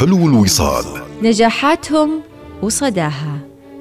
حلو 0.00 0.28
الوصال. 0.28 0.84
نجاحاتهم 1.22 2.20
وصداها. 2.62 3.38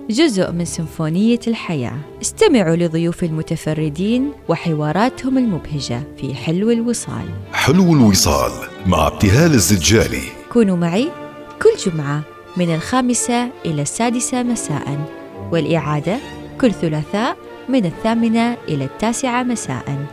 جزء 0.10 0.52
من 0.52 0.66
سيمفونية 0.66 1.40
الحياة. 1.48 1.98
استمعوا 2.22 2.76
لضيوف 2.76 3.24
المتفردين 3.24 4.32
وحواراتهم 4.50 5.38
المبهجة 5.38 6.04
في 6.18 6.36
حلو 6.36 6.72
الوصال. 6.72 7.26
حلو 7.54 7.94
الوصال 7.94 8.52
مع 8.86 9.08
ابتهال 9.08 9.54
الزجالي. 9.54 10.22
كونوا 10.52 10.78
معي 10.78 11.10
كل 11.62 11.92
جمعة 11.92 12.22
من 12.58 12.76
الخامسة 12.76 13.50
إلى 13.66 13.82
السادسة 13.82 14.44
مساء 14.44 15.08
والإعادة 15.52 16.18
كل 16.62 16.72
ثلاثاء 16.72 17.38
من 17.70 17.86
الثامنة 17.86 18.58
إلى 18.68 18.86
التاسعة 18.86 19.44
مساء. 19.44 20.06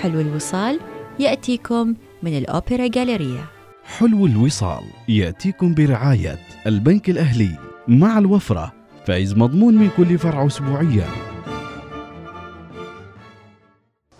حلو 0.00 0.20
الوصال 0.20 0.80
يأتيكم 1.18 1.94
من 2.22 2.38
الأوبرا 2.38 2.86
جاليريا. 2.86 3.61
حلو 3.84 4.26
الوصال 4.26 4.84
يأتيكم 5.08 5.74
برعاية 5.74 6.38
البنك 6.66 7.10
الأهلي 7.10 7.58
مع 7.88 8.18
الوفرة 8.18 8.72
فايز 9.06 9.34
مضمون 9.34 9.74
من 9.74 9.90
كل 9.96 10.18
فرع 10.18 10.46
أسبوعيا. 10.46 11.31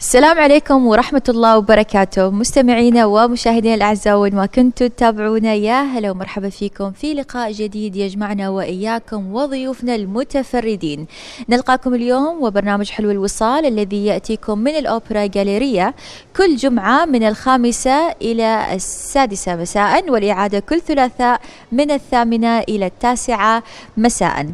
السلام 0.03 0.39
عليكم 0.39 0.87
ورحمة 0.87 1.23
الله 1.29 1.59
وبركاته. 1.59 2.31
مستمعينا 2.31 3.07
ومشاهدينا 3.07 3.75
الأعزاء 3.75 4.19
وين 4.19 4.35
ما 4.35 4.47
كنتوا 4.47 4.87
تتابعونا 4.87 5.55
يا 5.55 5.83
هلا 5.83 6.11
ومرحبا 6.11 6.49
فيكم 6.49 6.91
في 6.93 7.15
لقاء 7.15 7.53
جديد 7.53 7.97
يجمعنا 7.97 8.49
وإياكم 8.49 9.35
وضيوفنا 9.35 9.95
المتفردين. 9.95 11.07
نلقاكم 11.49 11.95
اليوم 11.95 12.43
وبرنامج 12.43 12.91
حلو 12.91 13.11
الوصال 13.11 13.67
الذي 13.67 14.07
يأتيكم 14.07 14.59
من 14.59 14.75
الأوبرا 14.75 15.27
جاليريا 15.27 15.95
كل 16.37 16.57
جمعة 16.57 17.05
من 17.05 17.23
الخامسة 17.23 18.11
إلى 18.23 18.75
السادسة 18.75 19.57
مساء 19.57 20.11
والإعادة 20.11 20.59
كل 20.59 20.81
ثلاثاء 20.81 21.41
من 21.73 21.91
الثامنة 21.91 22.59
إلى 22.59 22.87
التاسعة 22.87 23.63
مساء. 23.97 24.47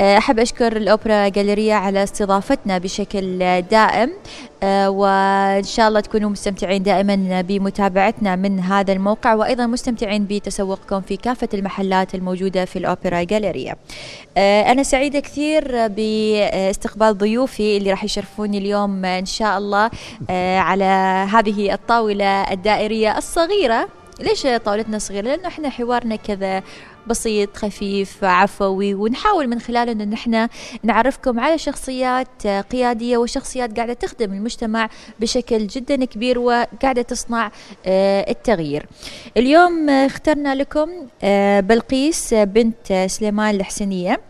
أحب 0.00 0.38
أشكر 0.38 0.76
الأوبرا 0.76 1.28
جاليريا 1.28 1.74
على 1.74 2.02
استضافتنا 2.02 2.78
بشكل 2.78 3.62
دائم. 3.70 4.10
وإن 4.92 5.62
شاء 5.62 5.88
الله 5.88 6.00
تكونوا 6.00 6.30
مستمتعين 6.30 6.82
دائما 6.82 7.40
بمتابعتنا 7.40 8.36
من 8.36 8.60
هذا 8.60 8.92
الموقع 8.92 9.34
وأيضا 9.34 9.66
مستمتعين 9.66 10.26
بتسوقكم 10.30 11.00
في 11.00 11.16
كافة 11.16 11.48
المحلات 11.54 12.14
الموجودة 12.14 12.64
في 12.64 12.78
الأوبرا 12.78 13.22
جاليريا 13.22 13.76
آه، 14.36 14.72
أنا 14.72 14.82
سعيدة 14.82 15.20
كثير 15.20 15.86
باستقبال 15.88 17.18
ضيوفي 17.18 17.76
اللي 17.76 17.90
راح 17.90 18.04
يشرفوني 18.04 18.58
اليوم 18.58 19.04
إن 19.04 19.26
شاء 19.26 19.58
الله 19.58 19.90
آه، 20.30 20.58
على 20.58 20.84
هذه 21.32 21.74
الطاولة 21.74 22.52
الدائرية 22.52 23.18
الصغيرة. 23.18 23.88
ليش 24.22 24.46
طاولتنا 24.64 24.98
صغيرة؟ 24.98 25.22
لأنه 25.22 25.48
إحنا 25.48 25.68
حوارنا 25.68 26.16
كذا 26.16 26.62
بسيط 27.06 27.56
خفيف 27.56 28.24
عفوي 28.24 28.94
ونحاول 28.94 29.46
من 29.48 29.60
خلاله 29.60 29.92
أن 29.92 30.10
نحن 30.10 30.48
نعرفكم 30.82 31.40
على 31.40 31.58
شخصيات 31.58 32.46
قيادية 32.46 33.16
وشخصيات 33.16 33.76
قاعدة 33.76 33.92
تخدم 33.92 34.32
المجتمع 34.32 34.88
بشكل 35.20 35.66
جدا 35.66 36.04
كبير 36.04 36.38
وقاعدة 36.38 37.02
تصنع 37.02 37.50
آه، 37.86 38.30
التغيير 38.30 38.86
اليوم 39.36 39.90
اخترنا 39.90 40.54
لكم 40.54 40.90
آه، 41.22 41.60
بلقيس 41.60 42.34
بنت 42.34 43.06
سليمان 43.06 43.54
الحسنية 43.54 44.20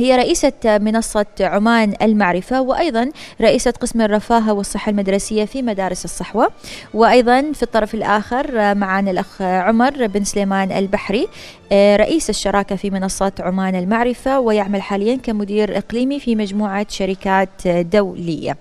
هي 0.00 0.16
رئيسة 0.16 0.52
منصة 0.64 1.26
عمان 1.40 1.94
المعرفة 2.02 2.60
وأيضا 2.60 3.10
رئيسة 3.40 3.70
قسم 3.70 4.00
الرفاهة 4.00 4.52
والصحة 4.52 4.90
المدرسية 4.90 5.44
في 5.44 5.62
مدارس 5.62 6.04
الصحوة. 6.04 6.48
وأيضا 6.94 7.52
في 7.52 7.62
الطرف 7.62 7.94
الآخر 7.94 8.74
معنا 8.74 9.10
الأخ 9.10 9.42
عمر 9.42 10.06
بن 10.06 10.24
سليمان 10.24 10.72
البحري 10.72 11.28
رئيس 11.72 12.30
الشراكة 12.30 12.76
في 12.76 12.90
منصة 12.90 13.32
عمان 13.38 13.74
المعرفة 13.74 14.40
ويعمل 14.40 14.82
حاليا 14.82 15.16
كمدير 15.16 15.78
إقليمي 15.78 16.20
في 16.20 16.36
مجموعة 16.36 16.86
شركات 16.88 17.68
دولية. 17.68 18.56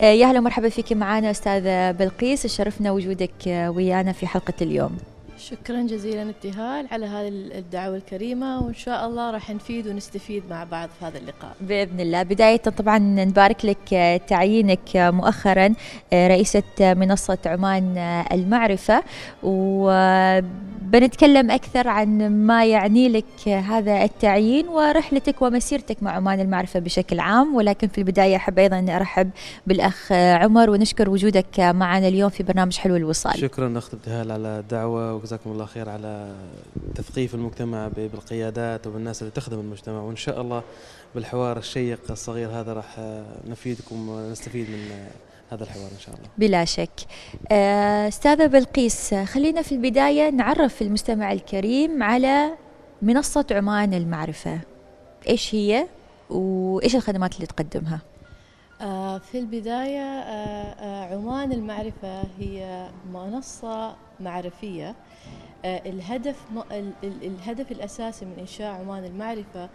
يا 0.00 0.26
هلا 0.26 0.38
ومرحبا 0.38 0.68
فيك 0.68 0.92
معنا 0.92 1.30
أستاذة 1.30 1.90
بلقيس 1.90 2.46
شرفنا 2.46 2.92
وجودك 2.92 3.32
ويانا 3.46 4.12
في 4.12 4.26
حلقة 4.26 4.54
اليوم. 4.62 5.11
شكرا 5.50 5.82
جزيلا 5.82 6.22
ابتهال 6.22 6.86
على 6.90 7.06
هذه 7.06 7.28
الدعوة 7.28 7.96
الكريمة 7.96 8.60
وإن 8.60 8.74
شاء 8.74 9.06
الله 9.06 9.30
راح 9.30 9.50
نفيد 9.50 9.86
ونستفيد 9.86 10.42
مع 10.50 10.64
بعض 10.64 10.88
في 10.98 11.04
هذا 11.04 11.18
اللقاء. 11.18 11.56
بإذن 11.60 12.00
الله. 12.00 12.22
بداية 12.22 12.56
طبعا 12.56 12.98
نبارك 12.98 13.64
لك 13.64 14.20
تعيينك 14.28 14.96
مؤخرا 14.96 15.74
رئيسة 16.12 16.62
منصة 16.80 17.38
عمان 17.46 17.98
المعرفة. 18.32 19.02
وبنتكلم 19.42 20.30
أكثر 21.50 21.88
عن 21.88 22.46
ما 22.46 22.66
يعني 22.66 23.08
لك 23.08 23.48
هذا 23.48 24.04
التعيين 24.04 24.68
ورحلتك 24.68 25.42
ومسيرتك 25.42 26.02
مع 26.02 26.10
عمان 26.10 26.40
المعرفة 26.40 26.80
بشكل 26.80 27.20
عام. 27.20 27.54
ولكن 27.54 27.88
في 27.88 27.98
البداية 27.98 28.36
أحب 28.36 28.58
أيضا 28.58 28.78
أن 28.78 28.88
أرحب 28.88 29.30
بالأخ 29.66 30.12
عمر 30.12 30.70
ونشكر 30.70 31.10
وجودك 31.10 31.60
معنا 31.60 32.08
اليوم 32.08 32.30
في 32.30 32.42
برنامج 32.42 32.76
حلو 32.76 32.96
الوصال. 32.96 33.38
شكرا 33.38 33.78
أخت 33.78 33.94
ابتهال 33.94 34.32
على 34.32 34.48
الدعوة. 34.58 35.14
جزاكم 35.32 35.52
الله 35.52 35.64
خير 35.64 35.88
على 35.88 36.34
تثقيف 36.94 37.34
المجتمع 37.34 37.88
بالقيادات 37.88 38.86
وبالناس 38.86 39.22
اللي 39.22 39.32
تخدم 39.32 39.60
المجتمع 39.60 40.00
وإن 40.00 40.16
شاء 40.16 40.40
الله 40.40 40.62
بالحوار 41.14 41.58
الشيق 41.58 42.00
الصغير 42.10 42.50
هذا 42.50 42.72
راح 42.72 43.00
نفيدكم 43.46 44.08
ونستفيد 44.08 44.70
من 44.70 45.06
هذا 45.50 45.64
الحوار 45.64 45.86
إن 45.92 45.98
شاء 45.98 46.14
الله. 46.14 46.28
بلا 46.38 46.64
شك. 46.64 46.90
آه، 47.52 48.08
أستاذة 48.08 48.46
بلقيس 48.46 49.14
خلينا 49.14 49.62
في 49.62 49.72
البداية 49.72 50.30
نعرف 50.30 50.82
المستمع 50.82 51.32
الكريم 51.32 52.02
على 52.02 52.50
منصة 53.02 53.46
عمان 53.50 53.94
المعرفة. 53.94 54.60
إيش 55.28 55.54
هي 55.54 55.86
وإيش 56.30 56.96
الخدمات 56.96 57.34
اللي 57.34 57.46
تقدمها؟ 57.46 58.00
آه، 58.80 59.18
في 59.18 59.38
البداية 59.38 60.00
آه، 60.00 61.14
عمان 61.14 61.52
المعرفة 61.52 62.22
هي 62.38 62.88
منصة 63.12 63.94
معرفية 64.20 64.88
آه، 64.88 64.94
الهدف 65.64 66.36
الهدف 67.04 67.72
الأساسي 67.72 68.24
من 68.24 68.38
إنشاء 68.38 68.72
عمان 68.72 69.04
المعرفة 69.04 69.68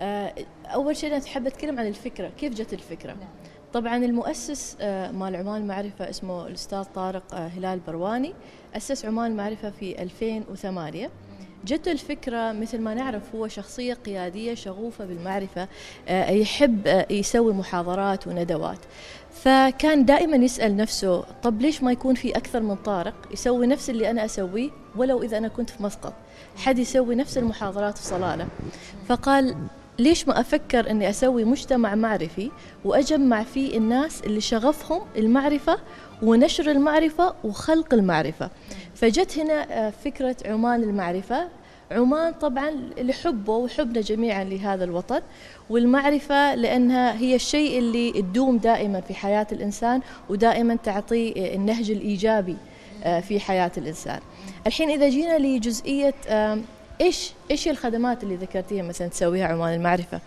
آه، 0.00 0.34
أول 0.66 0.96
شيء 0.96 1.16
أنا 1.16 1.26
حابه 1.26 1.48
أتكلم 1.48 1.78
عن 1.78 1.86
الفكرة 1.86 2.28
كيف 2.28 2.54
جت 2.54 2.72
الفكرة 2.72 3.12
نعم. 3.12 3.28
طبعا 3.72 3.96
المؤسس 3.96 4.76
آه، 4.80 5.10
مال 5.10 5.36
عمان 5.36 5.62
المعرفة 5.62 6.10
اسمه 6.10 6.46
الأستاذ 6.46 6.84
طارق 6.84 7.34
هلال 7.34 7.80
برواني 7.80 8.34
أسس 8.76 9.04
عمان 9.04 9.30
المعرفة 9.30 9.70
في 9.70 10.02
2008 10.02 11.10
جته 11.66 11.92
الفكرة 11.92 12.52
مثل 12.52 12.80
ما 12.80 12.94
نعرف 12.94 13.22
هو 13.34 13.48
شخصية 13.48 13.94
قيادية 13.94 14.54
شغوفة 14.54 15.04
بالمعرفة 15.04 15.68
يحب 16.30 17.04
يسوي 17.10 17.52
محاضرات 17.52 18.26
وندوات. 18.26 18.78
فكان 19.32 20.04
دائما 20.04 20.36
يسأل 20.36 20.76
نفسه 20.76 21.24
طب 21.42 21.60
ليش 21.60 21.82
ما 21.82 21.92
يكون 21.92 22.14
في 22.14 22.30
أكثر 22.36 22.60
من 22.60 22.74
طارق؟ 22.76 23.14
يسوي 23.32 23.66
نفس 23.66 23.90
اللي 23.90 24.10
أنا 24.10 24.24
أسويه 24.24 24.70
ولو 24.96 25.22
إذا 25.22 25.38
أنا 25.38 25.48
كنت 25.48 25.70
في 25.70 25.82
مسقط. 25.82 26.12
حد 26.56 26.78
يسوي 26.78 27.14
نفس 27.14 27.38
المحاضرات 27.38 27.98
في 27.98 28.04
صلالة. 28.04 28.46
فقال 29.08 29.56
ليش 29.98 30.28
ما 30.28 30.40
أفكر 30.40 30.90
أني 30.90 31.10
أسوي 31.10 31.44
مجتمع 31.44 31.94
معرفي 31.94 32.50
وأجمع 32.84 33.42
فيه 33.42 33.78
الناس 33.78 34.20
اللي 34.24 34.40
شغفهم 34.40 35.02
المعرفة 35.16 35.78
ونشر 36.22 36.70
المعرفة 36.70 37.34
وخلق 37.44 37.94
المعرفة؟ 37.94 38.50
فجت 39.00 39.38
هنا 39.38 39.86
آه، 39.86 39.90
فكرة 40.04 40.36
عمان 40.44 40.82
المعرفة. 40.82 41.48
عمان 41.90 42.32
طبعا 42.32 42.70
لحبه 42.98 43.56
وحبنا 43.56 44.00
جميعا 44.00 44.44
لهذا 44.44 44.84
الوطن 44.84 45.20
والمعرفة 45.70 46.54
لأنها 46.54 47.18
هي 47.18 47.34
الشيء 47.34 47.78
اللي 47.78 48.12
تدوم 48.12 48.56
دائما 48.58 49.00
في 49.00 49.14
حياة 49.14 49.46
الإنسان 49.52 50.00
ودائما 50.28 50.76
تعطي 50.76 51.54
النهج 51.54 51.90
الإيجابي 51.90 52.56
آه، 53.04 53.20
في 53.20 53.40
حياة 53.40 53.72
الإنسان. 53.76 54.20
الحين 54.66 54.90
إذا 54.90 55.08
جينا 55.08 55.38
لجزئية 55.38 56.14
إيش 57.00 57.32
إيش 57.50 57.68
الخدمات 57.68 58.22
اللي 58.22 58.36
ذكرتيها 58.36 58.82
مثلا 58.82 59.08
تسويها 59.08 59.46
عمان 59.46 59.74
المعرفة؟ 59.74 60.20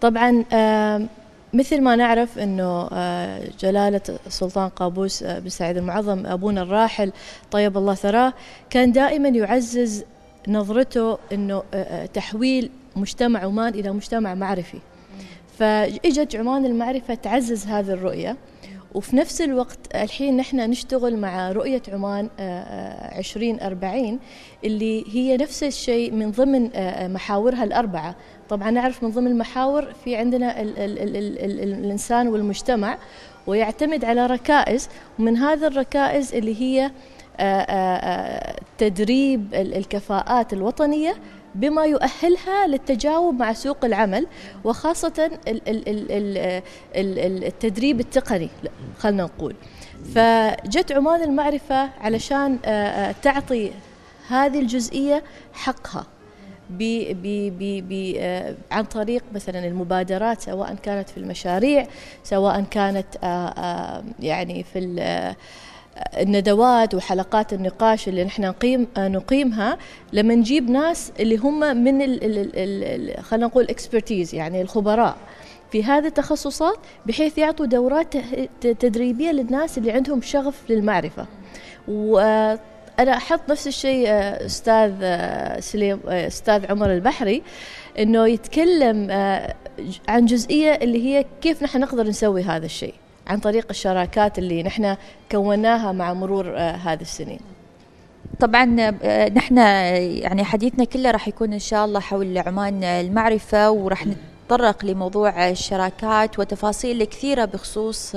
طبعا 0.00 0.44
مثل 1.54 1.80
ما 1.80 1.96
نعرف 1.96 2.38
إنه 2.38 2.88
آه، 2.92 3.42
جلالة 3.60 4.00
السلطان 4.26 4.68
قابوس 4.68 5.22
آه، 5.22 5.38
بن 5.38 5.48
سعيد 5.48 5.76
المعظم 5.76 6.26
أبونا 6.26 6.62
الراحل 6.62 7.12
طيب 7.50 7.78
الله 7.78 7.94
ثراه 7.94 8.32
كان 8.70 8.92
دائما 8.92 9.28
يعزز 9.28 10.04
نظرته 10.48 11.18
إنه 11.32 11.62
تحويل 12.14 12.70
مجتمع 12.96 13.40
عمان 13.40 13.74
إلى 13.74 13.92
مجتمع 13.92 14.34
معرفي. 14.34 14.78
فإجت 15.58 16.36
عمان 16.36 16.64
المعرفة 16.64 17.14
تعزز 17.14 17.66
هذه 17.66 17.92
الرؤية. 17.92 18.36
وفي 18.94 19.16
نفس 19.16 19.40
الوقت 19.40 19.78
الحين 19.94 20.36
نحن 20.36 20.56
نشتغل 20.70 21.16
مع 21.16 21.52
رؤية 21.52 21.82
عمان 21.88 22.28
2040 22.38 24.04
آه، 24.12 24.18
اللي 24.64 25.04
هي 25.14 25.36
نفس 25.36 25.62
الشيء 25.62 26.12
من 26.12 26.30
ضمن 26.30 26.70
آه، 26.74 27.08
محاورها 27.08 27.64
الأربعة. 27.64 28.16
طبعا 28.48 28.70
نعرف 28.70 29.02
من 29.02 29.10
ضمن 29.10 29.26
المحاور 29.26 29.92
في 30.04 30.16
عندنا 30.16 30.60
ال 30.62 30.78
ال 30.78 30.98
ال 30.98 31.16
ال 31.16 31.38
ال 31.38 31.84
الإنسان 31.84 32.28
والمجتمع 32.28 32.98
ويعتمد 33.46 34.04
على 34.04 34.26
ركائز 34.26 34.88
ومن 35.18 35.36
هذه 35.36 35.66
الركائز 35.66 36.34
اللي 36.34 36.60
هي 36.62 36.90
آه، 37.40 38.56
تدريب 38.78 39.54
الكفاءات 39.54 40.52
الوطنية 40.52 41.14
بما 41.54 41.84
يؤهلها 41.84 42.66
للتجاوب 42.66 43.34
مع 43.34 43.52
سوق 43.52 43.84
العمل 43.84 44.26
وخاصة 44.64 45.30
التدريب 46.96 48.00
التقني 48.00 48.48
خلنا 48.98 49.22
نقول. 49.22 49.54
فجت 50.14 50.92
عمان 50.92 51.22
المعرفة 51.22 51.90
علشان 52.00 52.58
تعطي 53.22 53.70
هذه 54.28 54.60
الجزئية 54.60 55.22
حقها 55.52 56.06
بي 56.70 57.14
بي 57.14 57.50
بي 57.50 57.80
بي 57.80 58.20
آه 58.20 58.54
عن 58.70 58.84
طريق 58.84 59.24
مثلا 59.34 59.66
المبادرات 59.66 60.40
سواء 60.40 60.74
كانت 60.74 61.08
في 61.08 61.16
المشاريع 61.16 61.86
سواء 62.24 62.62
كانت 62.70 63.06
آه 63.24 63.26
آه 63.48 64.04
يعني 64.20 64.62
في 64.72 64.78
الندوات 66.18 66.94
وحلقات 66.94 67.52
النقاش 67.52 68.08
اللي 68.08 68.24
نحن 68.24 68.42
نقيم 68.42 68.86
نقيمها 68.98 69.78
لما 70.12 70.34
نجيب 70.34 70.70
ناس 70.70 71.12
اللي 71.20 71.36
هم 71.36 71.76
من 71.76 72.00
خلينا 73.22 73.46
نقول 73.46 73.64
اكسبرتيز 73.64 74.34
يعني 74.34 74.62
الخبراء 74.62 75.16
في 75.72 75.84
هذه 75.84 76.06
التخصصات 76.06 76.78
بحيث 77.06 77.38
يعطوا 77.38 77.66
دورات 77.66 78.14
تدريبية 78.60 79.30
للناس 79.30 79.78
اللي 79.78 79.92
عندهم 79.92 80.22
شغف 80.22 80.70
للمعرفة. 80.70 81.26
وأنا 81.88 83.16
أحط 83.16 83.40
نفس 83.50 83.66
الشيء 83.66 84.08
أستاذ 84.46 84.92
سليم 85.60 86.00
أستاذ 86.06 86.70
عمر 86.70 86.92
البحري 86.92 87.42
إنه 87.98 88.26
يتكلم 88.26 89.10
عن 90.08 90.26
جزئية 90.26 90.72
اللي 90.72 91.04
هي 91.04 91.24
كيف 91.40 91.62
نحن 91.62 91.80
نقدر 91.80 92.06
نسوي 92.06 92.42
هذا 92.42 92.66
الشيء. 92.66 92.94
عن 93.26 93.38
طريق 93.38 93.66
الشراكات 93.70 94.38
اللي 94.38 94.62
نحن 94.62 94.96
كوناها 95.32 95.92
مع 95.92 96.12
مرور 96.12 96.58
هذه 96.58 97.00
السنين. 97.00 97.40
طبعا 98.40 98.64
نحن 99.28 99.56
يعني 100.22 100.44
حديثنا 100.44 100.84
كله 100.84 101.10
راح 101.10 101.28
يكون 101.28 101.52
إن 101.52 101.58
شاء 101.58 101.84
الله 101.84 102.00
حول 102.00 102.38
عمان 102.38 102.84
المعرفة 102.84 103.70
وراح 103.70 104.06
نتطرق 104.44 104.84
لموضوع 104.84 105.48
الشراكات 105.48 106.38
وتفاصيل 106.38 107.04
كثيرة 107.04 107.44
بخصوص 107.44 108.14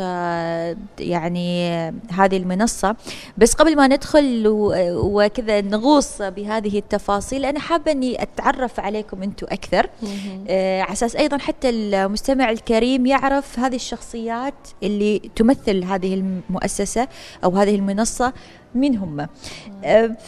يعني 0.99 1.69
هذه 2.11 2.37
المنصة. 2.37 2.95
بس 3.37 3.53
قبل 3.53 3.75
ما 3.75 3.87
ندخل 3.87 4.43
وكذا 4.87 5.61
نغوص 5.61 6.21
بهذه 6.21 6.77
التفاصيل 6.77 7.45
أنا 7.45 7.59
حابة 7.59 7.91
أني 7.91 8.23
أتعرف 8.23 8.79
عليكم 8.79 9.23
أنتم 9.23 9.47
أكثر. 9.49 9.89
على 10.49 10.93
أساس 10.93 11.15
أيضا 11.15 11.37
حتى 11.37 11.69
المستمع 11.69 12.49
الكريم 12.49 13.05
يعرف 13.05 13.59
هذه 13.59 13.75
الشخصيات 13.75 14.53
اللي 14.83 15.19
تمثل 15.35 15.83
هذه 15.83 16.13
المؤسسة 16.13 17.07
أو 17.43 17.51
هذه 17.51 17.75
المنصة. 17.75 18.33
مين 18.75 18.97
هم 18.97 19.27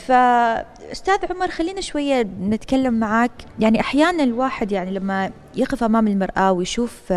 فأستاذ 0.08 1.18
عمر 1.30 1.48
خلينا 1.48 1.82
شوية 1.82 2.28
نتكلم 2.42 2.94
معك 2.94 3.32
يعني 3.60 3.80
أحيانا 3.80 4.24
الواحد 4.24 4.72
يعني 4.72 4.92
لما 4.92 5.32
يقف 5.56 5.84
أمام 5.84 6.08
المرآة 6.08 6.52
ويشوف 6.52 7.14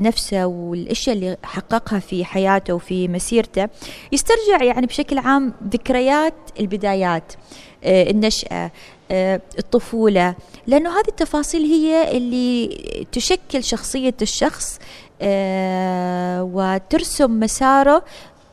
نفسه 0.00 0.46
والأشياء 0.46 1.16
اللي 1.16 1.36
حققها 1.42 1.98
في 1.98 2.24
حياته 2.24 2.74
وفي 2.74 3.08
مسيرته 3.08 3.68
يسترجع 4.12 4.62
يعني 4.62 4.86
بشكل 4.86 5.18
عام 5.18 5.54
ذكريات 5.68 6.34
البدايات 6.60 7.32
النشأة 7.84 8.70
الطفولة. 9.58 10.34
لأنه 10.66 10.90
هذه 10.90 11.08
التفاصيل 11.08 11.62
هي 11.62 12.16
اللي 12.16 12.68
تشكل 13.12 13.64
شخصية 13.64 14.14
الشخص 14.22 14.78
وترسم 16.52 17.40
مساره 17.40 18.04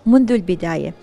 منذ 0.06 0.32
البداية. 0.32 0.94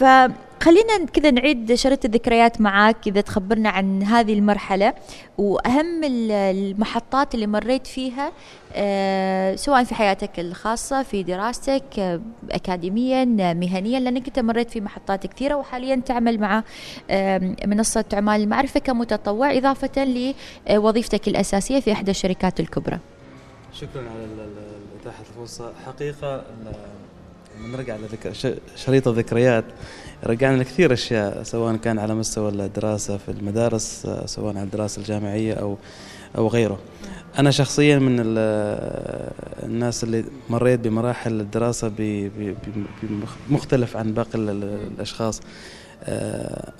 فخلينا 0.00 1.06
كذا 1.12 1.30
نعيد 1.30 1.74
شريط 1.74 2.04
الذكريات 2.04 2.60
معاك 2.60 2.96
إذا 3.06 3.20
تخبرنا 3.20 3.68
عن 3.68 4.02
هذه 4.02 4.32
المرحلة. 4.32 4.94
وأهم 5.38 6.00
المحطات 6.04 7.34
اللي 7.34 7.46
مريت 7.46 7.86
فيها 7.86 8.32
أه 8.74 9.56
سواء 9.56 9.84
في 9.84 9.94
حياتك 9.94 10.40
الخاصة 10.40 11.02
في 11.02 11.22
دراستك 11.22 11.98
أه 11.98 12.20
أكاديميا 12.50 13.24
مهنيا 13.54 14.00
لأنك 14.00 14.26
أنت 14.26 14.38
مريت 14.38 14.70
في 14.70 14.80
محطات 14.80 15.26
كثيرة 15.26 15.54
وحاليا 15.54 15.96
تعمل 16.06 16.40
مع 16.40 16.62
أه 17.10 17.56
منصة 17.66 18.04
عمال 18.12 18.40
المعرفة 18.40 18.80
كمتطوع 18.80 19.56
إضافة 19.56 20.26
لوظيفتك 20.70 21.28
الأساسية 21.28 21.80
في 21.80 21.92
إحدى 21.92 22.10
الشركات 22.10 22.60
الكبرى. 22.60 22.98
شكرا 23.72 24.02
على 24.02 24.48
إتاحة 25.00 25.24
الفرصة. 25.30 25.72
حقيقة 25.86 26.44
لما 27.60 27.76
نرجع 27.76 27.96
لذكر 27.96 28.54
شريط 28.76 29.08
الذكريات 29.08 29.64
رجعنا 30.24 30.56
لكثير 30.56 30.92
أشياء 30.92 31.42
سواء 31.42 31.76
كان 31.76 31.98
على 31.98 32.14
مستوى 32.14 32.48
الدراسة 32.48 33.16
في 33.16 33.30
المدارس 33.30 34.06
سواء 34.24 34.56
على 34.56 34.62
الدراسة 34.62 35.00
الجامعية 35.00 35.54
أو 35.54 35.76
أو 36.38 36.48
غيره. 36.48 36.78
أنا 37.38 37.50
شخصيا 37.50 37.98
من 37.98 38.16
الناس 39.62 40.04
اللي 40.04 40.24
مريت 40.50 40.80
بمراحل 40.80 41.40
الدراسة 41.40 41.92
بمختلف 43.48 43.96
عن 43.96 44.14
باقي 44.14 44.38
الأشخاص. 44.38 45.40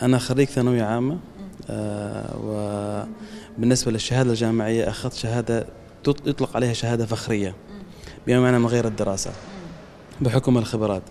أنا 0.03 0.19
خريج 0.19 0.49
ثانوية 0.49 0.83
عامة 0.83 1.19
وبالنسبه 2.45 3.93
للشهادة 3.93 4.31
الجامعية 4.31 4.89
أخذت 4.89 5.15
شهادة 5.15 5.67
يطلق 6.27 6.57
عليها 6.57 6.73
شهادة 6.73 7.07
فخرية 7.07 7.55
بما 8.27 8.59
من 8.59 8.67
غير 8.67 8.87
الدراسة. 8.87 9.31
بحكم 10.21 10.59
الخبرات. 10.59 11.03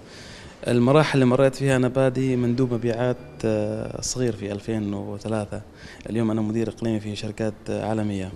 المراحل 0.67 1.13
اللي 1.13 1.25
مريت 1.25 1.55
فيها 1.55 1.75
أنا 1.75 1.87
بادي 1.87 2.35
مندوب 2.35 2.73
مبيعات 2.73 3.17
صغير 4.01 4.35
في 4.35 4.51
2003 4.51 5.61
اليوم 6.09 6.31
أنا 6.31 6.41
مدير 6.41 6.69
إقليمي 6.69 6.99
في 6.99 7.15
شركات 7.15 7.53
عالمية. 7.69 8.31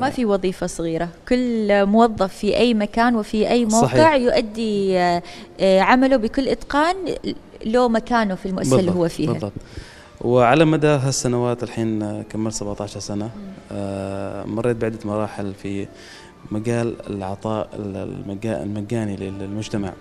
ما 0.00 0.10
في 0.10 0.24
وظيفة 0.24 0.66
صغيرة. 0.66 1.08
كل 1.28 1.86
موظف 1.86 2.34
في 2.34 2.56
أي 2.56 2.74
مكان 2.74 3.16
وفي 3.16 3.50
أي 3.50 3.64
موقع 3.64 3.86
صحيح. 3.86 4.14
يؤدي 4.14 4.98
عمله 5.60 6.16
بكل 6.16 6.48
إتقان 6.48 6.96
له 7.64 7.88
مكانه 7.88 8.34
في 8.34 8.46
المؤسسة 8.46 8.80
اللي 8.80 8.90
هو 8.90 9.08
فيها. 9.08 9.32
بالضبط. 9.32 9.52
وعلى 10.20 10.64
مدى 10.64 10.86
هالسنوات 10.86 11.62
الحين 11.62 12.22
كملت 12.22 12.54
17 12.54 13.00
سنة. 13.00 13.30
مريت 14.46 14.76
بعدة 14.76 14.98
مراحل 15.04 15.54
في 15.54 15.86
مجال 16.50 16.94
العطاء 17.10 17.68
المجاني 18.44 19.16
للمجتمع. 19.16 19.92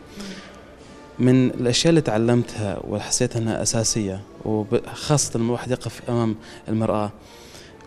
من 1.19 1.49
الأشياء 1.49 1.89
اللي 1.89 2.01
تعلمتها 2.01 2.79
وحسيت 2.87 3.35
إنها 3.35 3.61
أساسية 3.61 4.21
وخاصة 4.45 5.39
لما 5.39 5.47
الواحد 5.47 5.71
يقف 5.71 6.09
أمام 6.09 6.35
المرأة 6.69 7.11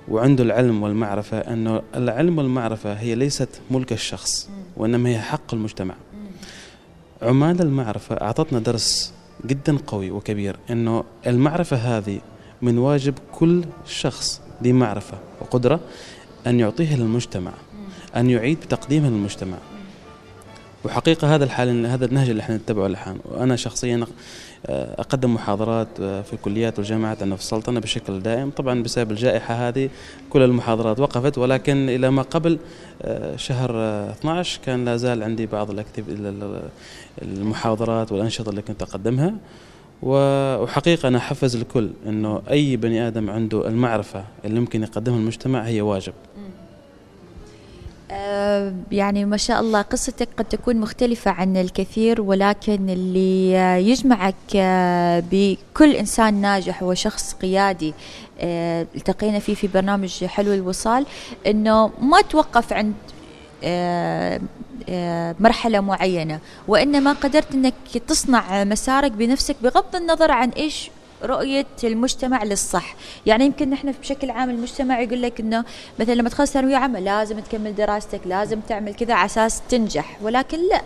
وعنده 0.09 0.45
العلم 0.45 0.83
والمعرفة 0.83 1.39
إنه 1.39 1.83
العلم 1.95 2.39
والمعرفة 2.39 2.93
هي 2.93 3.15
ليست 3.15 3.49
ملك 3.71 3.93
الشخص 3.93 4.49
وإنما 4.77 5.09
هي 5.09 5.19
حق 5.19 5.55
المجتمع. 5.55 5.95
عمال 7.23 7.63
المعرفة 7.63 8.15
أعطتنا 8.15 8.59
درس 8.59 9.13
جدا 9.47 9.77
قوي 9.87 10.11
وكبير 10.11 10.57
إنه 10.71 11.05
المعرفة 11.27 11.77
هذه 11.77 12.21
من 12.63 12.79
واجب 12.79 13.15
كل 13.33 13.65
شخص 13.87 14.41
ذي 14.63 14.73
معرفة 14.73 15.19
وقدرة 15.41 15.81
أن 16.47 16.61
يعطيها 16.61 16.97
للمجتمع. 16.97 17.53
أن 18.17 18.31
يعيد 18.31 18.61
بتقديمها 18.61 19.11
للمجتمع 19.11 19.57
وحقيقة 20.85 21.35
هذا 21.35 21.45
الحال 21.45 21.87
هذا 21.87 22.05
النهج 22.05 22.31
اللي 22.31 22.43
إحنا 22.43 22.57
نتبعه 22.57 22.87
الآن 22.87 23.19
وأنا 23.25 23.57
شخصيا 23.57 24.07
أقدم 24.69 25.35
محاضرات 25.35 25.89
في 25.97 26.33
الكليات 26.33 26.79
والجامعات 26.79 27.23
أنا 27.23 27.37
في 27.37 27.43
السلطنة 27.43 27.81
بشكل 27.81 28.21
دائم. 28.21 28.51
طبعا 28.51 28.83
بسبب 28.83 29.11
الجائحة 29.11 29.55
هذه 29.69 29.91
كل 30.31 30.43
المحاضرات 30.43 31.01
وقفت. 31.01 31.39
ولكن 31.39 31.89
إلى 31.89 32.11
ما 32.11 32.23
قبل 32.23 32.59
شهر 33.37 33.71
12 34.11 34.61
كان 34.65 34.85
لا 34.85 34.97
زال 34.97 35.23
عندي 35.23 35.47
بعض 35.47 35.69
المحاضرات 37.23 38.13
والأنشطة 38.13 38.51
اللي 38.51 38.63
كنت 38.63 38.83
أقدمها. 38.83 39.35
وحقيقة 40.03 41.09
أنا 41.09 41.19
أحفز 41.19 41.57
الكل 41.57 41.91
أنه 42.07 42.43
أي 42.51 42.77
بني 42.77 43.09
آدم 43.09 43.31
عنده 43.31 43.69
المعرفة 43.69 44.25
اللي 44.45 44.61
ممكن 44.61 44.83
يقدمها 44.83 45.19
المجتمع 45.19 45.63
هي 45.63 45.81
واجب. 45.81 46.13
يعني 48.93 49.25
ما 49.25 49.37
شاء 49.37 49.61
الله 49.61 49.83
قصتك 49.83 50.29
قد 50.37 50.45
تكون 50.45 50.77
مختلفة 50.77 51.31
عن 51.31 51.57
الكثير 51.57 52.21
ولكن 52.21 52.91
اللي 52.91 53.53
يجمعك 53.91 54.57
بكل 55.31 55.93
إنسان 55.97 56.35
ناجح 56.35 56.83
وشخص 56.83 57.35
قيادي 57.35 57.95
التقينا 58.97 59.39
فيه 59.39 59.55
في 59.55 59.67
برنامج 59.67 60.25
حلو 60.25 60.53
الوصال 60.53 61.07
إنه 61.47 61.91
ما 62.01 62.21
توقف 62.21 62.73
عند 62.73 62.95
مرحلة 65.41 65.81
معينة 65.81 66.41
وإنما 66.69 67.13
قدرت 67.13 67.55
أنك 67.55 67.75
تصنع 68.09 68.65
مسارك 68.65 69.13
بنفسك 69.13 69.57
بغض 69.63 69.97
النظر 69.97 70.31
عن 70.31 70.51
إيش 70.51 70.91
رؤية 71.25 71.67
المجتمع 71.85 72.45
للصح. 72.45 72.95
يعني 73.27 73.45
يمكن 73.45 73.71
نحن 73.71 73.93
بشكل 74.01 74.31
عام 74.31 74.51
المجتمع 74.51 75.01
يقول 75.01 75.23
لك 75.23 75.41
إنه 75.41 75.65
مثلا 76.01 76.15
لما 76.15 76.29
تخلص 76.29 76.53
ثانوية 76.53 76.77
عامة 76.77 77.01
لازم 77.01 77.41
تكمل 77.41 77.75
دراستك 77.75 78.21
لازم 78.27 78.61
تعمل 78.61 78.95
كذا 78.95 79.15
على 79.15 79.27
أساس 79.27 79.63
تنجح. 79.69 80.19
ولكن 80.23 80.59
لا. 80.71 80.83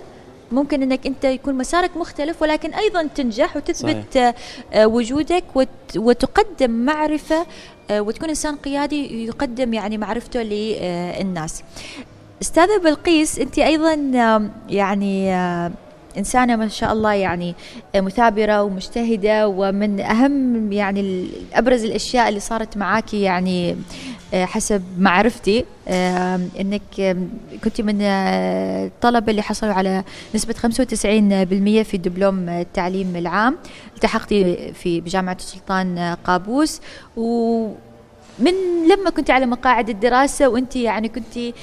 ممكن 0.52 0.82
إنك 0.82 1.06
أنت 1.06 1.24
يكون 1.24 1.54
مسارك 1.54 1.96
مختلف 1.96 2.42
ولكن 2.42 2.74
أيضا 2.74 3.02
تنجح 3.02 3.56
وتثبت 3.56 4.06
صحيح. 4.14 4.34
آه، 4.72 4.86
وجودك 4.86 5.44
وتقدم 5.96 6.70
معرفة 6.70 7.46
آه، 7.90 8.00
وتكون 8.00 8.28
إنسان 8.28 8.56
قيادي 8.56 9.24
يقدم 9.26 9.74
يعني 9.74 9.98
معرفته 9.98 10.42
للناس. 10.42 11.62
أستاذة 12.42 12.78
بلقيس 12.78 13.38
أنت 13.38 13.58
أيضا 13.58 13.94
يعني 14.68 15.30
إنسانة 16.18 16.56
ما 16.56 16.68
شاء 16.68 16.92
الله 16.92 17.12
يعني 17.12 17.54
مثابرة 17.96 18.62
ومجتهدة 18.62 19.48
ومن 19.48 20.00
أهم 20.00 20.72
يعني 20.72 21.28
أبرز 21.54 21.84
الأشياء 21.84 22.28
اللي 22.28 22.40
صارت 22.40 22.76
معاكي 22.76 23.20
يعني 23.20 23.76
آه، 24.34 24.44
حسب 24.44 24.82
معرفتي 24.98 25.64
آه، 25.88 26.40
إنك 26.60 27.16
كنت 27.64 27.80
من 27.80 27.98
آه، 28.02 28.86
الطلبة 28.86 29.30
اللي 29.30 29.42
حصلوا 29.42 29.72
على 29.72 30.04
نسبة 30.34 30.54
95% 30.54 31.82
في 31.82 31.96
دبلوم 31.96 32.48
التعليم 32.48 33.16
العام. 33.16 33.56
التحقتي 33.94 34.72
في 34.72 35.00
بجامعة 35.00 35.36
السلطان 35.40 36.16
قابوس. 36.24 36.80
و 37.16 37.66
من 38.38 38.52
لما 38.88 39.10
كنت 39.10 39.30
على 39.30 39.46
مقاعد 39.46 39.88
الدراسة 39.88 40.48
وأنت 40.48 40.76
يعني 40.76 41.08
كنت 41.08 41.54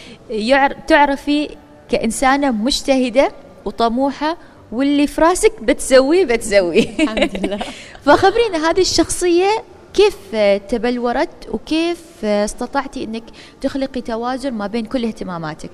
تعرفي 0.88 1.50
كإنسانة 1.90 2.52
مجتهدة 2.52 3.32
وطموحة 3.68 4.38
واللي 4.72 5.08
في 5.08 5.22
راسك 5.22 5.52
بتسويه 5.62 6.26
بتسويه. 6.26 6.90
الحمد 7.00 7.46
لله. 7.46 7.60
فخبرينا 8.06 8.70
هذه 8.70 8.82
الشخصية 8.82 9.50
كيف 9.94 10.36
تبلورت 10.70 11.50
وكيف 11.52 12.26
استطعتي 12.26 13.04
إنك 13.04 13.24
تخلقي 13.62 14.02
توازن 14.02 14.52
ما 14.52 14.68
بين 14.68 14.86
كل 14.86 15.06
اهتماماتك؟ 15.06 15.72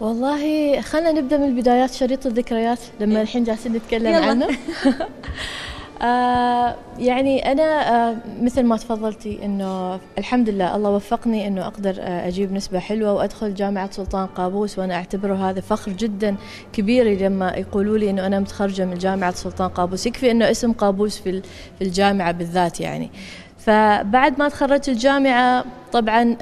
والله 0.00 0.80
خلينا 0.80 1.12
نبدأ 1.12 1.36
من 1.36 1.44
البدايات 1.44 1.94
شريط 1.94 2.26
الذكريات 2.26 2.78
لما 3.00 3.22
الحين 3.22 3.44
جالسين 3.44 3.72
نتكلم 3.72 4.14
عنه. 4.14 4.48
آه 6.02 6.74
يعني 6.98 7.52
أنا 7.52 7.62
آه 8.10 8.16
مثل 8.40 8.62
ما 8.62 8.76
تفضلتي 8.76 9.44
أنه 9.44 10.00
الحمد 10.18 10.48
لله 10.48 10.76
الله 10.76 10.90
وفقني 10.90 11.46
أنه 11.46 11.66
أقدر 11.66 11.96
آه 12.00 12.28
أجيب 12.28 12.52
نسبة 12.52 12.78
حلوة 12.78 13.12
وأدخل 13.12 13.54
جامعة 13.54 13.90
سلطان 13.90 14.26
قابوس 14.26 14.78
وأنا 14.78 14.94
أعتبره 14.94 15.50
هذا 15.50 15.60
فخر 15.60 15.92
جدا 15.92 16.36
كبير 16.72 17.22
لما 17.22 17.50
يقولوا 17.50 17.98
لي 17.98 18.10
أنه 18.10 18.26
أنا 18.26 18.40
متخرجة 18.40 18.84
من 18.84 18.98
جامعة 18.98 19.34
سلطان 19.34 19.68
قابوس. 19.68 20.06
يكفي 20.06 20.30
أنه 20.30 20.50
اسم 20.50 20.72
قابوس 20.72 21.18
في 21.18 21.42
في 21.78 21.84
الجامعة 21.84 22.32
بالذات 22.32 22.80
يعني. 22.80 23.10
فبعد 23.58 24.38
ما 24.38 24.48
تخرجت 24.48 24.88
الجامعة 24.88 25.64
طبعا 25.92 26.36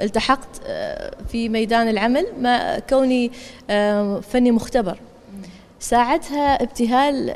التحقت 0.00 0.62
في 1.28 1.48
ميدان 1.48 1.88
العمل 1.88 2.26
ما 2.40 2.78
كوني 2.78 3.30
فني 4.22 4.50
مختبر. 4.50 4.98
ساعتها 5.80 6.62
ابتهال 6.62 7.34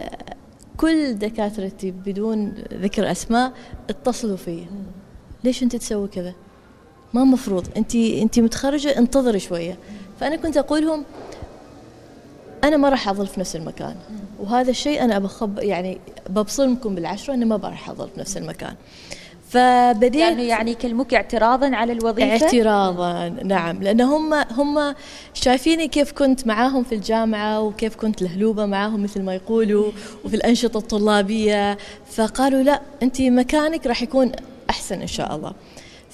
كل 0.77 1.15
دكاترتي 1.15 1.91
بدون 1.91 2.55
ذكر 2.73 3.11
أسماء 3.11 3.53
اتصلوا 3.91 4.37
في 4.37 4.67
ليش 5.45 5.63
أنت 5.63 5.77
تسوي 5.77 6.09
كذا؟ 6.09 6.35
ما 7.15 7.25
مفروض. 7.25 7.67
أنت 7.77 7.95
أنت 7.95 8.39
متخرجة 8.39 8.99
انتظري 8.99 9.39
شوية. 9.39 9.79
فأنا 10.21 10.37
كنت 10.37 10.57
أقول 10.57 10.87
لهم 10.87 11.05
أنا 12.65 12.77
ما 12.77 12.89
راح 12.89 13.09
أظل 13.09 13.27
في 13.27 13.41
نفس 13.41 13.57
المكان. 13.57 13.97
وهذا 14.41 14.71
الشيء 14.71 15.05
أنا 15.05 15.19
بخب 15.19 15.59
يعني 15.59 15.99
ببصمكم 16.31 16.95
بالعشرة 16.95 17.35
إني 17.35 17.45
ما 17.45 17.57
راح 17.57 17.91
أظل 17.91 18.09
في 18.09 18.21
نفس 18.21 18.37
المكان. 18.37 18.75
فبديت 19.51 20.21
يعني 20.21 20.49
يعني 20.49 20.71
يكلموك 20.71 21.15
اعتراضا 21.15 21.77
على 21.77 21.93
الوظيفة؟ 21.93 22.47
اعتراضا 22.47 23.29
نعم. 23.29 23.83
لأن 23.83 24.01
هم 24.01 24.35
هم 24.35 24.95
شايفيني 25.35 25.89
كيف 25.89 26.13
كنت 26.13 26.47
معاهم 26.47 26.85
في 26.85 26.95
الجامعة 26.95 27.61
وكيف 27.61 27.97
كنت 27.97 28.23
لهلوبة 28.23 28.67
معاهم 28.67 29.03
مثل 29.03 29.23
ما 29.23 29.35
يقولوا 29.35 29.93
وفي 30.25 30.37
الأنشطة 30.37 30.79
الطلابية. 30.79 31.79
فقالوا 32.11 32.63
لا 32.63 32.81
انت 33.03 33.23
مكانك 33.23 33.87
راح 33.87 34.03
يكون 34.03 34.33
أحسن 34.71 35.01
إن 35.01 35.07
شاء 35.07 35.37
الله. 35.37 35.53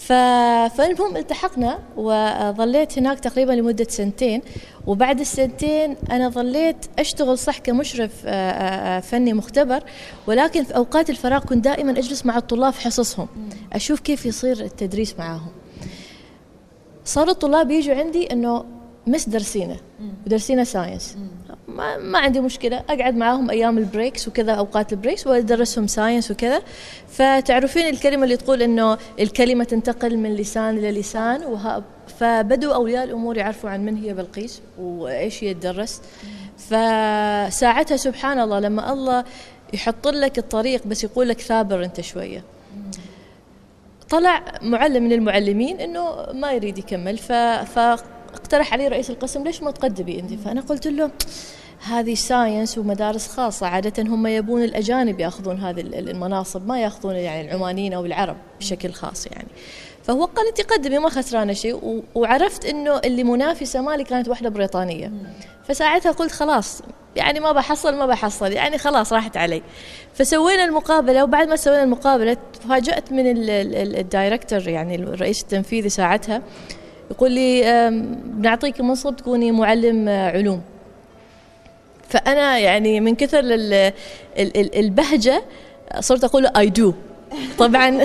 فالمهم 0.07 1.17
التحقنا 1.17 1.79
وظليت 1.97 2.99
هناك 2.99 3.21
تقريبا 3.21 3.53
لمدة 3.53 3.87
سنتين. 3.89 4.43
وبعد 4.87 5.21
السنتين 5.21 5.97
أنا 6.11 6.29
ظليت 6.29 6.87
أشتغل 6.99 7.39
صح 7.39 7.59
كمشرف 7.59 8.13
آه، 8.27 8.31
آه، 8.31 8.97
آه، 8.97 9.01
فني 9.01 9.33
مختبر. 9.33 9.83
ولكن 10.27 10.65
في 10.65 10.77
أوقات 10.77 11.11
الفراغ 11.11 11.45
كنت 11.45 11.65
دائما 11.65 11.93
أجلس 11.93 12.27
مع 12.27 12.37
الطلاب 12.37 12.73
في 12.73 12.81
حصصهم 12.81 13.29
أشوف 13.73 14.01
كيف 14.01 14.27
يصير 14.27 14.61
التدريس 14.61 15.19
معاهم. 15.19 15.51
صار 17.05 17.29
الطلاب 17.29 17.71
يجوا 17.71 17.95
عندي 17.95 18.33
أنه 18.33 18.65
miss 19.07 19.29
درسينا 19.29 19.77
ودرسينا 20.27 20.65
science 20.65 21.17
ما, 21.69 21.99
ما 21.99 22.19
عندي 22.19 22.41
مشكلة. 22.41 22.77
أقعد 22.77 23.17
معاهم 23.17 23.51
أيام 23.51 23.79
ال 23.79 23.86
breaks 23.86 24.29
وكذا 24.29 24.53
أوقات 24.53 24.93
ال 24.93 24.98
breaks 24.98 25.27
وأدرسهم 25.27 25.87
science 25.87 26.31
وكذا. 26.31 26.63
فتعرفين 27.09 27.87
الكلمة 27.87 28.25
اللي 28.25 28.37
تقول 28.37 28.63
إنه 28.63 28.99
الكلمة 29.21 29.65
تنتقل 29.65 30.17
من 30.17 30.35
لسان 30.35 30.79
إلى 30.79 30.93
لسان 30.93 31.61
فبدوا 32.19 32.75
اولياء 32.75 33.05
الأمور 33.05 33.37
يعرفوا 33.37 33.71
عن 33.71 33.85
من 33.85 33.97
هي 33.97 34.15
بلقيس 34.15 34.61
وإيش 34.79 35.45
هي 35.45 35.55
تدرس. 35.55 36.03
فساعتها 36.59 37.97
سبحان 37.97 38.41
الله 38.41 38.61
لما 38.61 38.93
الله 38.93 39.25
يحط 39.73 40.09
لك 40.09 40.39
الطريق 40.39 40.87
بس 40.87 41.05
يقول 41.05 41.29
لك 41.29 41.41
ثابر 41.41 41.85
أنت 41.85 42.01
شوية. 42.01 42.45
طلع 44.11 44.45
معلم 44.63 45.03
من 45.03 45.13
المعلمين 45.13 45.81
إنه 45.81 46.27
ما 46.33 46.53
يريد 46.53 46.79
يكمل. 46.79 47.19
ف... 47.19 47.33
فاقترح 48.33 48.73
علي 48.73 48.89
رئيس 48.89 49.11
القسم 49.11 49.45
ليش 49.45 49.63
ما 49.63 49.71
تقدمي 49.71 50.21
انت؟ 50.21 50.33
فأنا 50.35 50.61
قلت 50.61 50.87
له 50.87 51.11
هذه 51.87 52.15
ساينس 52.15 52.79
ومدارس 52.79 53.29
خاصة 53.29 53.67
عادة 53.67 54.03
هم 54.03 54.27
يبون 54.27 54.63
الأجانب 54.63 55.21
يأخذون 55.21 55.59
هذه 55.59 55.81
المناصب 55.81 56.67
ما 56.67 56.81
يأخذون 56.81 57.15
يعني 57.15 57.49
العمانيين 57.49 57.93
أو 57.93 58.07
العرب 58.07 58.37
بشكل 58.61 58.93
خاص 58.93 59.27
يعني. 59.27 59.49
فهو 60.03 60.25
قال 60.25 60.47
أنت 60.49 60.73
قدمي 60.73 60.99
ما 60.99 61.09
خسرانة 61.09 61.53
شيء 61.53 62.03
وعرفت 62.15 62.65
إنه 62.65 62.99
اللي 62.99 63.25
منافسة 63.25 63.81
مالي 63.81 64.05
كانت 64.05 64.29
واحدة 64.29 64.49
بريطانية. 64.49 65.13
فساعتها 65.69 66.13
قلت 66.13 66.33
خلاص 66.33 66.83
يعني 67.17 67.41
ما 67.41 67.53
بحصل 67.53 67.95
ما 67.95 68.07
بحصل 68.07 68.53
يعني 68.53 68.79
خلاص 68.79 69.13
راحت 69.13 69.37
علي. 69.37 69.63
فسوينا 70.15 70.65
المقابلة 70.65 71.25
وبعد 71.25 71.49
ما 71.49 71.57
سوينا 71.57 71.83
المقابلة 71.83 72.37
تفاجأت 72.63 73.13
من 73.13 73.25
الدايركتور 73.27 74.69
يعني 74.69 74.95
الرئيس 74.95 75.43
التنفيذي 75.43 75.89
ساعتها 75.89 76.43
يقول 77.13 77.33
لي 77.33 77.63
بنعطيك 78.25 78.81
منصب 78.81 79.17
تكوني 79.17 79.53
معلم 79.53 80.09
علوم. 80.09 80.61
فأنا 82.09 82.59
يعني 82.59 83.01
من 83.01 83.15
كثر 83.15 83.41
البهجة 84.77 85.45
صرت 86.01 86.25
أقول 86.25 86.47
I 86.47 86.69
do 86.71 86.95
طبعا 87.59 88.05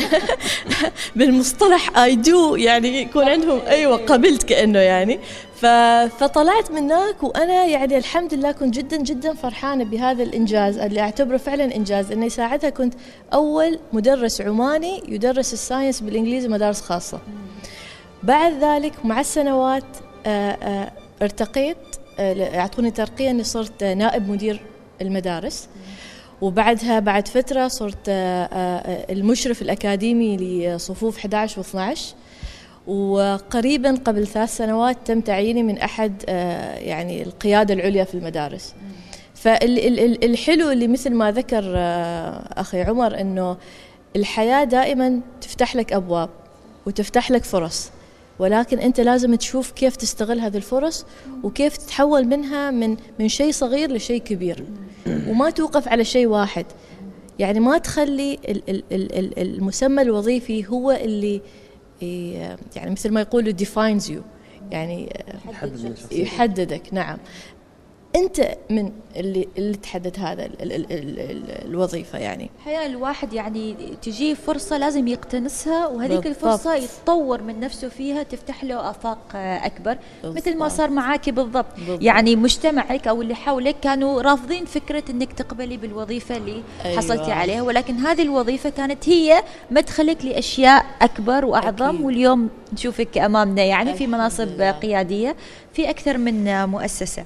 بالمصطلح 1.16 1.98
I 1.98 2.15
do 2.15 2.56
يعني 2.56 3.02
يكون 3.02 3.24
عندهم 3.24 3.60
أيوه 3.68 3.98
قبلت 3.98 4.44
كأنه 4.44 4.80
يعني. 4.80 5.20
فطلعت 6.10 6.72
من 6.72 6.78
هناك 6.78 7.24
وأنا 7.24 7.66
يعني 7.66 7.98
الحمد 7.98 8.34
لله 8.34 8.52
كنت 8.52 8.74
جدا 8.74 8.98
جدا 8.98 9.34
فرحانة 9.34 9.84
بهذا 9.84 10.24
الإنجاز 10.24 10.78
اللي 10.78 11.00
أعتبره 11.00 11.38
فعلا 11.38 11.76
إنجاز. 11.76 12.12
إني 12.12 12.30
ساعتها 12.30 12.70
كنت 12.70 12.94
أول 13.34 13.80
مدرس 13.94 14.42
عماني 14.42 15.04
يدرس 15.08 15.54
ال 15.53 15.60
science 15.60 16.01
بالإنجليزي 16.02 16.48
مدارس 16.48 16.82
خاصة. 16.82 17.20
بعد 18.27 18.63
ذلك 18.63 19.05
مع 19.05 19.19
السنوات 19.19 19.84
آه، 20.25 20.51
آه، 20.51 20.91
ارتقيت 21.22 21.77
أعطوني 22.19 22.91
ترقية 22.91 23.29
إني 23.29 23.43
صرت 23.43 23.84
نائب 23.84 24.29
مدير 24.29 24.62
المدارس. 25.01 25.69
وبعدها 26.41 27.00
بعد 27.00 27.27
فترة 27.27 27.67
صرت 27.67 28.10
آه، 28.10 28.46
آه، 28.46 29.13
المشرف 29.13 29.62
الأكاديمي 29.62 30.38
لصفوف 30.38 31.17
11 31.17 31.63
و12 31.63 32.00
وقريبا 32.88 33.96
قبل 34.05 34.27
ثلاث 34.27 34.57
سنوات 34.57 34.98
تم 35.05 35.22
تعييني 35.22 35.63
من 35.63 35.77
أحد 35.77 36.24
آه، 36.29 36.75
يعني 36.75 37.24
القيادة 37.24 37.74
العليا 37.74 38.03
في 38.03 38.13
المدارس. 38.13 38.75
فالحلو 39.36 40.72
اللي 40.72 40.88
مثل 40.88 41.13
ما 41.13 41.31
ذكر 41.31 41.63
أخي 42.57 42.81
عمر 42.81 43.22
إنه 43.22 43.57
الحياة 44.15 44.63
دائما 44.63 45.19
تفتح 45.41 45.75
لك 45.75 45.93
أبواب 45.93 46.29
وتفتح 46.86 47.31
لك 47.31 47.43
فرص. 47.43 47.91
ولكن 48.39 48.79
أنت 48.79 49.00
لازم 49.00 49.36
تشوف 49.36 49.72
كيف 49.72 49.96
تستغل 49.96 50.39
هذه 50.39 50.58
الفرص 50.58 51.06
وكيف 51.44 51.77
تتحول 51.77 52.25
منها 52.25 52.72
من 52.72 52.98
من 53.20 53.27
شيء 53.27 53.51
صغير 53.51 53.91
لشيء 53.91 54.22
كبير. 54.22 54.65
وما 55.27 55.50
توقف 55.50 55.88
على 55.88 56.06
شيء 56.06 56.27
واحد. 56.27 56.65
يعني 57.39 57.60
ما 57.60 57.77
تخلي 57.77 58.39
المسمى 59.38 60.01
الوظيفي 60.01 60.67
هو 60.67 60.91
اللي 60.91 61.41
يعني 62.75 62.91
مثل 62.91 63.12
ما 63.12 63.22
يقولوا 63.22 63.53
defines 63.53 64.03
you. 64.03 64.22
يعني 64.72 65.10
يحددك. 66.12 66.94
نعم. 66.94 67.17
أنت 68.16 68.58
من 68.70 68.92
اللي 69.16 69.48
اللي 69.58 69.78
تحدد 69.78 70.20
هذا 70.20 70.46
ال 70.46 70.62
ال 70.62 70.74
ال 70.74 71.20
ال 71.20 71.68
الوظيفة 71.70 72.20
يعني 72.20 72.50
أحيانا 72.62 72.86
الواحد 72.86 73.34
يعني 73.34 73.76
تجيه 74.02 74.34
فرصة 74.34 74.78
لازم 74.78 75.08
يقتنصها 75.08 75.88
وهذيك 75.88 76.24
بالضبط. 76.24 76.28
الفرصة 76.28 76.76
يتطور 76.76 77.42
من 77.42 77.60
نفسه 77.60 77.90
فيها 77.90 78.24
تفتح 78.24 78.64
له 78.64 78.90
آفاق 78.90 79.18
آه، 79.36 79.66
أكبر 79.66 79.98
مثل 80.24 80.52
ما 80.58 80.66
بالضبط. 80.66 80.72
صار 80.72 80.90
معاكي 80.90 81.32
بالضبط 81.32 81.66
بالضبط. 81.78 82.02
يعني 82.02 82.36
مجتمعك 82.36 83.08
أو 83.08 83.22
اللي 83.22 83.36
حولك 83.36 83.76
كانوا 83.82 84.22
رافضين 84.22 84.66
فكرة 84.66 85.04
إنك 85.10 85.34
تقبلي 85.34 85.78
بالوظيفة 85.78 86.38
اللي 86.38 86.64
أيوة. 86.86 86.98
حصلتي 86.98 87.32
عليها 87.32 87.62
ولكن 87.62 87.96
هذه 87.96 88.22
الوظيفة 88.22 88.70
كانت 88.70 89.10
هي 89.10 89.44
مدخلك 89.72 90.26
لأشياء 90.26 90.86
أكبر 91.02 91.46
وأعظم 91.46 91.86
أكيد. 91.96 92.02
واليوم 92.02 92.50
نشوفك 92.74 93.18
أمامنا 93.18 93.64
يعني 93.64 93.94
في 93.94 94.08
مناصب 94.08 94.48
لله. 94.48 94.72
قيادية 94.72 95.36
في 95.74 95.90
أكثر 95.90 96.18
من 96.18 96.66
مؤسسة 96.66 97.26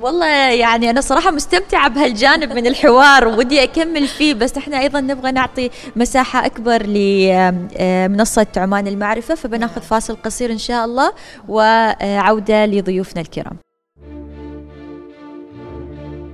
والله 0.00 0.26
يعني 0.50 0.90
أنا 0.90 1.00
صراحة 1.00 1.30
مستمتعة 1.30 1.88
بهالجانب 1.88 2.52
من 2.52 2.66
الحوار 2.66 3.28
ودي 3.28 3.62
أكمل 3.62 4.06
فيه 4.08 4.34
بس 4.34 4.56
إحنا 4.56 4.80
أيضا 4.80 5.00
نبغى 5.00 5.32
نعطي 5.32 5.70
مساحة 5.96 6.46
أكبر 6.46 6.82
لمنصه 6.86 8.46
عمان 8.56 8.86
المعرفة 8.86 9.34
فبناخذ 9.34 9.80
فاصل 9.80 10.16
قصير 10.24 10.52
إن 10.52 10.58
شاء 10.58 10.84
الله 10.84 11.12
وعودة 11.48 12.66
لضيوفنا 12.66 13.20
الكرام. 13.20 13.56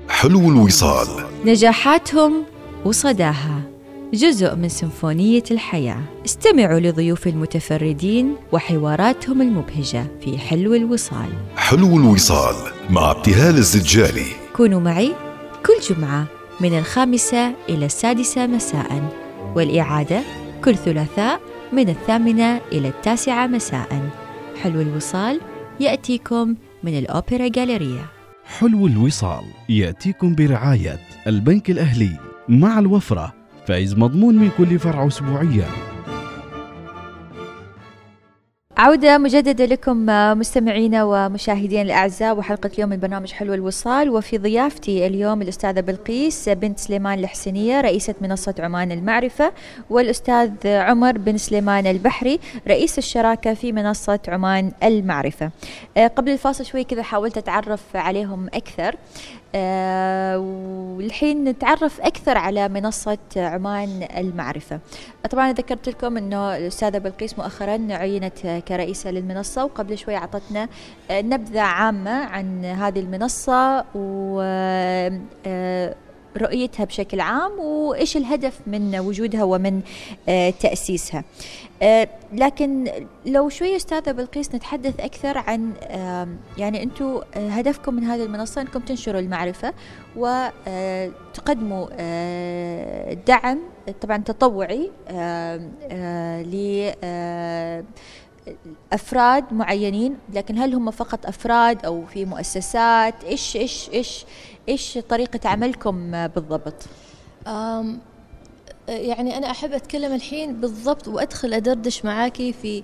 حلو 0.08 0.40
الوصال. 0.40 1.06
نجاحاتهم 1.44 2.44
وصداها. 2.84 3.59
جزء 4.14 4.56
من 4.56 4.68
سيمفونية 4.68 5.42
الحياة. 5.50 6.02
استمعوا 6.24 6.80
لضيوف 6.80 7.26
المتفردين 7.26 8.36
وحواراتهم 8.52 9.42
المبهجة 9.42 10.06
في 10.24 10.38
حلو 10.38 10.74
الوصال. 10.74 11.28
حلو 11.56 11.96
الوصال 11.96 12.54
مع 12.90 13.10
ابتهال 13.10 13.56
الزجالي. 13.56 14.26
كونوا 14.56 14.80
معي 14.80 15.12
كل 15.66 15.94
جمعة 15.94 16.26
من 16.60 16.78
الخامسة 16.78 17.52
إلى 17.68 17.86
السادسة 17.86 18.46
مساء 18.46 19.10
والإعادة 19.56 20.22
كل 20.64 20.76
ثلاثاء 20.76 21.40
من 21.72 21.88
الثامنة 21.88 22.60
إلى 22.72 22.88
التاسعة 22.88 23.46
مساء. 23.46 24.10
حلو 24.62 24.80
الوصال 24.80 25.40
يأتيكم 25.80 26.54
من 26.82 26.98
الأوبرا 26.98 27.48
جاليريا 27.48 28.04
حلو 28.44 28.86
الوصال 28.86 29.44
يأتيكم 29.68 30.34
برعاية 30.34 30.98
البنك 31.26 31.70
الأهلي 31.70 32.18
مع 32.48 32.78
الوفرة. 32.78 33.39
فايز 33.66 33.98
مضمون 33.98 34.34
من 34.34 34.50
كل 34.58 34.78
فرع 34.78 35.06
اسبوعيا. 35.06 35.66
عودة 38.76 39.18
مجددة 39.18 39.64
لكم 39.64 40.10
آه، 40.10 40.34
مستمعينا 40.34 41.04
ومشاهدينا 41.04 41.82
الأعزاء 41.82 42.36
وحلقة 42.38 42.70
اليوم 42.74 42.90
من 42.90 43.00
برنامج 43.00 43.32
حلو 43.32 43.54
الوصال. 43.54 44.10
وفي 44.10 44.38
ضيافتي 44.38 45.06
اليوم 45.06 45.42
الأستاذة 45.42 45.80
بلقيس 45.80 46.48
بنت 46.48 46.78
سليمان 46.78 47.18
الحسينية 47.18 47.80
رئيسة 47.80 48.14
منصة 48.20 48.54
عمان 48.58 48.92
المعرفة 48.92 49.52
والأستاذ 49.90 50.50
عمر 50.64 51.18
بن 51.18 51.36
سليمان 51.36 51.86
البحري 51.86 52.40
رئيس 52.68 52.98
الشراكة 52.98 53.54
في 53.54 53.72
منصة 53.72 54.20
عمان 54.28 54.72
المعرفة. 54.82 55.50
آه، 55.96 56.06
قبل 56.06 56.32
الفاصل 56.32 56.66
شوي 56.66 56.84
كذا 56.84 57.02
حاولت 57.02 57.38
أتعرف 57.38 57.82
عليهم 57.94 58.46
أكثر. 58.46 58.96
آه، 59.54 60.38
والحين 60.38 61.44
نتعرف 61.44 62.00
أكثر 62.00 62.38
على 62.38 62.68
منصة 62.68 63.18
عمان 63.36 64.06
المعرفة. 64.16 64.80
طبعا 65.30 65.52
ذكرت 65.52 65.88
لكم 65.88 66.16
أنه 66.16 66.56
الأستاذة 66.56 66.98
بلقيس 66.98 67.38
مؤخرا 67.38 67.86
عينت 67.90 68.46
كرئيسة 68.68 69.10
للمنصة 69.10 69.64
وقبل 69.64 69.98
شوي 69.98 70.16
أعطتنا 70.16 70.68
نبذة 71.10 71.60
عامة 71.60 72.24
عن 72.24 72.64
هذه 72.64 73.00
المنصة 73.00 73.84
و 73.94 74.40
آه، 75.46 75.94
رؤيتها 76.36 76.84
بشكل 76.84 77.20
عام 77.20 77.58
وإيش 77.58 78.16
الهدف 78.16 78.60
من 78.66 78.98
وجودها 78.98 79.44
ومن 79.44 79.80
آه، 80.28 80.50
تأسيسها. 80.50 81.24
آه، 81.82 82.08
لكن 82.32 82.90
لو 83.26 83.48
شوي 83.48 83.76
أستاذة 83.76 84.12
بلقيس 84.12 84.54
نتحدث 84.54 85.00
أكثر 85.00 85.38
عن 85.38 85.72
يعني 86.58 86.82
أنتم 86.82 87.20
آه، 87.34 87.48
هدفكم 87.48 87.94
من 87.94 88.04
هذه 88.04 88.22
المنصة 88.22 88.60
أنكم 88.60 88.80
تنشروا 88.80 89.20
المعرفة 89.20 89.74
وتقدموا 90.16 91.86
دعم 93.14 93.58
طبعا 94.00 94.16
تطوعي 94.16 94.90
ل 96.42 96.90
أفراد 98.92 99.52
معينين 99.52 100.16
لكن 100.34 100.58
هل 100.58 100.74
هم 100.74 100.90
فقط 100.90 101.26
أفراد 101.26 101.84
أو 101.86 102.06
في 102.06 102.24
مؤسسات؟ 102.24 103.24
إيش 103.24 103.56
إيش 103.56 103.90
إيش 103.92 104.24
إيش 104.68 104.98
طريقة 105.08 105.48
عملكم 105.48 106.26
بالضبط؟ 106.26 106.74
يعني 108.88 109.36
أنا 109.36 109.50
أحب 109.50 109.72
أتكلم 109.72 110.14
الحين 110.14 110.60
بالضبط 110.60 111.08
وأدخل 111.08 111.54
أدردش 111.54 112.04
معاكي 112.04 112.52
في 112.52 112.82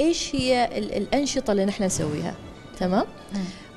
إيش 0.00 0.34
هي 0.34 0.78
ال- 0.78 0.92
الأنشطة 0.92 1.50
اللي 1.52 1.64
نحن 1.64 1.84
نسويها. 1.84 2.34
تمام؟ 2.80 3.04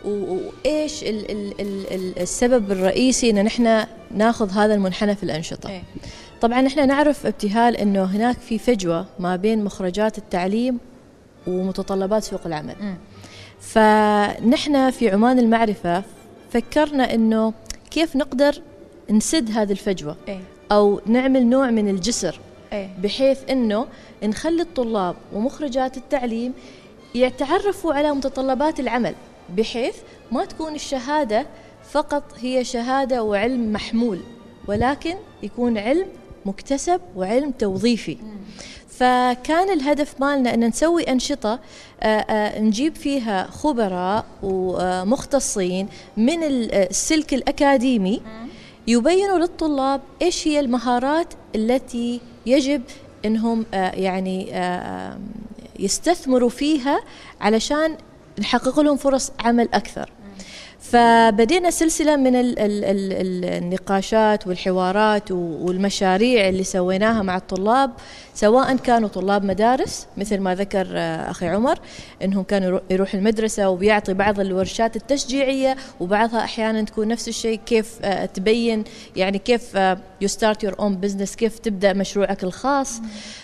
و- 0.06 0.38
وإيش 0.66 1.04
ال 1.04 1.32
ال 1.32 1.62
ال 1.62 1.94
ال 1.94 2.20
السبب 2.20 2.72
الرئيسي 2.72 3.30
إن 3.30 3.44
نحن 3.46 3.86
ناخذ 4.12 4.52
هذا 4.52 4.74
المنحنى 4.74 5.16
في 5.16 5.24
الأنشطة. 5.24 5.70
إيه. 5.70 5.84
طبعا 6.46 6.62
نحن 6.62 6.88
نعرف 6.88 7.26
ابتهال 7.26 7.78
إنه 7.78 8.04
هناك 8.04 8.38
في 8.38 8.60
فجوة 8.60 9.06
ما 9.20 9.36
بين 9.36 9.64
مخرجات 9.64 10.18
التعليم 10.18 10.80
ومتطلبات 11.48 12.24
سوق 12.24 12.42
العمل. 12.46 12.76
مم. 12.82 12.98
فنحن 13.60 14.92
في 14.92 15.10
عمان 15.10 15.40
المعرفة 15.40 16.04
فكرنا 16.52 17.14
إنه 17.14 17.54
كيف 17.92 18.16
نقدر 18.16 18.62
نسد 19.10 19.52
هذه 19.52 19.72
الفجوة 19.72 20.16
إيه. 20.28 20.40
أو 20.72 21.02
نعمل 21.06 21.48
نوع 21.48 21.72
من 21.72 21.90
الجسر 21.90 22.40
إيه. 22.74 22.90
بحيث 23.04 23.40
إنه 23.50 23.88
نخلي 24.24 24.62
الطلاب 24.62 25.16
ومخرجات 25.34 25.98
التعليم 25.98 26.54
يتعرفوا 27.16 27.94
على 27.94 28.12
متطلبات 28.12 28.80
العمل 28.80 29.16
بحيث 29.58 29.96
ما 30.32 30.46
تكون 30.46 30.76
الشهادة 30.76 31.46
فقط 31.92 32.24
هي 32.40 32.64
شهادة 32.64 33.24
وعلم 33.24 33.74
محمول 33.74 34.20
ولكن 34.68 35.16
يكون 35.44 35.78
علم 35.78 36.08
مكتسب 36.46 37.02
وعلم 37.16 37.52
توظيفي. 37.52 38.18
فكان 38.90 39.70
الهدف 39.70 40.22
مالنا 40.22 40.54
أن 40.54 40.60
نسوي 40.68 41.04
أنشطة 41.04 41.60
آه، 42.02 42.06
آه، 42.06 42.60
نجيب 42.62 42.96
فيها 42.96 43.48
خبراء 43.48 44.26
ومختصين 44.44 45.88
من 46.18 46.44
ال- 46.44 46.74
السلك 46.76 47.34
الأكاديمي 47.34 48.22
يبينوا 48.88 49.38
للطلاب 49.40 50.02
إيش 50.22 50.48
هي 50.48 50.60
المهارات 50.60 51.34
التي 51.56 52.22
يجب 52.46 52.82
إنهم 53.26 53.66
آه، 53.74 53.92
يعني 53.92 54.56
آه، 54.56 55.18
يستثمروا 55.80 56.50
فيها 56.50 57.00
علشان 57.42 57.98
نحقق 58.40 58.80
لهم 58.80 58.98
فرص 58.98 59.32
عمل 59.40 59.70
أكثر. 59.74 60.10
فبدينا 60.80 61.70
سلسلة 61.70 62.16
من 62.16 62.36
ال 62.36 62.60
ال 62.60 62.86
ال 62.86 63.14
ال 63.14 63.46
النقاشات 63.46 64.48
والحوارات 64.48 65.32
والمشاريع 65.32 66.50
اللي 66.50 66.64
سويناها 66.64 67.22
مع 67.22 67.38
الطلاب 67.38 67.92
سواء 68.34 68.76
كانوا 68.76 69.10
طلاب 69.10 69.46
مدارس 69.46 70.08
مثل 70.18 70.38
ما 70.40 70.56
ذكر 70.56 70.88
آه، 70.92 71.32
أخي 71.32 71.48
عمر 71.48 71.80
أنهم 72.24 72.44
كانوا 72.44 72.68
يرو- 72.80 72.82
يروح 72.90 73.14
المدرسة 73.14 73.70
وبيعطي 73.70 74.14
بعض 74.14 74.40
الورشات 74.40 74.96
التشجيعية 74.96 75.76
وبعضها 76.00 76.40
أحيانا 76.44 76.82
تكون 76.82 77.08
نفس 77.08 77.28
الشيء 77.28 77.60
كيف 77.66 78.00
آه، 78.04 78.26
تبين 78.26 78.84
يعني 79.16 79.38
كيف 79.40 79.76
you 80.22 80.28
start 80.28 80.64
your 80.64 80.76
own 80.80 80.96
business 80.96 81.36
كيف 81.36 81.60
تبدأ 81.60 81.94
مشروعك 81.94 82.44
الخاص. 82.44 83.02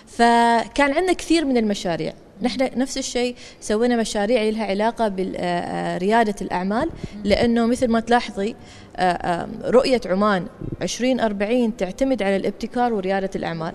فكان 0.08 0.94
عندنا 0.94 1.14
كثير 1.14 1.46
من 1.46 1.58
المشاريع. 1.58 2.14
نحن 2.42 2.70
نفس 2.80 2.98
الشيء 2.98 3.36
سوينا 3.62 3.96
مشاريع 3.96 4.44
لها 4.44 4.66
علاقة 4.66 5.08
بريادة 5.08 6.36
الأعمال 6.42 6.90
لأنه 7.24 7.66
مثل 7.66 7.88
ما 7.88 8.00
تلاحظي 8.00 8.56
آه، 8.96 9.02
آه، 9.12 9.48
رؤية 9.66 10.02
عمان 10.06 10.46
2040 10.82 11.78
تعتمد 11.78 12.24
على 12.24 12.36
الابتكار 12.36 12.94
وريادة 12.94 13.30
الأعمال. 13.36 13.74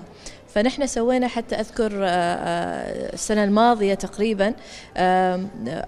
فنحن 0.48 0.86
سوينا 0.86 1.28
حتى 1.28 1.54
أذكر 1.54 1.92
آه، 1.94 2.06
آه، 2.06 3.12
السنة 3.14 3.44
الماضية 3.44 3.94
تقريبا 3.94 4.54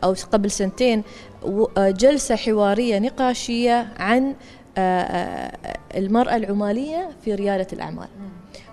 أو 0.05 0.15
قبل 0.33 0.51
سنتين 0.51 1.03
آه، 1.79 1.91
جلسة 1.91 2.37
حوارية 2.37 2.99
نقاشية 2.99 3.89
عن 3.99 4.35
آه، 4.79 5.01
آه، 5.03 5.79
المرأة 5.99 6.37
العمالية 6.37 7.09
في 7.25 7.35
ريادة 7.35 7.67
الأعمال. 7.73 8.09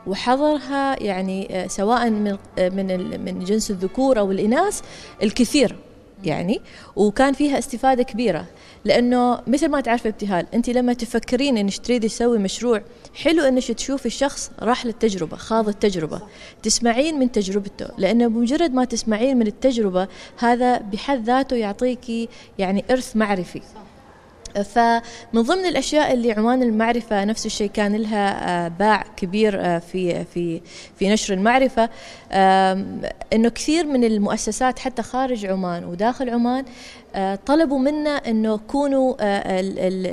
وحضرها 0.08 1.04
يعني 1.04 1.48
آه، 1.64 1.68
سواء 1.68 2.10
من 2.10 2.38
آه، 2.60 2.70
من 2.70 3.22
من 3.26 3.40
جنس 3.40 3.72
الذكور 3.72 4.20
أو 4.20 4.32
الإناث 4.32 4.82
الكثير 5.24 5.76
يعني 6.24 6.62
وكان 6.96 7.34
فيها 7.34 7.60
استفادة 7.60 8.04
كبيرة. 8.04 8.46
لأنه 8.86 9.42
مثل 9.48 9.68
ما 9.68 9.82
تعرف 9.82 10.08
ابتهال 10.08 10.48
انت 10.54 10.70
لما 10.70 10.94
تفكرين 10.94 11.58
إنك 11.58 11.78
تريدي 11.78 12.08
تسوي 12.08 12.38
مشروع 12.38 12.82
حلو 13.16 13.44
إنك 13.44 13.72
تشوفي 13.72 14.06
الشخص 14.06 14.52
راح 14.62 14.86
للتجربة 14.86 15.38
خاض 15.38 15.68
التجربة. 15.68 16.22
تسمعين 16.64 17.20
من 17.20 17.32
تجربته 17.32 17.88
لأنه 17.98 18.28
بمجرد 18.28 18.74
ما 18.74 18.86
تسمعين 18.86 19.38
من 19.38 19.48
التجربة 19.48 20.08
هذا 20.38 20.78
بحد 20.78 21.24
ذاته 21.24 21.56
يعطيكي 21.56 22.30
يعني 22.60 22.86
إرث 22.92 23.16
معرفي. 23.16 23.62
فمن 24.64 25.42
ضمن 25.42 25.66
الأشياء 25.66 26.14
اللي 26.14 26.32
عمان 26.32 26.64
المعرفة 26.64 27.26
نفس 27.26 27.46
الشيء 27.46 27.70
كان 27.70 27.96
لها 27.96 28.66
آه، 28.66 28.68
باع 28.68 29.04
كبير 29.18 29.66
آه، 29.66 29.80
في 29.80 30.26
في 30.26 30.62
في 31.00 31.10
نشر 31.10 31.34
المعرفة 31.34 31.90
إنه 33.34 33.50
كثير 33.50 33.86
من 33.86 34.04
المؤسسات 34.04 34.80
حتى 34.80 35.02
خارج 35.02 35.46
عمان 35.46 35.86
وداخل 35.86 36.30
عمان 36.30 36.66
آه، 37.16 37.40
طلبوا 37.46 37.80
منا 37.80 38.10
إنه 38.10 38.58
كونوا 38.58 39.16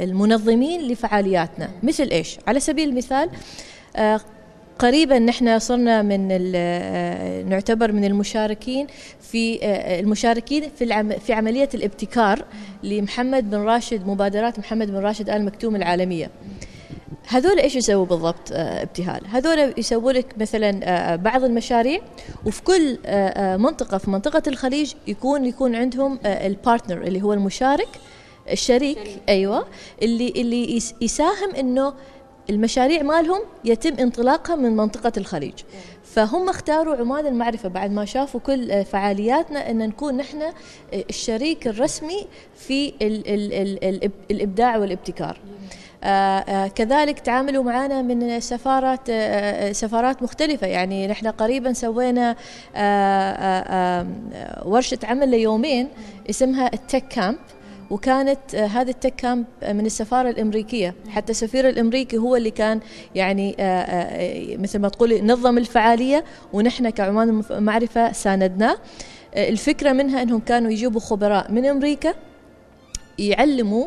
المنظمين 0.05 0.81
لفعالياتنا. 0.81 1.71
مثل 1.83 2.09
إيش؟ 2.09 2.39
على 2.47 2.61
سبيل 2.61 2.89
المثال 2.89 3.31
قريبا 4.83 5.19
نحن 5.19 5.59
صرنا 5.59 6.03
من 6.03 6.29
نعتبر 7.49 7.93
من 7.93 8.05
المشاركين 8.05 8.87
في 9.21 9.59
المشاركين 10.01 10.71
في 10.79 11.19
في 11.27 11.33
عملية 11.33 11.69
الابتكار 11.75 12.45
لمحمد 12.83 13.51
بن 13.51 13.57
راشد 13.59 14.07
مبادرات 14.07 14.59
محمد 14.59 14.91
بن 14.91 14.97
راشد 14.97 15.31
آل 15.31 15.45
مكتوم 15.45 15.77
العالمية. 15.77 16.31
هذول 17.29 17.59
إيش 17.59 17.77
يسووا 17.77 18.07
بالضبط 18.07 18.53
ابتهال؟ 18.53 19.21
هذول 19.27 19.75
يسووا 19.77 20.13
لك 20.13 20.35
مثلا 20.41 21.17
بعض 21.17 21.45
المشاريع 21.45 22.01
وفي 22.47 22.63
كل 22.63 22.99
منطقة 23.59 23.99
في 23.99 24.11
منطقة 24.11 24.43
الخليج 24.47 24.93
يكون 25.07 25.45
يكون 25.45 25.75
عندهم 25.75 26.19
البارتنر 26.25 27.03
اللي 27.03 27.23
هو 27.23 27.33
المشارك 27.33 27.89
الشريك 28.53 28.99
أيوه 29.29 29.67
اللي 30.03 30.29
اللي 30.37 30.77
يساهم 31.01 31.55
إنه 31.59 31.95
المشاريع 32.51 33.03
مالهم 33.03 33.41
يتم 33.65 33.95
انطلاقها 33.99 34.57
من 34.57 34.77
منطقة 34.77 35.13
الخليج. 35.17 35.55
فهم 36.05 36.49
اختاروا 36.49 36.97
عمان 36.97 37.27
المعرفة 37.27 37.69
بعد 37.69 37.91
ما 37.91 38.05
شافوا 38.05 38.41
كل 38.41 38.85
فعالياتنا 38.85 39.71
أن 39.71 39.79
نكون 39.79 40.17
نحن 40.17 40.43
الشريك 40.93 41.67
الرسمي 41.67 42.27
في 42.55 42.89
ال 42.89 43.29
ال 43.29 43.53
ال 43.53 43.85
ال 44.05 44.11
الإبداع 44.31 44.77
والابتكار. 44.77 45.39
آه 46.05 46.07
آه 46.07 46.69
كذلك 46.69 47.19
تعاملوا 47.21 47.65
معنا 47.65 48.03
من 48.03 48.41
سفارات 48.41 49.01
آه 49.11 49.73
سفارات 49.73 50.23
مختلفة. 50.23 50.67
يعني 50.67 51.07
نحن 51.07 51.27
قريبا 51.27 51.73
سوينا 51.73 52.37
ورشة 54.65 54.99
عمل 55.05 55.29
ليومين 55.29 55.89
اسمها 56.31 56.71
التك 56.75 57.09
كامب. 57.09 57.39
وكانت 57.93 58.55
آه، 58.55 58.67
هذه 58.67 58.91
التك 58.91 59.15
كامب 59.17 59.45
آه، 59.63 59.73
من 59.73 59.87
السفارة 59.87 60.31
الأمريكية. 60.31 60.95
حتى 61.09 61.33
السفير 61.33 61.69
الأمريكي 61.69 62.19
هو 62.19 62.37
اللي 62.37 62.51
كان 62.51 62.81
يعني 63.15 63.57
آه، 63.61 64.57
مثل 64.57 64.79
ما 64.79 64.89
تقولي 64.89 65.21
نظم 65.21 65.59
الفعالية 65.59 66.25
ونحن 66.53 66.91
كعمان 66.91 67.43
المعرفه 67.51 68.13
ساندناه. 68.13 68.77
الفكرة 69.37 69.93
منها 69.93 70.23
إنهم 70.23 70.41
كانوا 70.41 70.71
يجيبوا 70.71 71.01
خبراء 71.01 71.53
من 71.53 71.67
أمريكا 71.67 72.15
يعلموا 73.19 73.87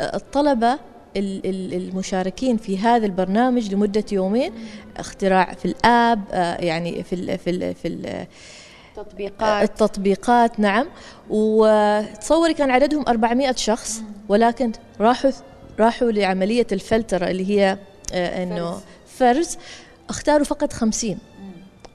الطلبة 0.00 0.78
المشاركين 1.16 2.56
في 2.56 2.78
هذا 2.78 3.06
البرنامج 3.06 3.74
لمدة 3.74 4.04
يومين. 4.12 4.52
اختراع 4.96 5.54
في 5.54 5.64
الآب 5.64 6.20
يعني 6.60 7.02
في 7.02 7.14
ال 7.14 7.38
في 7.38 7.50
ال 7.50 7.74
في 7.74 7.88
ال 7.88 8.26
التطبيقات. 8.98 9.70
التطبيقات 9.70 10.60
نعم. 10.60 10.86
وتصوري 11.30 12.54
كان 12.54 12.70
عددهم 12.70 13.04
400 13.08 13.52
شخص 13.52 14.02
ولكن 14.28 14.72
راحوا 15.00 15.30
راحوا 15.80 16.10
لعملية 16.10 16.66
الفلترة 16.72 17.30
اللي 17.30 17.50
هي 17.50 17.78
آه، 18.14 18.42
إنه 18.42 18.80
فرز. 19.06 19.58
اختاروا 20.08 20.44
فقط 20.44 20.72
50 20.72 21.18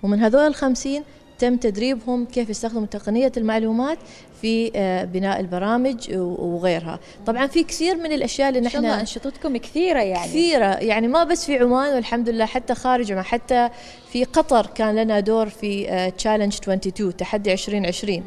ومن 0.03 0.19
هذول 0.19 0.47
الخمسين 0.47 1.03
تم 1.39 1.57
تدريبهم 1.57 2.25
كيف 2.25 2.49
يستخدموا 2.49 2.85
تقنية 2.85 3.31
المعلومات 3.37 3.97
في 4.41 4.71
آه، 4.75 5.03
بناء 5.03 5.39
البرامج 5.39 6.15
وغيرها. 6.15 6.99
طبعا 7.25 7.47
في 7.47 7.63
كثير 7.63 7.95
من 7.95 8.11
الأشياء 8.11 8.49
اللي 8.49 8.61
نحن 8.61 8.85
أنشطتكم 8.85 9.57
كثيرة 9.57 9.99
يعني. 9.99 10.27
كثيرة. 10.27 10.65
يعني 10.65 11.07
ما 11.07 11.23
بس 11.23 11.45
في 11.45 11.57
عمان 11.57 11.95
والحمد 11.95 12.29
لله 12.29 12.45
حتى 12.45 12.75
خارج 12.75 13.11
عمان 13.11 13.23
حتى 13.23 13.69
في 14.11 14.23
قطر 14.23 14.65
كان 14.65 14.95
لنا 14.95 15.19
دور 15.19 15.49
في 15.49 16.11
تشالنج 16.17 16.53
آه، 16.53 16.57
22 16.63 17.17
تحدي 17.17 17.53
2020 17.53 18.23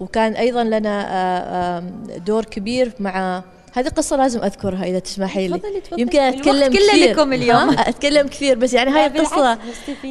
وكان 0.00 0.32
أيضا 0.32 0.64
لنا 0.64 1.06
آه، 1.10 1.80
دور 2.18 2.44
كبير 2.44 2.92
مع 3.00 3.42
هذه 3.78 3.88
قصة 3.88 4.16
لازم 4.16 4.44
أذكرها 4.44 4.84
إذا 4.84 4.98
تسمحي 4.98 5.48
لي. 5.48 5.60
يمكن 5.98 6.18
أتكلم 6.18 6.72
كثير. 6.72 7.10
لكم 7.10 7.32
اليوم. 7.32 7.70
أتكلم 7.78 8.28
كثير 8.28 8.58
بس 8.58 8.72
يعني 8.72 8.90
هاي 8.90 9.06
القصة 9.06 9.58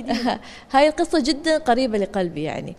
هاي 0.74 0.88
القصة 0.88 1.20
جدا 1.20 1.58
قريبة 1.58 1.98
لقلبي 1.98 2.44
يعني. 2.44 2.76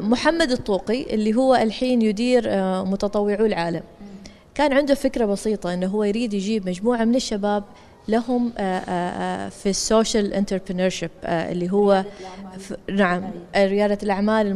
محمد 0.00 0.50
الطوقي 0.50 1.14
اللي 1.14 1.34
هو 1.34 1.54
الحين 1.54 2.02
يدير 2.02 2.44
آه، 2.46 2.84
متطوعو 2.84 3.46
العالم. 3.46 3.82
كان 4.54 4.72
عنده 4.72 4.94
فكرة 4.94 5.24
بسيطة 5.24 5.74
أنه 5.74 5.86
هو 5.86 6.04
يريد 6.04 6.34
يجيب 6.34 6.68
مجموعة 6.68 7.04
من 7.04 7.14
الشباب 7.14 7.64
لهم 8.08 8.52
آه، 8.58 8.78
آه، 8.78 9.48
في 9.48 9.70
ال 9.70 9.79
social 9.79 10.34
entrepreneurship 10.34 11.10
اللي 11.24 11.72
هو 11.72 12.04
نعم 12.90 13.30
ريادة 13.56 13.98
الأعمال 14.02 14.46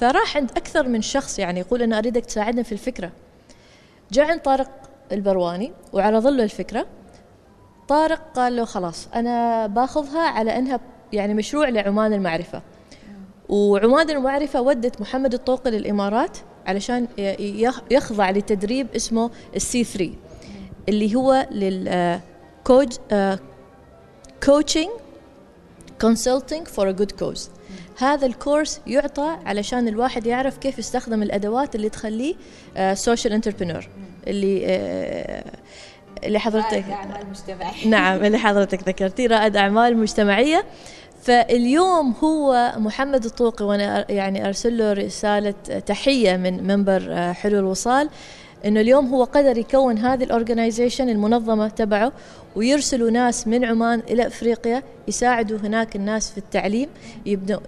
فراح 0.00 0.36
عند 0.36 0.50
أكثر 0.50 0.88
من 0.88 1.02
شخص 1.02 1.38
يعني 1.38 1.60
يقول 1.60 1.82
أنا 1.82 1.98
أريدك 1.98 2.24
تساعدنا 2.24 2.62
في 2.62 2.72
الفكرة. 2.72 3.12
جاء 4.12 4.30
عند 4.30 4.40
طارق 4.40 4.70
البرواني 5.12 5.72
وعرض 5.92 6.26
له 6.26 6.44
الفكرة 6.44 6.86
طارق 7.88 8.20
قال 8.34 8.56
له 8.56 8.64
خلاص 8.64 9.08
أنا 9.14 9.66
باخذها 9.66 10.28
على 10.28 10.58
أنها 10.58 10.80
يعني 11.12 11.34
مشروع 11.34 11.68
لعمان 11.68 12.12
المعرفة. 12.12 12.62
وعمان 13.48 14.10
المعرفة 14.10 14.60
ودت 14.60 15.00
محمد 15.00 15.34
الطوقي 15.34 15.70
للإمارات 15.70 16.38
علشان 16.66 17.08
يخضع 17.90 18.30
لتدريب 18.30 18.86
اسمه 18.96 19.30
ال 19.56 19.70
C 19.70 19.84
3 19.84 20.12
اللي 20.88 21.14
هو 21.14 21.46
لل 21.50 21.91
coach 21.91 22.92
coaching 24.44 24.88
consulting 26.00 26.68
for 26.68 26.88
a 26.88 26.92
good 26.92 27.12
cause 27.12 27.50
هذا 27.98 28.26
الكورس 28.26 28.80
يعطى 28.86 29.36
علشان 29.46 29.88
الواحد 29.88 30.26
يعرف 30.26 30.58
كيف 30.58 30.78
يستخدم 30.78 31.22
الأدوات 31.22 31.74
اللي 31.74 31.88
تخليه 31.88 32.34
social 32.94 33.32
uh, 33.32 33.36
entrepreneur 33.36 33.88
اللي 34.26 34.60
uh, 34.60 35.56
اللي 36.24 36.38
حضرتك 36.38 36.72
رائد 36.72 36.90
أعمال 36.90 37.26
مجتمعيه 37.30 37.88
نعم 37.96 38.24
اللي 38.24 38.38
حضرتك 38.38 38.88
ذكرتي 38.88 39.26
رائد 39.26 39.56
أعمال 39.56 39.96
مجتمعية. 39.96 40.64
فاليوم 41.22 42.14
هو 42.24 42.72
محمد 42.76 43.24
الطوقي 43.24 43.64
وأنا 43.64 44.12
يعني 44.12 44.46
أرسل 44.46 44.78
له 44.78 44.92
رسالة 44.92 45.54
تحية 45.86 46.36
من 46.36 46.66
منبر 46.66 47.00
uh, 47.00 47.36
حلو 47.36 47.58
الوصال 47.58 48.08
إنه 48.66 48.80
اليوم 48.80 49.06
هو 49.06 49.24
قدر 49.24 49.58
يكون 49.58 49.98
هذه 49.98 50.24
الاورجنايزيشن 50.24 51.08
المنظمة 51.08 51.68
تبعه 51.68 52.12
ويرسلوا 52.56 53.10
ناس 53.10 53.48
من 53.48 53.64
عمان 53.64 54.02
إلى 54.10 54.26
أفريقيا 54.26 54.82
يساعدوا 55.08 55.58
هناك 55.58 55.96
الناس 55.96 56.30
في 56.30 56.38
التعليم 56.38 56.88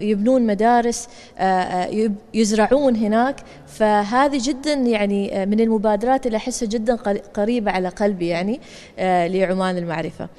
يبنون 0.01 0.47
مدارس 0.47 1.07
آه، 1.37 1.43
آه، 1.43 2.11
يزرعون 2.33 2.95
هناك 2.95 3.35
فهذه 3.67 4.41
جدا 4.43 4.73
يعني 4.73 5.41
آه، 5.41 5.45
من 5.45 5.59
المبادرات 5.59 6.25
اللي 6.25 6.37
أحسها 6.37 6.67
جدا 6.67 6.95
قريبة 7.33 7.71
على 7.71 7.89
قلبي 7.89 8.27
يعني 8.27 8.59
لعمان 8.99 9.77
المعرفة. 9.77 10.29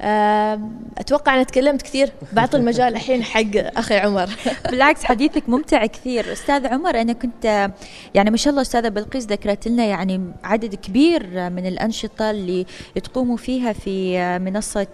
أتوقع 0.00 1.34
أنا 1.34 1.42
تكلمت 1.42 1.82
كثير. 1.82 2.12
بعطي 2.32 2.56
المجال 2.56 2.94
الحين 2.94 3.22
حق 3.22 3.42
أخي 3.56 3.96
عمر. 3.96 4.30
بالعكس 4.70 5.04
حديثك 5.04 5.48
ممتع 5.48 5.86
كثير. 5.86 6.32
أستاذ 6.32 6.66
عمر 6.66 7.00
أنا 7.00 7.12
كنت 7.12 7.70
يعني 8.14 8.30
ما 8.30 8.36
شاء 8.36 8.50
الله 8.50 8.62
أستاذة 8.62 8.88
بلقيس 8.88 9.26
ذكرت 9.26 9.68
لنا 9.68 9.84
يعني 9.84 10.32
عدد 10.44 10.74
كبير 10.74 11.50
من 11.50 11.66
الأنشطة 11.66 12.30
اللي 12.30 12.66
تقوموا 13.04 13.36
فيها 13.36 13.72
في 13.72 14.18
منصة 14.38 14.86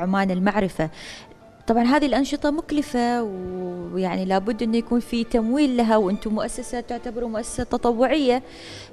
عمان 0.00 0.30
المعرفة. 0.30 0.90
طبعا 1.66 1.84
هذه 1.84 2.06
الأنشطة 2.06 2.50
مكلفة 2.50 3.22
ويعني 3.22 4.24
لابد 4.24 4.62
أنه 4.62 4.76
يكون 4.76 5.00
في 5.00 5.24
تمويل 5.24 5.76
لها 5.76 5.96
وأنتم 5.96 6.34
مؤسسة 6.34 6.80
تعتبروا 6.80 7.28
مؤسسة 7.28 7.64
تطوعية. 7.64 8.42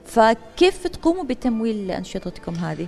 فكيف 0.06 0.88
تقوموا 0.88 1.24
بتمويل 1.24 1.92
أنشطتكم 1.92 2.56
هذه؟ 2.56 2.88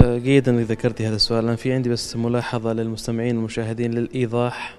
آه، 0.00 0.18
جيدا 0.18 0.50
انك 0.52 0.70
ذكرتي 0.70 1.06
هذا 1.06 1.16
السؤال. 1.16 1.44
أنا 1.44 1.56
في 1.56 1.72
عندي 1.72 1.88
بس 1.88 2.16
ملاحظة 2.16 2.72
للمستمعين 2.72 3.36
والمشاهدين 3.36 3.94
للإيضاح 3.94 4.74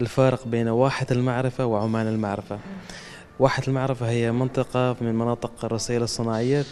الفارق 0.00 0.46
بين 0.46 0.68
واحة 0.68 1.06
المعرفة 1.10 1.66
وعمان 1.66 2.06
المعرفة. 2.06 2.58
واحة 3.38 3.62
المعرفة 3.68 4.08
هي 4.10 4.32
منطقة 4.32 4.96
من 5.00 5.14
مناطق 5.14 5.64
الرسائل 5.64 6.02
الصناعية 6.02 6.64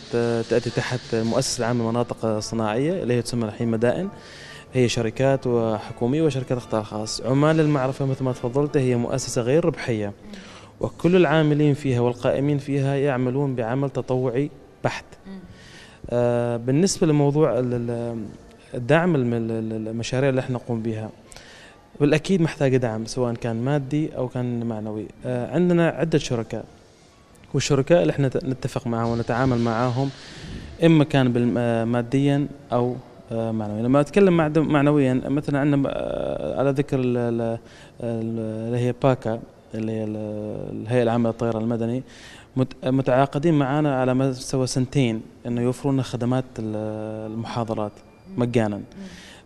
تأتي 0.50 0.70
تحت 0.70 1.14
مؤسسة 1.14 1.66
عامة 1.66 1.80
المناطق 1.84 2.24
الصناعية 2.24 3.02
اللي 3.02 3.14
هي 3.14 3.22
تسمى 3.22 3.44
الحين 3.44 3.68
مدائن. 3.68 4.08
هي 4.74 4.88
شركات 4.88 5.46
وحكومية 5.46 6.22
وشركات 6.22 6.58
قطاع 6.58 6.82
خاص. 6.82 7.20
عمان 7.20 7.56
للمعرفة 7.56 8.06
مثل 8.06 8.24
ما 8.24 8.32
تفضلت 8.32 8.76
هي 8.76 8.96
مؤسسة 8.96 9.42
غير 9.42 9.64
ربحية. 9.64 10.12
وكل 10.80 11.16
العاملين 11.16 11.74
فيها 11.74 12.00
والقائمين 12.00 12.58
فيها 12.58 12.96
يعملون 12.96 13.54
بعمل 13.54 13.90
تطوعي 13.90 14.50
بحت. 14.84 15.04
آه، 16.10 16.56
بالنسبة 16.56 17.06
لموضوع 17.06 17.54
الدعم 18.74 19.12
المشاريع 19.16 20.28
اللي 20.28 20.40
إحنا 20.40 20.54
نقوم 20.54 20.82
بها 20.82 21.10
بالأكيد 22.00 22.40
محتاجة 22.40 22.76
دعم 22.76 23.06
سواء 23.06 23.34
كان 23.34 23.64
مادي 23.64 24.16
أو 24.16 24.28
كان 24.28 24.66
معنوي. 24.66 25.06
آه، 25.26 25.54
عندنا 25.54 25.88
عدة 25.88 26.18
شركاء 26.18 26.64
والشركاء 27.54 28.02
اللي 28.02 28.10
إحنا 28.10 28.30
نتفق 28.44 28.86
معهم 28.86 29.08
ونتعامل 29.08 29.58
معاهم 29.58 30.10
إما 30.84 31.04
كان 31.04 31.54
آه، 31.58 31.84
ماديا 31.84 32.46
أو 32.72 32.96
معنويا. 33.32 33.82
لما 33.82 34.00
أتكلم 34.00 34.36
معنويا 34.56 35.14
مثلا 35.26 35.58
عندنا 35.58 35.88
على 36.58 36.70
ذكر 36.70 36.98
اللي 37.00 38.78
هي 38.78 38.94
باكا 39.02 39.40
اللي 39.74 39.92
هي 39.92 40.04
الهيئة 40.04 41.02
العامة 41.02 41.28
للطيران 41.30 41.62
المدني. 41.62 42.02
متعاقدين 42.84 43.54
معنا 43.54 44.00
على 44.00 44.14
مستوى 44.14 44.66
سنتين 44.66 45.22
إنه 45.46 45.60
يوفروا 45.60 45.92
لنا 45.92 46.02
خدمات 46.02 46.44
المحاضرات 46.58 47.92
مجانا. 48.36 48.80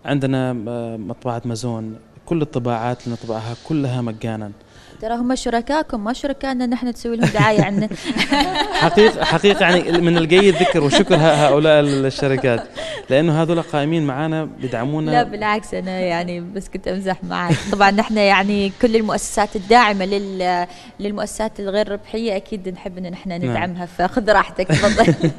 عندنا 0.05 0.57
آه، 0.69 0.97
مطبعة 0.97 1.43
مازون 1.45 1.97
كل 2.27 2.43
الطباعات 2.43 3.05
اللي 3.05 3.17
نطبعها 3.23 3.57
كلها 3.69 4.01
مجانا. 4.01 4.53
ترى 5.01 5.15
هم 5.15 5.35
شركائكم 5.35 6.05
ما 6.05 6.13
شركائنا 6.13 6.67
نحن 6.67 6.89
نسوي 6.89 7.17
لهم 7.17 7.29
دعاية 7.29 7.63
عنا. 7.63 7.89
حقيقه 8.85 9.25
حقيقة 9.25 9.61
يعني 9.61 9.99
من 9.99 10.17
الجيد 10.17 10.55
ذكر 10.55 10.85
وشكر 10.85 11.17
هؤلاء 11.17 11.81
الشركات. 11.81 12.65
لأنه 13.11 13.43
هذول 13.43 13.63
قائمين 13.63 14.07
معنا 14.07 14.45
بيدعمونا. 14.45 15.11
لا 15.11 15.23
بالعكس 15.23 15.75
أنا 15.75 16.01
يعني 16.01 16.41
بس 16.41 16.69
كنت 16.69 16.89
أمزح 16.89 17.25
معك. 17.25 17.57
طبعا 17.73 17.91
نحن 17.91 18.17
يعني 18.17 18.73
كل 18.83 18.97
المؤسسات 18.97 19.57
الداعمة 19.57 20.05
لل 20.05 20.67
للمؤسسات 21.01 21.61
الغير 21.61 21.93
ربحية 21.93 22.37
أكيد 22.37 22.69
نحب 22.69 22.99
إن 22.99 23.11
نحن 23.11 23.29
نعم. 23.29 23.43
ندعمها 23.43 23.87
فخذ 23.87 24.31
راحتك 24.31 24.69
تفضل. 24.69 25.15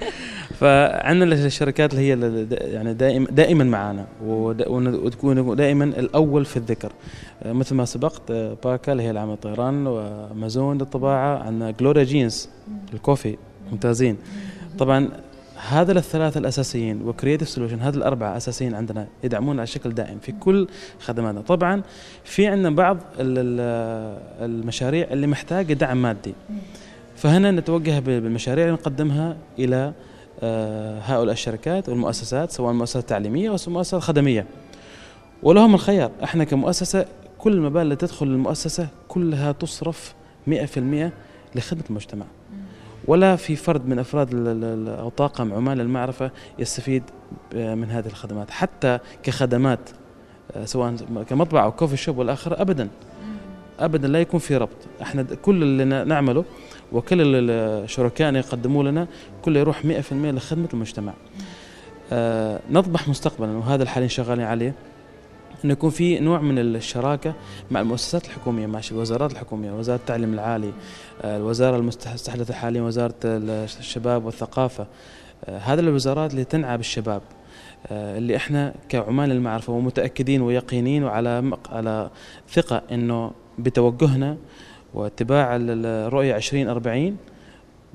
فعندنا 0.60 1.36
الشركات 1.36 1.94
اللي 1.94 2.14
هي 2.14 2.48
يعني 2.74 2.94
دائما 2.94 3.28
دائما 3.32 3.64
معنا 3.64 4.06
وتكون 4.26 5.56
دائما 5.56 5.84
الأول 5.84 6.46
في 6.46 6.58
الذكر. 6.58 6.92
آه، 7.44 7.54
مثل 7.54 7.76
ما 7.76 7.86
سبقت 7.86 8.22
آه، 8.32 8.58
PACA 8.64 8.92
اللي 8.92 9.04
هي 9.04 9.12
العامة 9.12 9.34
الطيران 9.34 9.88
وأمازون 9.88 10.78
للطباعة 10.78 11.38
عندنا 11.44 11.72
Gloria 11.72 12.04
Jean's 12.04 12.50
ال 12.94 13.00
coffee 13.00 13.38
ممتازين. 13.72 14.18
طبعا 14.80 15.10
هذا 15.70 15.92
الثلاثة 15.92 16.38
الأساسيين 16.38 17.02
و 17.02 17.07
Creative 17.07 17.50
Solution 17.50 17.80
هذه 17.80 17.96
الأربعة 17.96 18.38
أساسيين 18.38 18.76
عندنا 18.76 19.08
يدعمونا 19.24 19.62
على 19.62 19.68
شكل 19.68 19.94
دائم 19.94 20.18
في 20.22 20.32
كل 20.32 20.68
خدماتنا. 21.00 21.42
طبعا 21.42 21.82
في 22.24 22.48
عندنا 22.48 22.70
بعض 22.70 22.98
المشاريع 23.20 25.08
اللي 25.12 25.28
محتاجة 25.28 25.74
دعم 25.74 26.02
مادي. 26.02 26.34
فهنا 27.16 27.52
نتوجه 27.52 28.00
بالمشاريع 28.00 28.66
اللي 28.66 28.74
نقدمها 28.74 29.38
إلى 29.60 29.94
هؤلاء 31.02 31.34
الشركات 31.34 31.90
والمؤسسات 31.90 32.52
سواء 32.52 32.72
المؤسسات 32.72 33.04
التعليمية 33.04 33.50
أو 33.50 33.56
المؤسسات 33.68 33.98
الخدمية. 33.98 34.46
ولهم 35.44 35.74
الخيار 35.74 36.12
إحنا 36.24 36.44
كمؤسسة 36.44 37.06
كل 37.38 37.54
المبالغ 37.54 37.82
اللي 37.82 37.96
تدخل 37.96 38.26
المؤسسة 38.26 38.88
كلها 39.08 39.52
تصرف 39.52 40.14
100% 40.48 40.52
لخدمة 41.56 41.84
المجتمع. 41.90 42.26
ولا 43.08 43.36
في 43.36 43.56
فرد 43.56 43.88
من 43.88 44.00
أفراد 44.00 44.30
أو 45.00 45.10
طاقم 45.10 45.54
عمال 45.54 45.82
المعرفة 45.82 46.32
يستفيد 46.60 47.04
آه، 47.56 47.76
من 47.76 47.92
هذه 47.92 48.08
الخدمات 48.08 48.52
حتى 48.52 49.00
كخدمات 49.24 49.80
آه، 50.56 50.66
سواء 50.66 50.96
كمطبعه 51.30 51.64
أو 51.64 51.72
كوفي 51.72 51.98
شوب 51.98 52.18
والآخر 52.18 52.62
ابدا. 52.62 52.90
ابدا 53.80 54.08
لا 54.08 54.22
يكون 54.22 54.40
في 54.40 54.58
ربط. 54.58 54.78
إحنا 55.02 55.24
كل 55.24 55.64
اللي 55.64 56.04
نعمله 56.06 56.46
وكل 56.92 57.50
الشركاء 57.50 58.36
يقدموا 58.36 58.84
لنا 58.84 59.08
كله 59.42 59.60
يروح 59.60 59.82
100% 59.84 59.86
لخدمة 60.14 60.70
المجتمع. 60.74 61.14
آه 62.12 62.60
نطمح 62.72 63.08
مستقبلا 63.08 63.52
وهذا 63.58 63.84
الحالي 63.84 64.10
شغالين 64.10 64.46
عليه 64.46 64.74
إنه 65.66 65.74
يكون 65.74 65.90
في 65.90 66.20
نوع 66.20 66.42
من 66.42 66.60
الشراكة 66.60 67.34
مع 67.72 67.80
المؤسسات 67.82 68.26
الحكومية 68.26 68.66
مع 68.68 68.82
الوزارات 68.92 69.32
الحكومية 69.32 69.72
وزارة 69.72 69.98
التعليم 69.98 70.34
العالي 70.34 70.74
آه 71.22 71.38
الوزارة 71.38 71.76
المستحدثة 71.78 72.54
حاليا 72.54 72.82
وزارة 72.82 73.14
الشباب 73.24 74.26
والثقافة. 74.26 74.88
آه 75.46 75.58
هذه 75.58 75.80
الوزارات 75.80 76.32
اللي 76.32 76.44
تنعى 76.44 76.78
بالشباب 76.78 77.22
اللي 77.92 78.36
إحنا 78.36 78.74
كعمال 78.90 79.32
المعرفة 79.32 79.74
ومتأكدين 79.74 80.42
ويقينين 80.42 81.04
وعلى 81.04 81.58
على 81.70 82.10
ثقة 82.54 82.82
إنه 82.92 83.32
بتوجهنا 83.60 84.38
واتباع 84.94 85.56
الرؤية 85.56 86.36
2040 86.36 87.18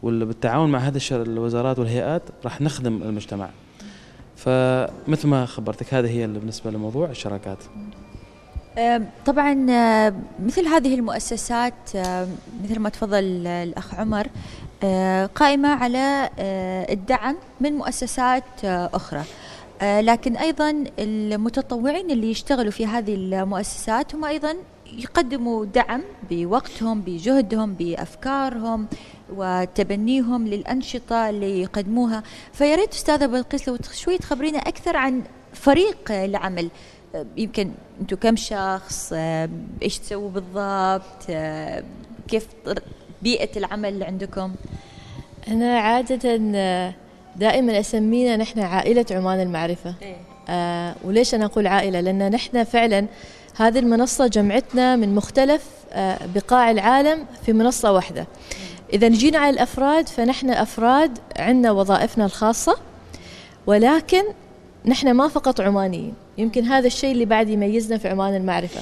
وبالتعاون 0.03 0.73
مع 0.73 0.79
هذه 0.79 1.01
الوزارات 1.11 1.79
والهيئات 1.79 2.23
راح 2.45 2.61
نخدم 2.61 3.03
المجتمع. 3.03 3.49
فمثل 4.37 5.29
ما 5.29 5.47
خبرتك 5.47 5.95
هذه 5.95 6.11
هي 6.11 6.27
بالنسبة 6.27 6.71
لموضوع 6.71 7.11
الشراكات. 7.11 7.59
طبعا 9.27 9.55
مثل 10.45 10.67
هذه 10.67 10.95
المؤسسات 10.95 11.75
مثل 12.65 12.79
ما 12.79 12.89
تفضل 12.89 13.47
الأخ 13.47 13.95
عمر 13.95 14.27
قائمة 15.35 15.69
على 15.69 16.31
الدعم 16.91 17.37
من 17.61 17.73
مؤسسات 17.73 18.45
أخرى. 18.65 19.23
لكن 19.83 20.37
أيضا 20.37 20.85
المتطوعين 20.99 22.11
اللي 22.11 22.31
يشتغلوا 22.31 22.71
في 22.71 22.87
هذه 22.87 23.15
المؤسسات 23.15 24.15
هم 24.15 24.25
أيضا 24.25 24.55
يقدموا 24.99 25.65
دعم 25.65 26.03
بوقتهم 26.31 27.01
بجهدهم 27.01 27.75
بأفكارهم 27.75 28.87
وتبنيهم 29.37 30.49
للأنشطة 30.49 31.31
اللي 31.31 31.61
يقدموها. 31.61 32.23
فيا 32.53 32.77
ريت 32.77 32.95
أستاذة 32.95 33.27
بلقيس 33.27 33.69
لو 33.69 33.79
شوي 33.93 34.19
تخبرينا 34.19 34.59
أكثر 34.59 34.97
عن 34.97 35.23
فريق 35.53 36.13
العمل. 36.13 36.71
يمكن 37.37 37.71
أنتم 38.01 38.17
كم 38.17 38.37
شخص؟ 38.37 39.13
إيش 39.83 39.99
تسووا 39.99 40.31
بالضبط؟ 40.31 41.27
كيف 42.29 42.47
بيئة 43.23 43.59
العمل 43.59 43.89
اللي 43.89 44.05
عندكم؟ 44.05 44.55
أنا 45.49 45.79
عادة 45.79 46.37
دائما 47.37 47.81
أسمينا 47.81 48.37
نحن 48.37 48.61
عائلة 48.61 49.07
عمان 49.11 49.41
المعرفة. 49.41 49.95
إيه؟ 50.03 50.17
آه 50.49 50.95
وليش 51.05 51.35
أنا 51.35 51.45
أقول 51.45 51.67
عائلة؟ 51.67 52.01
لأن 52.01 52.31
نحن 52.31 52.65
فعلا 52.65 53.07
هذه 53.57 53.79
المنصة 53.79 54.27
جمعتنا 54.27 54.97
من 54.97 55.15
مختلف 55.15 55.65
آه، 55.93 56.19
بقاع 56.35 56.71
العالم 56.71 57.27
في 57.47 57.53
منصة 57.53 57.93
واحدة. 57.93 58.27
إذا 58.93 59.09
جينا 59.09 59.39
على 59.39 59.51
الأفراد 59.51 60.09
فنحن 60.09 60.51
أفراد 60.51 61.19
عندنا 61.37 61.73
وظائفنا 61.73 62.25
الخاصة 62.25 62.77
ولكن 63.67 64.23
نحن 64.87 65.11
ما 65.11 65.29
فقط 65.29 65.61
عمانيين. 65.61 66.15
يمكن 66.39 66.65
هذا 66.65 66.87
الشيء 66.87 67.13
اللي 67.13 67.25
بعد 67.25 67.49
يميزنا 67.49 67.99
في 67.99 68.09
عمان 68.09 68.37
المعرفة. 68.37 68.81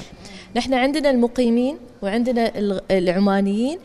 نحن 0.55 0.73
عندنا 0.73 1.09
المقيمين 1.09 1.77
وعندنا 2.01 2.51
العمانيين 2.91 3.79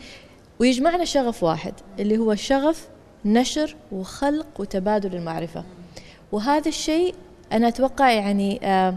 ويجمعنا 0.59 1.05
شغف 1.05 1.43
واحد 1.43 1.75
اللي 1.99 2.19
هو 2.19 2.35
شغف 2.35 2.89
نشر 3.25 3.77
وخلق 3.93 4.47
وتبادل 4.59 5.15
المعرفة. 5.15 5.65
وهذا 6.33 6.69
الشيء 6.69 7.15
أنا 7.53 7.69
أتوقع 7.69 8.11
يعني 8.11 8.61
آه 8.63 8.95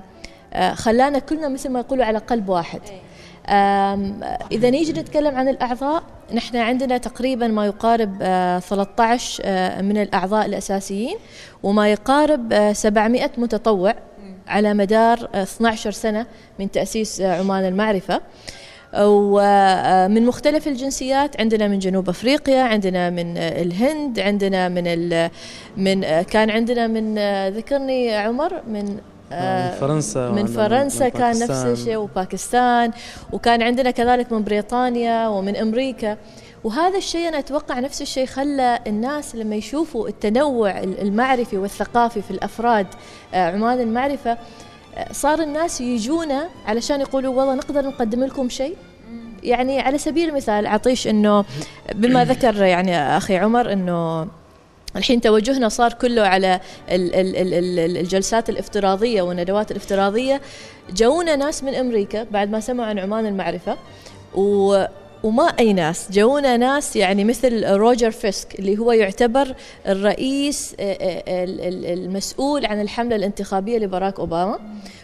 خلانا 0.73 1.19
كلنا 1.19 1.47
مثل 1.47 1.69
ما 1.69 1.79
يقولوا 1.79 2.05
على 2.05 2.17
قلب 2.17 2.49
واحد. 2.49 2.81
إذا 4.51 4.69
نيجي 4.69 4.93
نتكلم 4.93 5.35
عن 5.35 5.47
الأعضاء 5.47 6.03
نحن 6.33 6.57
عندنا 6.57 6.97
تقريبا 6.97 7.47
ما 7.47 7.65
يقارب 7.65 8.17
13 8.59 9.43
آه، 9.45 9.47
آه، 9.47 9.81
من 9.81 10.01
الأعضاء 10.01 10.45
الأساسيين 10.45 11.17
وما 11.63 11.91
يقارب 11.91 12.71
700 12.73 13.31
متطوع 13.37 13.95
على 14.47 14.73
مدار 14.73 15.29
12 15.35 15.91
سنة 15.91 16.25
من 16.59 16.71
تأسيس 16.71 17.21
عمان 17.21 17.65
المعرفة. 17.65 18.21
ومن 18.97 20.25
مختلف 20.25 20.67
الجنسيات 20.67 21.41
عندنا 21.41 21.67
من 21.67 21.79
جنوب 21.79 22.09
أفريقيا 22.09 22.61
عندنا 22.61 23.09
من 23.09 23.37
الهند 23.37 24.19
عندنا 24.19 24.69
من 24.69 24.83
من 25.77 26.21
كان 26.21 26.49
عندنا 26.49 26.87
من 26.87 27.15
ذكرني 27.57 28.15
عمر 28.15 28.61
من 28.67 28.85
آه، 28.87 29.18
فرنسا 29.79 30.29
من 30.29 30.45
فرنسا 30.45 31.03
من 31.03 31.11
كان 31.11 31.39
نفس 31.39 31.65
الشيء 31.65 31.97
وباكستان 31.97 32.91
وكان 33.33 33.61
عندنا 33.61 33.91
كذلك 33.91 34.31
من 34.31 34.43
بريطانيا 34.43 35.27
ومن 35.27 35.55
أمريكا. 35.55 36.17
وهذا 36.63 36.97
الشيء 36.97 37.27
أنا 37.27 37.39
أتوقع 37.39 37.79
نفس 37.79 38.01
الشيء 38.01 38.25
خلى 38.25 38.79
الناس 38.87 39.35
لما 39.35 39.55
يشوفوا 39.55 40.07
التنوع 40.07 40.79
المعرفي 40.79 41.57
والثقافي 41.57 42.21
في 42.21 42.31
الأفراد 42.31 42.87
آه، 43.33 43.51
عمان 43.51 43.79
المعرفة 43.79 44.37
آه، 44.95 45.13
صار 45.13 45.41
الناس 45.41 45.81
يجونا 45.81 46.49
علشان 46.65 47.01
يقولوا 47.01 47.35
والله 47.35 47.55
نقدر 47.55 47.85
نقدم 47.85 48.23
لكم 48.23 48.49
شيء. 48.49 48.75
يعني 49.43 49.79
على 49.79 49.97
سبيل 49.97 50.29
المثال 50.29 50.65
اعطيش 50.65 51.07
إنه 51.07 51.45
بما 51.95 52.25
ذكر 52.25 52.55
يعني 52.55 53.17
أخي 53.17 53.37
عمر 53.37 53.73
إنه 53.73 54.27
الحين 54.99 55.21
توجهنا 55.21 55.69
صار 55.69 55.93
كله 55.93 56.21
على 56.21 56.59
الجلسات 56.89 58.49
الافتراضية 58.49 59.21
والندوات 59.21 59.71
الافتراضية. 59.71 60.41
جونا 60.93 61.35
ناس 61.35 61.63
من 61.63 61.75
أمريكا 61.75 62.23
بعد 62.23 62.49
ما 62.49 62.59
سمعوا 62.59 62.89
عن 62.89 62.99
عمان 62.99 63.25
المعرفة. 63.25 63.77
و 64.35 64.83
وما 65.23 65.43
أي 65.43 65.73
ناس 65.73 66.11
جونا 66.11 66.57
ناس 66.57 66.95
يعني 66.95 67.23
مثل 67.23 67.65
روجر 67.65 68.11
فيسك 68.11 68.59
اللي 68.59 68.77
هو 68.77 68.91
يعتبر 68.91 69.55
الرئيس 69.87 70.75
آه، 70.79 70.83
آه، 70.93 71.43
ال- 71.43 71.61
ال- 71.61 71.85
المسؤول 71.85 72.65
عن 72.65 72.81
الحملة 72.81 73.15
الانتخابية 73.15 73.77
لبراك 73.77 74.19
أوباما. 74.19 74.59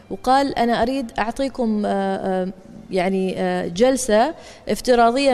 وقال 0.09 0.55
أنا 0.57 0.81
أريد 0.81 1.11
أعطيكم 1.19 1.83
آه، 1.85 2.47
يعني 2.91 3.35
آه، 3.37 3.67
جلسة 3.67 4.33
افتراضية 4.69 5.33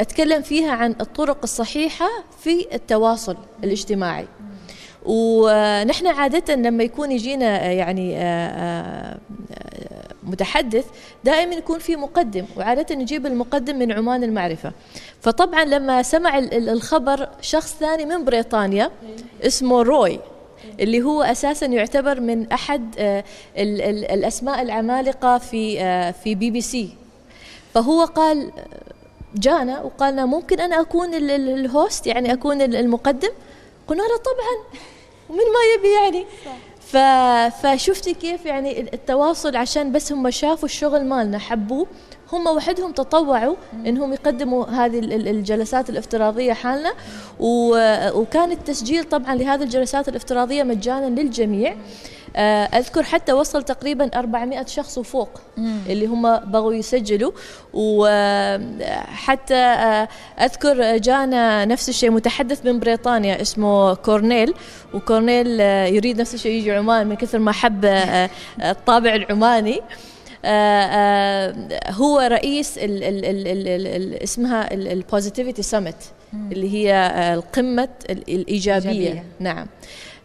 أتكلم 0.00 0.42
فيها 0.42 0.72
عن 0.72 0.94
الطرق 1.00 1.38
الصحيحة 1.42 2.08
في 2.40 2.66
التواصل 2.74 3.36
الاجتماعي. 3.64 4.26
ونحن 5.06 6.06
عادة 6.06 6.54
لما 6.54 6.84
يكون 6.84 7.12
يجينا 7.12 7.72
يعني 7.72 8.16
آه، 8.18 8.22
آه، 8.22 9.18
متحدث 10.22 10.84
دائما 11.24 11.54
يكون 11.54 11.78
في 11.78 11.96
مقدم 11.96 12.44
وعادة 12.56 12.94
نجيب 12.94 13.26
المقدم 13.26 13.78
من 13.78 13.92
عمان 13.92 14.24
المعرفة. 14.24 14.72
فطبعا 15.20 15.64
لما 15.64 16.02
سمع 16.02 16.38
ال- 16.38 16.54
ال- 16.54 16.68
الخبر 16.68 17.28
شخص 17.40 17.74
ثاني 17.80 18.04
من 18.04 18.24
بريطانيا 18.24 18.90
اسمه 19.46 19.82
روي 19.82 20.20
اللي 20.80 21.02
هو 21.02 21.22
أساسا 21.22 21.66
يعتبر 21.66 22.20
من 22.20 22.52
أحد 22.52 22.94
آه، 22.98 23.24
ال- 23.58 23.82
ال- 23.82 24.04
الأسماء 24.10 24.62
العمالقة 24.62 25.38
في 25.38 25.76
في 26.12 26.34
بي 26.34 26.50
بي 26.50 26.60
سي. 26.60 26.88
فهو 27.74 28.04
قال 28.04 28.50
جانا 29.34 29.82
وقالنا 29.82 30.26
ممكن 30.26 30.60
أنا 30.60 30.80
أكون 30.80 31.14
ال- 31.14 31.30
ال- 31.30 31.48
ال 31.64 31.72
host 31.72 32.06
يعني 32.06 32.32
أكون 32.32 32.62
ال- 32.62 32.76
المقدم. 32.76 33.30
قلنا 33.88 34.02
له 34.02 34.16
طبعا. 34.16 34.80
ومن 35.30 35.38
ما 35.38 35.74
يبي 35.78 35.92
يعني. 35.94 36.26
ف... 36.80 36.96
فشفتي 37.66 38.14
كيف 38.14 38.46
يعني 38.46 38.80
التواصل 38.80 39.56
عشان 39.56 39.92
بس 39.92 40.12
هم 40.12 40.30
شافوا 40.30 40.64
الشغل 40.64 41.04
مالنا 41.04 41.38
حبوه. 41.38 41.86
هم 42.32 42.46
وحدهم 42.46 42.92
تطوعوا 42.92 43.56
إنهم 43.86 44.12
يقدموا 44.12 44.64
هذه 44.66 44.98
ال- 44.98 45.12
ال- 45.12 45.28
الجلسات 45.28 45.90
الافتراضية 45.90 46.52
حالنا. 46.52 46.92
وكان 48.14 48.52
التسجيل 48.52 49.04
طبعا 49.04 49.34
لهذه 49.34 49.62
الجلسات 49.62 50.08
الافتراضية 50.08 50.62
مجانا 50.62 51.20
للجميع. 51.20 51.76
أذكر 52.36 53.02
حتى 53.02 53.32
وصل 53.32 53.62
تقريبا 53.62 54.10
400 54.18 54.66
شخص 54.66 54.98
وفوق 54.98 55.28
اللي 55.88 56.06
هم 56.06 56.36
بغوا 56.38 56.74
يسجلوا. 56.74 57.32
وحتى 57.74 59.54
أذكر 60.40 60.96
جانا 60.96 61.64
نفس 61.64 61.88
الشيء 61.88 62.10
متحدث 62.10 62.66
من 62.66 62.78
بريطانيا 62.80 63.40
اسمه 63.42 63.94
كورنيل. 63.94 64.54
وكورنيل 64.94 65.60
آه، 65.60 65.86
يريد 65.86 66.20
نفس 66.20 66.34
الشيء 66.34 66.52
يجي 66.52 66.72
عمان 66.72 67.06
من 67.06 67.14
كثر 67.16 67.38
ما 67.38 67.52
حب 67.52 67.84
آه، 67.84 67.88
آه، 67.90 68.30
الطابع 68.70 69.14
العماني. 69.14 69.80
آه، 70.44 70.48
آه، 70.84 71.90
هو 71.90 72.18
رئيس 72.20 72.78
ال 72.78 73.04
ال 73.04 73.24
ال 73.24 73.46
ال 73.48 73.68
ال 73.68 73.86
ال 73.86 74.22
اسمها 74.22 74.74
ال 74.74 74.82
positivity 74.82 75.62
summit 75.62 75.96
اللي 76.52 76.74
هي 76.74 76.92
آه، 76.94 77.34
القمة 77.34 77.88
ال- 78.10 78.34
الإيجابية. 78.34 78.90
إيجابية. 78.90 79.24
نعم. 79.40 79.66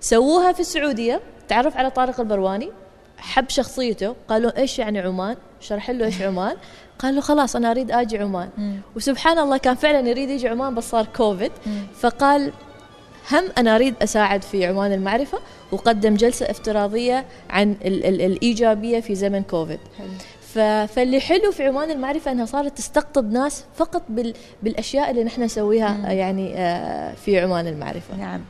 سووها 0.02 0.52
في 0.52 0.60
السعودية. 0.60 1.22
تعرف 1.50 1.78
على 1.78 1.90
طارق 1.90 2.20
البرواني؟ 2.20 2.70
حب 3.18 3.50
شخصيته. 3.50 4.16
قالوا 4.28 4.58
إيش 4.58 4.80
يعني 4.80 5.00
عمان؟ 5.00 5.36
شرح 5.60 5.90
له 5.90 6.06
إيش 6.06 6.22
عمان. 6.28 6.56
قال 7.00 7.16
له 7.16 7.22
خلاص 7.22 7.56
أنا 7.56 7.72
أريد 7.72 7.92
آجي 7.92 8.18
عمان. 8.18 8.50
وسبحان 8.96 9.40
الله 9.40 9.58
كان 9.58 9.76
فعلا 9.76 10.10
يريد 10.10 10.30
يجي 10.30 10.48
عمان 10.48 10.76
بس 10.76 10.90
صار 10.90 11.06
كوفيد. 11.16 11.52
فقال 12.00 12.52
هم 13.32 13.44
أنا 13.58 13.76
أريد 13.76 13.96
أساعد 14.02 14.42
في 14.42 14.66
عمان 14.66 14.92
المعرفة 14.94 15.38
وقدم 15.72 16.16
جلسة 16.16 16.46
افتراضية 16.52 17.26
عن 17.50 17.72
ال 17.86 18.06
ال 18.06 18.22
الإيجابية 18.22 19.00
في 19.00 19.16
زمن 19.16 19.44
كوفيد. 19.44 19.80
فاللي 20.88 21.20
حلو 21.20 21.52
في 21.52 21.68
عمان 21.68 21.92
المعرفة 21.92 22.32
إنها 22.32 22.46
صارت 22.46 22.78
تستقطب 22.78 23.32
ناس 23.32 23.64
فقط 23.76 24.02
بال 24.10 24.34
بالأشياء 24.64 25.12
اللي 25.12 25.24
نحن 25.24 25.44
نسويها 25.44 26.12
يعني 26.12 26.54
آه، 26.58 27.14
في 27.14 27.40
عمان 27.40 27.68
المعرفة. 27.68 28.16
نعم. 28.18 28.42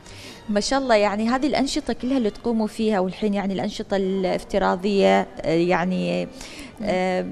ما 0.50 0.60
شاء 0.60 0.78
الله 0.78 0.94
يعني 0.94 1.28
هذه 1.28 1.46
الأنشطة 1.46 1.92
كلها 1.92 2.18
اللي 2.18 2.30
تقوموا 2.30 2.66
فيها 2.66 3.00
والحين 3.00 3.34
يعني 3.34 3.54
الأنشطة 3.54 3.96
الافتراضية 3.96 5.20
آه، 5.20 5.48
يعني 5.48 6.28
آه، 6.82 7.26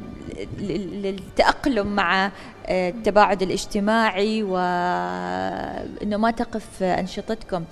للتأقلم 0.61 1.87
مع 1.87 2.31
آه، 2.67 2.91
التباعد 2.91 3.43
الاجتماعي 3.43 4.43
وأنه 4.43 6.17
ما 6.17 6.31
تقف 6.31 6.83
أنشطتكم 6.83 7.65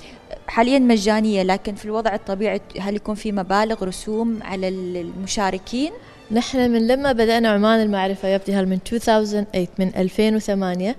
حاليا 0.46 0.78
مجانية 0.78 1.42
لكن 1.42 1.74
في 1.74 1.84
الوضع 1.84 2.14
الطبيعي 2.14 2.60
هل 2.80 2.96
يكون 2.96 3.14
في 3.14 3.32
مبالغ 3.32 3.84
رسوم 3.84 4.38
على 4.42 4.68
المشاركين؟ 4.68 5.92
نحن 6.30 6.70
من 6.70 6.86
لما 6.86 7.12
بدأنا 7.12 7.48
عمان 7.48 7.82
المعرفة 7.82 8.28
يبدي 8.28 8.54
هل 8.54 8.66
من 8.68 8.78
2008 8.92 9.68
من 9.78 9.92
2008 9.96 10.96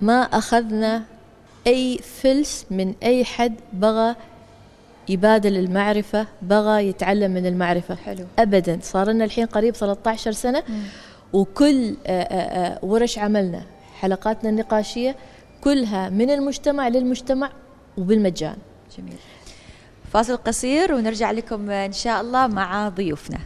ما 0.00 0.22
أخذنا 0.22 1.11
أي 1.66 1.98
فلس 1.98 2.66
من 2.70 2.94
أي 3.02 3.24
حد 3.24 3.54
بغى 3.72 4.16
يبادل 5.08 5.56
المعرفة 5.56 6.26
بغى 6.42 6.88
يتعلم 6.88 7.30
من 7.30 7.46
المعرفة. 7.46 7.94
حلو. 7.94 8.24
أبدا. 8.38 8.78
صار 8.82 9.10
لنا 9.10 9.24
الحين 9.24 9.46
قريب 9.46 9.74
13 9.74 10.32
سنة 10.32 10.62
وكل 11.32 11.96
آه، 12.06 12.22
آه، 12.22 12.74
آه، 12.74 12.78
ورش 12.84 13.18
عملنا 13.18 13.62
حلقاتنا 14.00 14.50
النقاشية 14.50 15.16
كلها 15.64 16.08
من 16.08 16.30
المجتمع 16.30 16.88
للمجتمع 16.88 17.50
وبالمجان. 17.98 18.56
جميل. 18.98 19.16
فاصل 20.12 20.36
قصير 20.36 20.94
ونرجع 20.94 21.30
لكم 21.30 21.70
إن 21.70 21.92
شاء 21.92 22.20
الله 22.20 22.46
مع 22.46 22.88
ضيوفنا. 22.88 23.38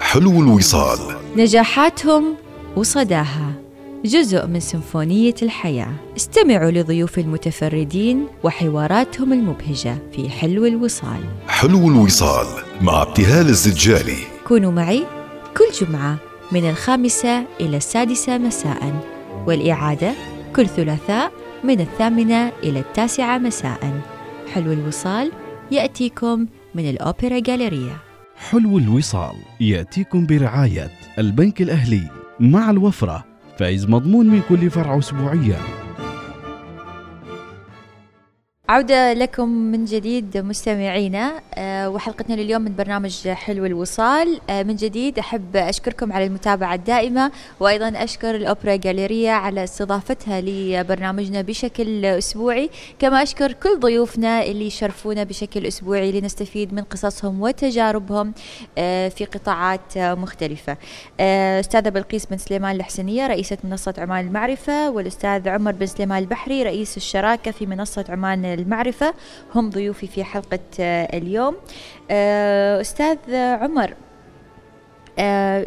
حلو 0.00 0.42
الوصال. 0.42 0.98
نجاحاتهم 1.36 2.36
وصداها. 2.76 3.61
جزء 4.04 4.46
من 4.46 4.60
سيمفونية 4.60 5.34
الحياة. 5.42 5.92
استمعوا 6.16 6.70
لضيوف 6.70 7.18
المتفردين 7.18 8.26
وحواراتهم 8.44 9.32
المبهجة 9.32 9.98
في 10.12 10.28
حلو 10.28 10.66
الوصال. 10.66 11.20
حلو 11.48 11.90
الوصال 11.90 12.46
مع 12.80 13.02
ابتهال 13.02 13.48
الزجالي. 13.48 14.16
كونوا 14.46 14.72
معي 14.72 15.04
كل 15.56 15.86
جمعة 15.86 16.16
من 16.52 16.70
الخامسة 16.70 17.44
إلى 17.60 17.76
السادسة 17.76 18.38
مساء 18.38 19.02
والإعادة 19.46 20.12
كل 20.56 20.66
ثلاثاء 20.66 21.32
من 21.64 21.80
الثامنة 21.80 22.52
إلى 22.62 22.80
التاسعة 22.80 23.38
مساء. 23.38 24.00
حلو 24.52 24.72
الوصال 24.72 25.32
يأتيكم 25.70 26.46
من 26.74 26.90
الأوبرا 26.90 27.38
جاليريا 27.38 27.96
حلو 28.50 28.78
الوصال 28.78 29.36
يأتيكم 29.60 30.26
برعاية 30.26 30.90
البنك 31.18 31.62
الأهلي 31.62 32.10
مع 32.40 32.70
الوفرة. 32.70 33.31
فايز 33.58 33.88
مضمون 33.88 34.26
من 34.26 34.42
كل 34.48 34.70
فرع 34.70 34.98
اسبوعيا. 34.98 35.81
عودة 38.72 39.12
لكم 39.12 39.48
من 39.48 39.84
جديد 39.84 40.38
مستمعينا. 40.38 41.32
آه، 41.54 41.88
وحلقتنا 41.88 42.34
لليوم 42.34 42.62
من 42.62 42.76
برنامج 42.76 43.28
حلو 43.28 43.66
الوصال. 43.66 44.40
آه، 44.50 44.62
من 44.62 44.76
جديد 44.76 45.18
أحب 45.18 45.56
أشكركم 45.56 46.12
على 46.12 46.26
المتابعة 46.26 46.74
الدائمة 46.74 47.32
وأيضا 47.60 47.92
أشكر 47.96 48.34
الأوبرا 48.34 48.76
جاليريا 48.76 49.32
على 49.32 49.64
استضافتها 49.64 50.40
لبرنامجنا 50.40 51.42
بشكل 51.42 52.04
أسبوعي. 52.04 52.70
كما 52.98 53.22
أشكر 53.22 53.52
كل 53.52 53.80
ضيوفنا 53.80 54.42
اللي 54.42 54.66
يشرفونا 54.66 55.24
بشكل 55.24 55.66
أسبوعي 55.66 56.20
لنستفيد 56.20 56.74
من 56.74 56.82
قصصهم 56.82 57.42
وتجاربهم 57.42 58.32
آه، 58.78 59.08
في 59.08 59.24
قطاعات 59.24 59.98
مختلفة. 59.98 60.76
أستاذة 61.20 61.88
بلقيس 61.88 62.26
بن 62.26 62.36
سليمان 62.38 62.76
الحسنية 62.76 63.26
رئيسة 63.26 63.58
منصة 63.64 63.94
عمان 63.98 64.26
المعرفة 64.26 64.90
والأستاذ 64.90 65.48
عمر 65.48 65.72
بن 65.72 65.86
سليمان 65.86 66.18
البحري 66.22 66.62
رئيس 66.62 66.96
الشراكة 66.96 67.50
في 67.50 67.66
منصة 67.66 68.04
عمان 68.08 68.61
المعرفة 68.62 69.14
هم 69.54 69.70
ضيوفي 69.70 70.06
في 70.06 70.24
حلقة 70.24 70.58
آه، 70.80 71.16
اليوم. 71.18 71.56
آه، 72.10 72.80
أستاذ 72.80 73.16
عمر 73.34 73.94
آه، 75.18 75.66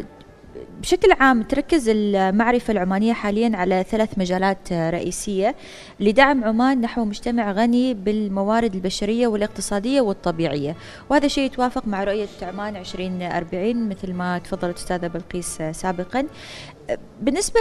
بشكل 0.80 1.12
عام 1.12 1.42
تركز 1.42 1.88
المعرفة 1.88 2.72
العمانية 2.72 3.12
حاليا 3.12 3.56
على 3.56 3.84
ثلاث 3.90 4.18
مجالات 4.18 4.72
آه، 4.72 4.90
رئيسية 4.90 5.54
لدعم 6.00 6.44
عمان 6.44 6.80
نحو 6.80 7.04
مجتمع 7.04 7.52
غني 7.52 7.94
بالموارد 7.94 8.74
البشرية 8.74 9.26
والاقتصادية 9.26 10.00
والطبيعية 10.00 10.76
وهذا 11.10 11.28
شيء 11.28 11.44
يتوافق 11.44 11.86
مع 11.86 12.04
رؤية 12.04 12.28
عمان 12.42 12.76
2040 12.76 13.88
مثل 13.88 14.12
ما 14.12 14.38
تفضلت 14.38 14.76
أستاذة 14.76 15.06
بلقيس 15.06 15.60
آه، 15.60 15.72
سابقا 15.72 16.26
آه، 16.90 16.98
بالنسبة 17.20 17.60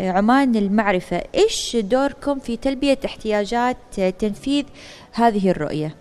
لعمان 0.00 0.56
المعرفة 0.56 1.22
إيش 1.34 1.76
دوركم 1.76 2.38
في 2.38 2.56
تلبية 2.56 2.98
احتياجات 3.04 3.76
آه، 3.98 4.10
تنفيذ 4.10 4.64
هذه 5.12 5.50
الرؤية؟ 5.50 5.94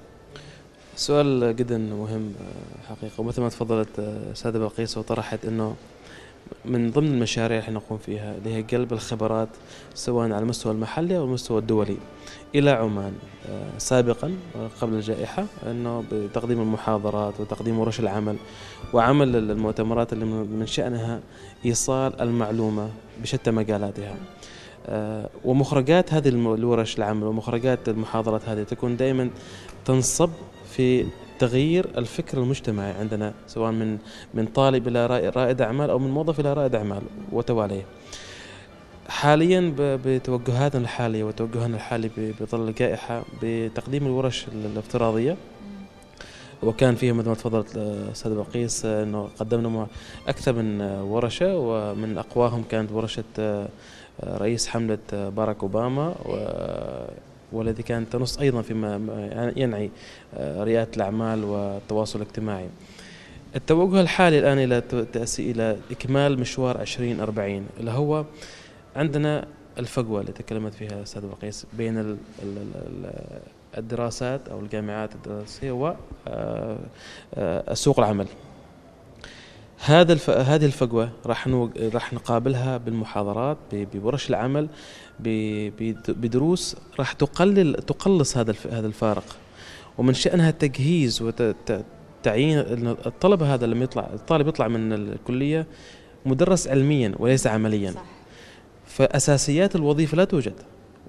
سؤال 1.01 1.55
جدا 1.55 1.77
مهم 1.77 2.33
آه، 2.41 2.93
حقيقة 2.93 3.21
ومثل 3.21 3.41
ما 3.41 3.49
تفضلت 3.49 3.99
آه، 3.99 4.33
سادة 4.33 4.59
بلقيس 4.59 4.97
وطرحت 4.97 5.45
إنه 5.45 5.75
من 6.65 6.91
ضمن 6.91 7.08
المشاريع 7.08 7.60
اللي 7.60 7.71
نقوم 7.71 7.97
فيها 7.97 8.37
اللي 8.37 8.56
هي 8.56 8.62
قلب 8.62 8.93
الخبرات 8.93 9.49
سواء 9.93 10.25
على 10.25 10.39
المستوى 10.39 10.73
المحلي 10.73 11.17
أو 11.17 11.23
المستوى 11.23 11.60
الدولي 11.60 11.97
إلى 12.56 12.69
عمان 12.69 13.13
آه، 13.49 13.77
سابقا 13.77 14.33
قبل 14.81 14.93
الجائحة 14.93 15.45
إنه 15.71 16.04
بتقديم 16.12 16.62
المحاضرات 16.62 17.39
وتقديم 17.39 17.79
ورش 17.79 17.99
العمل 17.99 18.35
وعمل 18.93 19.35
المؤتمرات 19.35 20.13
اللي 20.13 20.25
من 20.25 20.67
شأنها 20.67 21.19
إيصال 21.65 22.21
المعلومة 22.21 22.89
بشتى 23.21 23.52
مجالاتها. 23.52 24.15
ومخرجات 25.45 26.13
هذه 26.13 26.29
الورش 26.29 26.97
العمل 26.97 27.23
ومخرجات 27.23 27.89
المحاضرات 27.89 28.49
هذه 28.49 28.63
تكون 28.63 28.97
دائما 28.97 29.29
تنصب 29.85 30.29
في 30.76 31.06
تغيير 31.40 31.86
الفكر 31.98 32.38
المجتمعي 32.38 32.92
عندنا 32.92 33.34
سواء 33.48 33.72
من 33.72 33.98
من 34.34 34.46
طالب 34.46 34.88
إلى 34.88 35.06
رائد 35.36 35.62
أعمال 35.62 35.90
أو 35.90 36.00
من 36.00 36.10
موظف 36.12 36.40
إلى 36.40 36.54
رائد 36.54 36.76
أعمال 36.76 37.02
وتواليه. 37.32 37.86
حاليا 39.10 39.74
بتوجهاتنا 39.78 40.82
الحالية 40.82 41.24
وتوجهنا 41.24 41.76
الحالي 41.76 42.10
بظل 42.17 42.67
الجائحه 42.69 43.24
بتقديم 43.44 44.06
الورش 44.06 44.46
الافتراضية 44.48 45.38
وكان 46.63 46.96
فيها 46.96 47.13
مثل 47.13 47.28
ما 47.28 47.36
تفضلت 47.36 47.78
أستاذ 48.12 48.36
بقيس 48.36 48.86
إنه 48.86 49.30
قدمنا 49.40 49.88
أكثر 50.28 50.54
من 50.54 50.82
ورشة 50.82 51.58
ومن 51.58 52.17
أقواهم 52.17 52.63
كانت 52.72 52.92
ورشة 52.92 53.67
رئيس 54.24 54.67
حملة 54.67 54.98
باراك 55.12 55.58
أوباما 55.63 56.15
والذي 57.52 57.83
كانت 57.83 58.13
تنص 58.13 58.37
أيضا 58.37 58.62
فيما 58.62 59.54
ينعي 59.56 59.91
ريادة 60.39 60.91
الأعمال 60.97 61.43
والتواصل 61.43 62.21
الاجتماعي. 62.21 62.69
التوجه 63.56 64.02
الحالي 64.02 64.39
الآن 64.39 64.60
إلى 64.60 64.83
إلى 65.39 65.77
إكمال 65.91 66.39
مشوار 66.39 66.81
2040 66.81 67.65
اللي 67.79 67.91
هو 67.91 68.25
عندنا 68.95 69.47
الفجوة 69.77 70.21
اللي 70.21 70.31
تكلمت 70.31 70.73
فيها 70.73 71.04
أستاذ 71.04 71.21
بقيس 71.27 71.65
بين 71.73 72.17
الدراسات 73.77 74.49
أو 74.49 74.60
الجامعات 74.60 75.15
الدراسية 75.15 75.71
وسوق 75.71 75.95
آه، 76.27 76.77
آه، 77.35 77.73
العمل 77.97 78.27
هذا 79.84 80.13
الف... 80.13 80.29
هذه 80.29 80.65
الفجوه 80.65 81.10
راح 81.25 81.48
نو... 81.48 81.69
راح 81.94 82.13
نقابلها 82.13 82.77
بالمحاضرات 82.77 83.58
بورش 83.73 84.29
العمل 84.29 84.69
ب... 85.19 85.29
بدروس 86.08 86.75
راح 87.00 87.13
تقلل 87.13 87.73
تقلص 87.73 88.38
هذا 88.38 88.52
الف... 88.52 88.67
هذا 88.67 88.88
الفارق. 88.88 89.36
ومن 89.98 90.13
شأنها 90.13 90.52
تجهيز 90.52 91.21
وتعيين 91.21 92.60
وت... 92.60 93.08
الطلبة 93.08 93.54
هذا 93.54 93.65
لما 93.65 93.84
يطلع 93.84 94.10
الطالب 94.13 94.48
يطلع 94.48 94.67
من 94.67 94.94
الكلية 94.94 95.67
مدرس 96.25 96.67
علميا 96.67 97.13
وليس 97.19 97.48
عمليا. 97.48 97.92
صح. 97.92 98.04
فأساسيات 98.86 99.75
الوظيفة 99.75 100.17
لا 100.17 100.23
توجد. 100.23 100.54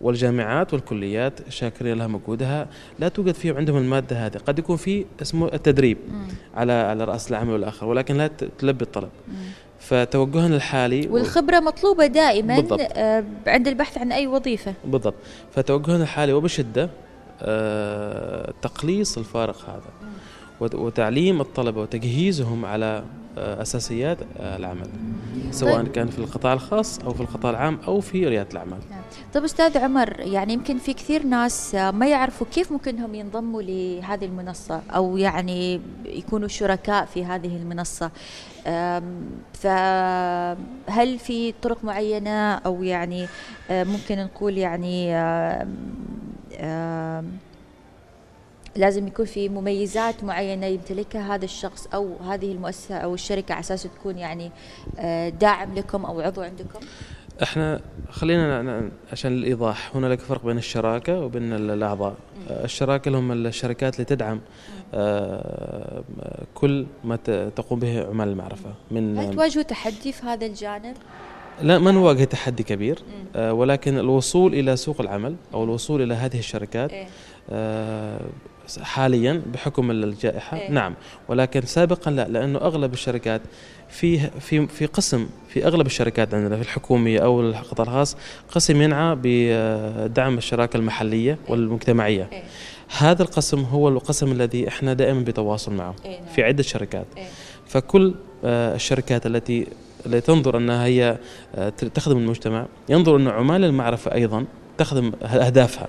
والجامعات 0.03 0.73
والكليات 0.75 1.49
شاكرين 1.49 1.99
لها 1.99 2.07
مجهودها 2.07 2.69
لا 2.99 3.09
توجد 3.09 3.35
فيهم 3.35 3.57
عندهم 3.57 3.77
المادة 3.77 4.27
هذه 4.27 4.37
قد 4.47 4.59
يكون 4.59 4.77
في 4.77 5.05
اسمه 5.23 5.47
التدريب 5.55 5.99
مم. 6.09 6.29
على 6.55 6.73
على 6.73 7.05
رأس 7.05 7.31
العمل 7.31 7.53
والآخر 7.53 7.87
ولكن 7.87 8.17
لا 8.17 8.31
تلبي 8.59 8.85
الطلب. 8.85 9.09
فتوجهنا 9.79 10.57
الحالي 10.57 11.09
والخبرة 11.09 11.61
مطلوبة 11.61 12.07
دائما 12.07 12.57
بالضبط. 12.61 12.81
آه 12.93 13.25
عند 13.47 13.69
البحث 13.69 13.99
عن 13.99 14.13
أي 14.13 14.27
وظيفة 14.27 14.75
بالضبط 14.85 15.15
فتوجهنا 15.55 16.03
الحالي 16.03 16.33
وبشدة 16.33 16.91
آه 17.43 18.53
تقليص 18.63 19.19
الفارق 19.19 19.61
هذا 19.71 19.91
مم. 20.03 20.12
وتعليم 20.75 21.41
الطلبة 21.41 21.81
وتجهيزهم 21.81 22.65
على 22.65 23.05
آه، 23.39 23.63
أساسيات 23.63 24.19
آه، 24.41 24.57
العمل 24.57 24.89
سواء 25.51 25.83
طيب. 25.83 25.93
كان 25.93 26.07
في 26.07 26.19
القطاع 26.19 26.53
الخاص 26.53 26.99
أو 26.99 27.13
في 27.13 27.21
القطاع 27.21 27.51
العام 27.51 27.79
أو 27.87 28.01
في 28.01 28.29
ريادة 28.29 28.51
الأعمال 28.53 28.79
نعم. 28.91 29.01
طيب 29.35 29.45
أستاذ 29.45 29.79
عمر 29.79 30.21
يعني 30.21 30.53
يمكن 30.53 30.79
في 30.79 30.95
كثير 30.95 31.23
ناس 31.23 31.75
آه، 31.75 31.91
ما 31.91 32.07
يعرفوا 32.07 32.47
كيف 32.55 32.73
ممكن 32.73 32.99
هم 32.99 33.15
ينضموا 33.15 33.63
لهذه 33.63 34.25
المنصة 34.25 34.81
أو 34.91 35.17
يعني 35.17 35.81
يكونوا 36.05 36.49
شركاء 36.49 37.05
في 37.05 37.25
هذه 37.25 37.57
المنصة 37.57 38.11
فهل 39.55 41.19
في 41.19 41.55
طرق 41.63 41.85
معينة 41.85 42.55
أو 42.55 42.83
يعني 42.83 43.27
ممكن 43.71 44.19
نقول 44.19 44.59
يعني 44.59 45.15
لازم 48.77 49.07
يكون 49.07 49.27
في 49.27 49.49
مميزات 49.49 50.25
معينة 50.25 50.67
يمتلكها 50.67 51.35
هذا 51.35 51.45
الشخص 51.45 51.87
أو 51.95 52.17
هذه 52.17 52.53
المؤسسة 52.53 52.97
أو 52.97 53.15
الشركة 53.15 53.53
على 53.53 53.61
أساس 53.61 53.83
تكون 53.83 54.19
يعني 54.19 54.51
آه، 54.99 55.29
داعم 55.29 55.75
لكم 55.75 56.05
أو 56.05 56.21
عضو 56.21 56.41
عندكم؟ 56.41 56.81
إحنا 57.43 57.81
خلينا 58.11 58.91
عشان 59.13 59.33
الإيضاح 59.33 59.97
هنالك 59.97 60.21
فرق 60.21 60.47
بين 60.47 60.59
الشراكة 60.59 61.21
وبين 61.21 61.53
الأعضاء. 61.53 62.15
الشراكة 62.51 63.19
هم 63.19 63.33
الشركات 63.33 63.95
اللي 63.95 64.05
تدعم 64.05 64.41
آه، 64.95 66.03
كل 66.55 66.87
ما 67.05 67.17
تقوم 67.57 67.79
به 67.79 68.07
عمال 68.07 68.29
المعرفة 68.29 68.75
من 68.91 69.19
هل 69.19 69.35
تواجهوا 69.35 69.63
تحدي 69.63 70.13
في 70.13 70.27
هذا 70.27 70.47
الجانب؟ 70.47 70.97
لا 71.63 71.79
ما 71.79 71.91
نواجه 71.91 72.25
تحدي 72.25 72.63
كبير. 72.63 72.99
آه 73.37 73.53
ولكن 73.53 73.99
الوصول 73.99 74.55
إلى 74.55 74.77
سوق 74.77 75.01
العمل 75.01 75.37
أو 75.55 75.65
الوصول 75.65 76.03
إلى 76.03 76.15
هذه 76.15 76.39
الشركات 76.39 76.91
إيه؟ 76.93 77.07
آه 77.51 78.21
حاليا 78.83 79.43
بحكم 79.47 79.91
الجائحة 79.91 80.57
إيه؟ 80.57 80.71
نعم 80.71 80.95
ولكن 81.29 81.61
سابقا 81.61 82.11
لا 82.11 82.29
لأنه 82.29 82.59
أغلب 82.59 82.93
الشركات 82.93 83.41
في 83.89 84.19
في 84.41 84.67
في 84.67 84.87
قسم 84.87 85.29
في 85.49 85.67
أغلب 85.67 85.87
الشركات 85.87 86.35
عندنا 86.35 86.57
في 86.57 86.63
الحكومية 86.63 87.21
أو 87.21 87.41
القطاع 87.41 87.87
الخاص 87.87 88.17
قسم 88.49 88.83
ينعى 88.83 89.17
بدعم 89.23 90.39
الشراكة 90.39 90.77
المحلية 90.77 91.31
إيه؟ 91.33 91.39
والمجتمعية 91.49 92.29
إيه؟ 92.33 92.43
هذا 92.99 93.23
القسم 93.23 93.61
هو 93.61 93.89
القسم 93.89 94.33
الذي 94.33 94.69
إحنا 94.69 94.93
دائما 94.93 95.21
بتواصل 95.21 95.73
معه 95.73 95.95
إيه 96.05 96.21
نعم. 96.21 96.29
في 96.35 96.43
عدة 96.43 96.63
شركات 96.63 97.07
إيه؟ 97.17 97.25
فكل 97.67 98.15
آه 98.45 98.75
الشركات 98.75 99.27
التي 99.27 99.67
تنظر 100.27 100.57
أنها 100.57 100.85
هي 100.85 101.19
آه 101.55 101.69
تخدم 101.69 102.19
المجتمع 102.19 102.67
ينظر 102.89 103.17
أن 103.17 103.29
عمال 103.29 103.65
المعرفة 103.65 104.15
أيضا 104.15 104.45
تخدم 104.79 105.13
أهدافها 105.23 105.89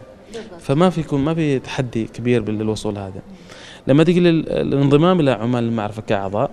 فما 0.59 0.89
في 0.89 1.15
ما 1.15 1.33
في 1.33 1.59
تحدي 1.59 2.03
كبير 2.05 2.41
بالوصول 2.41 2.97
هذا 2.97 3.21
لما 3.87 4.03
تيجي 4.03 4.19
للانضمام 4.19 5.19
إلى 5.19 5.31
عمال 5.31 5.63
المعرفة 5.63 6.01
كأعضاء 6.01 6.51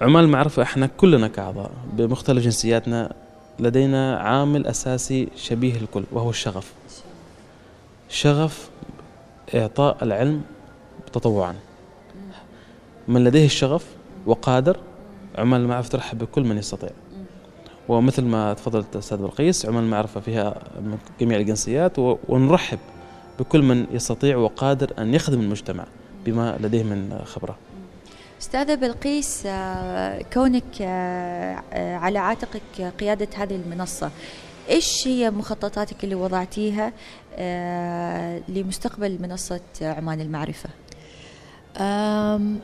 عمال 0.00 0.24
المعرفة 0.24 0.62
إحنا 0.62 0.86
كلنا 0.86 1.28
كأعضاء 1.28 1.70
بمختلف 1.92 2.44
جنسياتنا 2.44 3.12
لدينا 3.60 4.16
عامل 4.18 4.66
أساسي 4.66 5.28
شبيه 5.36 5.76
الكل 5.76 6.04
وهو 6.12 6.30
الشغف. 6.30 6.72
شغف 8.08 8.68
إعطاء 9.54 9.96
العلم 10.02 10.42
تطوعا 11.12 11.54
من 13.08 13.24
لديه 13.24 13.44
الشغف 13.46 13.84
وقادر 14.26 14.76
عمال 15.38 15.60
المعرفة 15.60 15.88
ترحب 15.88 16.18
بكل 16.18 16.42
من 16.44 16.58
يستطيع. 16.58 16.90
ومثل 17.88 18.24
ما 18.24 18.54
تفضلت 18.54 18.96
أستاذ 18.96 19.18
بلقيس 19.18 19.66
عمل 19.66 19.82
المعرفه 19.82 20.20
فيها 20.20 20.54
من 20.80 20.98
جميع 21.20 21.38
الجنسيات 21.38 21.98
ونرحب 22.28 22.78
بكل 23.38 23.62
من 23.62 23.86
يستطيع 23.90 24.36
وقادر 24.36 24.92
أن 24.98 25.14
يخدم 25.14 25.40
المجتمع 25.40 25.86
بما 26.24 26.58
لديه 26.60 26.82
من 26.82 27.20
خبرة. 27.24 27.56
أستاذة 28.44 28.74
بلقيس 28.74 29.42
آه، 29.46 30.22
كونك 30.32 30.64
آه، 30.80 31.62
آه، 31.72 31.96
على 31.96 32.18
عاتقك 32.18 32.92
قيادة 33.00 33.28
هذه 33.36 33.54
المنصة 33.54 34.10
إيش 34.70 35.08
هي 35.08 35.30
مخططاتك 35.30 36.04
اللي 36.04 36.14
وضعتيها 36.14 36.92
لمستقبل 38.48 39.18
منصة 39.22 39.60
عمان 39.82 40.20
المعرفة؟ 40.20 40.68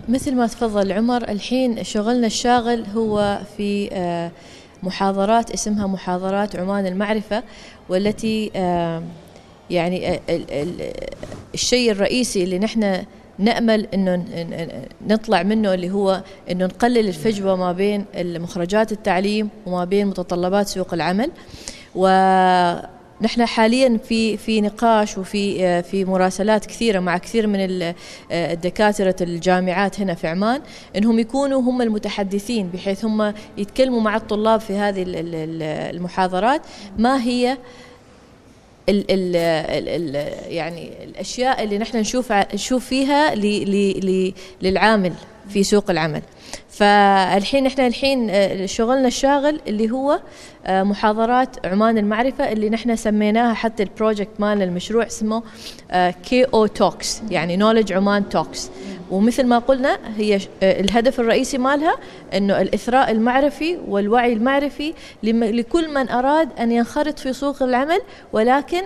مثل 0.08 0.34
ما 0.34 0.46
تفضل 0.46 0.92
عمر 0.92 1.28
الحين 1.28 1.84
شغلنا 1.84 2.26
الشاغل 2.26 2.86
هو 2.86 3.40
في 3.56 3.90
محاضرات 4.82 5.50
اسمها 5.50 5.86
محاضرات 5.86 6.56
عمان 6.56 6.86
المعرفة 6.86 7.42
والتي 7.88 8.50
يعني 9.70 10.20
الشيء 11.54 11.90
الرئيسي 11.90 12.44
اللي 12.44 12.58
نحن 12.58 13.04
نأمل 13.38 13.86
أنه 13.94 14.24
نطلع 15.08 15.42
منه 15.42 15.74
اللي 15.74 15.90
هو 15.90 16.22
أنه 16.50 16.64
نقلل 16.64 17.08
الفجوة 17.08 17.56
ما 17.56 17.72
بين 17.72 18.04
مخرجات 18.16 18.92
التعليم 18.92 19.48
وما 19.66 19.84
بين 19.84 20.06
متطلبات 20.06 20.68
سوق 20.68 20.94
العمل. 20.94 21.30
و 21.94 22.06
نحن 23.22 23.46
حاليا 23.46 23.98
في 24.04 24.36
في 24.36 24.60
نقاش 24.60 25.18
وفي 25.18 25.66
آه، 25.66 25.80
في 25.80 26.04
مراسلات 26.04 26.66
كثيرة 26.66 27.00
مع 27.00 27.18
كثير 27.18 27.46
من 27.46 27.60
آه، 27.60 27.94
الدكاترة 28.32 29.16
الجامعات 29.20 30.00
هنا 30.00 30.14
في 30.14 30.28
عمان 30.28 30.62
إنهم 30.96 31.18
يكونوا 31.18 31.60
هم 31.60 31.82
المتحدثين 31.82 32.68
بحيث 32.68 33.04
هم 33.04 33.34
يتكلموا 33.58 34.00
مع 34.00 34.16
الطلاب 34.16 34.60
في 34.60 34.72
هذه 34.72 35.04
المحاضرات 35.06 36.62
ما 36.98 37.22
هي 37.22 37.58
ال 38.88 39.10
ال 39.10 39.36
ال 39.88 40.14
يعني 40.52 41.04
الأشياء 41.04 41.64
اللي 41.64 41.78
نحن 41.78 41.96
نشوف 41.96 42.32
نشوف 42.32 42.86
فيها 42.86 43.34
للعامل 44.62 45.12
في 45.48 45.62
سوق 45.62 45.90
العمل. 45.90 46.22
فالحين 46.68 47.66
إحنا 47.66 47.86
الحين 47.86 48.30
آه، 48.30 48.66
شغلنا 48.66 49.08
الشاغل 49.08 49.60
اللي 49.68 49.90
هو 49.90 50.20
آه، 50.66 50.82
محاضرات 50.82 51.66
عمان 51.66 51.98
المعرفة 51.98 52.52
اللي 52.52 52.70
نحن 52.70 52.96
سميناها 52.96 53.54
حتى 53.54 53.82
البروجكت 53.82 54.30
مالنا 54.38 54.64
المشروع 54.64 55.06
اسمه 55.06 55.42
KO 56.22 56.44
Talks 56.44 57.22
يعني 57.30 57.56
Knowledge 57.56 57.92
Oman 57.92 58.28
Talks 58.28 58.70
ومثل 59.10 59.46
ما 59.46 59.58
قلنا 59.58 59.98
هي 60.16 60.34
آه، 60.62 60.80
الهدف 60.80 61.20
الرئيسي 61.20 61.58
مالها 61.58 61.96
إنه 62.34 62.60
الإثراء 62.60 63.10
المعرفي 63.10 63.78
والوعي 63.88 64.32
المعرفي 64.32 64.94
لكل 65.22 65.94
من 65.94 66.08
أراد 66.08 66.48
أن 66.60 66.72
ينخرط 66.72 67.18
في 67.18 67.32
سوق 67.32 67.62
العمل 67.62 68.00
ولكن 68.32 68.82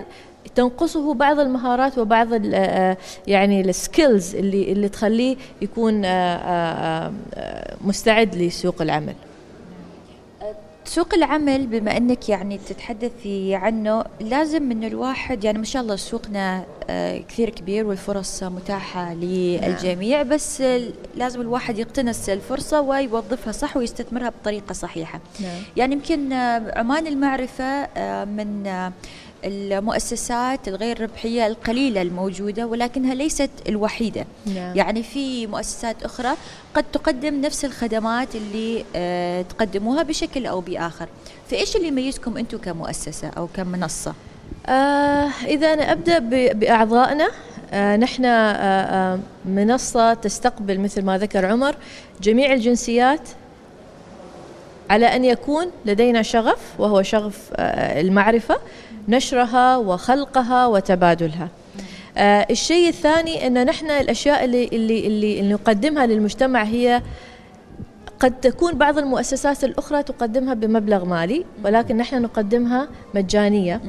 تنقصه 0.55 1.13
بعض 1.13 1.39
المهارات 1.39 1.97
وبعض 1.97 2.27
آه، 2.53 2.97
يعني 3.27 3.61
ال 3.61 3.72
skills 3.72 4.35
اللي 4.35 4.71
اللي 4.71 4.89
تخليه 4.89 5.37
يكون 5.61 6.01
مستعد 7.81 8.35
لسوق 8.35 8.81
العمل 8.81 9.15
سوق 10.85 11.13
العمل 11.13 11.67
بما 11.67 11.97
انك 11.97 12.29
يعني 12.29 12.57
تتحدثي 12.57 13.55
عنه 13.55 14.03
لازم 14.21 14.71
ان 14.71 14.83
الواحد 14.83 15.43
يعني 15.43 15.57
ما 15.57 15.65
شاء 15.65 15.81
الله 15.81 15.95
سوقنا 15.95 16.65
آه، 16.89 17.17
كثير 17.17 17.49
كبير 17.49 17.85
والفرص 17.85 18.43
متاحة 18.43 19.13
للجميع 19.13 20.21
نعم. 20.21 20.29
بس 20.29 20.63
لازم 21.15 21.41
الواحد 21.41 21.79
يقتنص 21.79 22.29
الفرصة 22.29 22.81
ويوظفها 22.81 23.51
صح 23.51 23.77
ويستثمرها 23.77 24.29
بطريقة 24.29 24.73
صحيحة 24.73 25.19
نعم. 25.39 25.61
يعني 25.77 25.93
يمكن 25.93 26.33
آه، 26.33 26.79
عمان 26.79 27.07
المعرفة 27.07 27.63
آه، 27.63 28.25
من 28.25 28.67
المؤسسات 29.43 30.67
الغير 30.67 31.01
ربحية 31.01 31.47
القليلة 31.47 32.01
الموجودة 32.01 32.67
ولكنها 32.67 33.13
ليست 33.13 33.49
الوحيدة 33.69 34.25
نعم. 34.45 34.75
يعني 34.75 35.03
في 35.03 35.47
مؤسسات 35.47 36.03
أخرى 36.03 36.29
قد 36.73 36.83
تقدم 36.93 37.41
نفس 37.41 37.65
الخدمات 37.65 38.35
اللي 38.35 38.85
آه 38.95 39.41
تقدموها 39.41 40.03
بشكل 40.03 40.45
أو 40.45 40.61
بآخر 40.61 41.07
فإيش 41.49 41.75
اللي 41.75 41.87
يميزكم 41.87 42.37
أنتم 42.37 42.57
كمؤسسة 42.57 43.27
أو 43.27 43.47
كمنصة؟ 43.47 44.13
آه 44.67 45.29
إذا 45.45 45.73
أنا 45.73 45.91
أبدأ 45.91 46.19
بأعضائنا 46.53 47.29
آه 47.73 47.97
نحن 47.97 48.25
آه 48.25 48.53
آه 48.53 49.19
منصة 49.45 50.13
تستقبل 50.13 50.79
مثل 50.79 51.01
ما 51.01 51.17
ذكر 51.17 51.45
عمر 51.45 51.75
جميع 52.21 52.53
الجنسيات 52.53 53.29
على 54.89 55.05
أن 55.05 55.25
يكون 55.25 55.65
لدينا 55.85 56.21
شغف 56.21 56.79
وهو 56.79 57.01
شغف 57.01 57.49
آه 57.55 58.01
المعرفة 58.01 58.57
نشرها 59.07 59.77
وخلقها 59.77 60.65
وتبادلها. 60.67 61.49
آه 62.17 62.47
الشيء 62.49 62.89
الثاني 62.89 63.47
أن 63.47 63.65
نحن 63.65 63.91
الأشياء 63.91 64.45
اللي, 64.45 64.67
اللي, 64.67 65.07
اللي, 65.07 65.39
اللي 65.39 65.53
نقدمها 65.53 66.05
للمجتمع 66.05 66.63
هي 66.63 67.01
قد 68.19 68.39
تكون 68.41 68.73
بعض 68.73 68.97
المؤسسات 68.97 69.63
الأخرى 69.63 70.03
تقدمها 70.03 70.53
بمبلغ 70.53 71.05
مالي 71.05 71.45
ولكن 71.63 71.97
نحن 71.97 72.21
نقدمها 72.21 72.87
مجانية. 73.13 73.81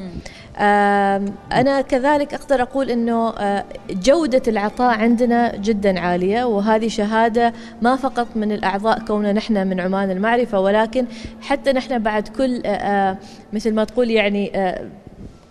أنا 1.53 1.81
كذلك 1.81 2.35
أقدر 2.35 2.62
أقول 2.62 2.91
أنه 2.91 3.29
آه، 3.29 3.64
جودة 3.91 4.43
العطاء 4.49 4.99
عندنا 4.99 5.57
جدا 5.57 6.01
عالية 6.01 6.45
وهذه 6.45 6.89
شهادة 6.89 7.53
ما 7.83 7.97
فقط 7.97 8.27
من 8.35 8.53
الأعضاء 8.53 8.99
كوننا 8.99 9.33
نحن 9.33 9.67
من 9.67 9.81
عمان 9.81 10.11
المعرفة 10.11 10.61
ولكن 10.61 11.07
حتى 11.41 11.73
نحن 11.73 11.99
بعد 11.99 12.29
كل 12.29 12.62
آه، 12.67 12.69
آه، 12.69 13.19
مثل 13.53 13.75
ما 13.75 13.85
تقول 13.85 14.11
يعني 14.11 14.53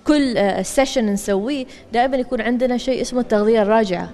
كل 0.08 0.38
سيشن 0.66 1.06
نسويه 1.06 1.66
دائما 1.94 2.18
يكون 2.18 2.42
عندنا 2.42 2.78
شيء 2.78 3.02
اسمه 3.02 3.22
التغذية 3.22 3.62
الراجعة. 3.62 4.10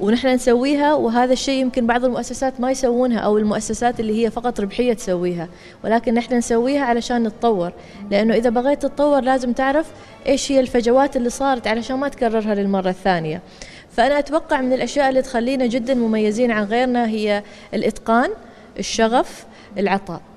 ونحن 0.00 0.28
نسويها 0.28 0.94
وهذا 0.94 1.32
الشيء 1.32 1.60
يمكن 1.60 1.86
بعض 1.86 2.04
المؤسسات 2.04 2.60
ما 2.60 2.70
يسوونها 2.70 3.18
أو 3.18 3.38
المؤسسات 3.38 4.00
اللي 4.00 4.24
هي 4.24 4.30
فقط 4.30 4.60
ربحية 4.60 4.92
تسويها. 4.92 5.48
ولكن 5.84 6.14
نحن 6.14 6.34
نسويها 6.34 6.84
علشان 6.84 7.22
نتطور. 7.22 7.72
لأنه 8.10 8.34
إذا 8.34 8.50
بغيت 8.50 8.82
تتطور 8.82 9.20
لازم 9.20 9.52
تعرف 9.52 9.86
إيش 10.26 10.52
هي 10.52 10.60
الفجوات 10.60 11.16
اللي 11.16 11.30
صارت 11.30 11.66
علشان 11.66 11.96
ما 11.96 12.08
تكررها 12.08 12.54
للمرة 12.54 12.90
الثانية. 12.90 13.40
فأنا 13.90 14.18
أتوقع 14.18 14.60
من 14.60 14.72
الأشياء 14.72 15.08
اللي 15.08 15.22
تخلينا 15.22 15.66
جدا 15.66 15.94
مميزين 15.94 16.50
عن 16.50 16.64
غيرنا 16.64 17.06
هي 17.06 17.42
الإتقان 17.74 18.30
الشغف 18.78 19.46
العطاء. 19.78 20.20
آه، 20.20 20.35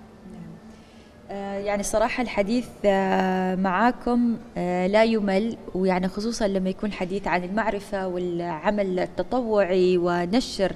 يعني 1.30 1.84
صراحة 1.84 2.24
الحديث 2.24 2.68
آه، 2.86 3.56
معاكم 3.56 4.38
آه، 4.58 4.88
لا 4.88 5.04
يمل 5.04 5.58
ويعني 5.76 6.08
خصوصا 6.08 6.48
لما 6.48 6.70
يكون 6.70 6.92
حديث 6.92 7.28
عن 7.28 7.44
المعرفة 7.44 8.08
والعمل 8.08 9.00
التطوعي 9.00 9.98
ونشر 9.98 10.72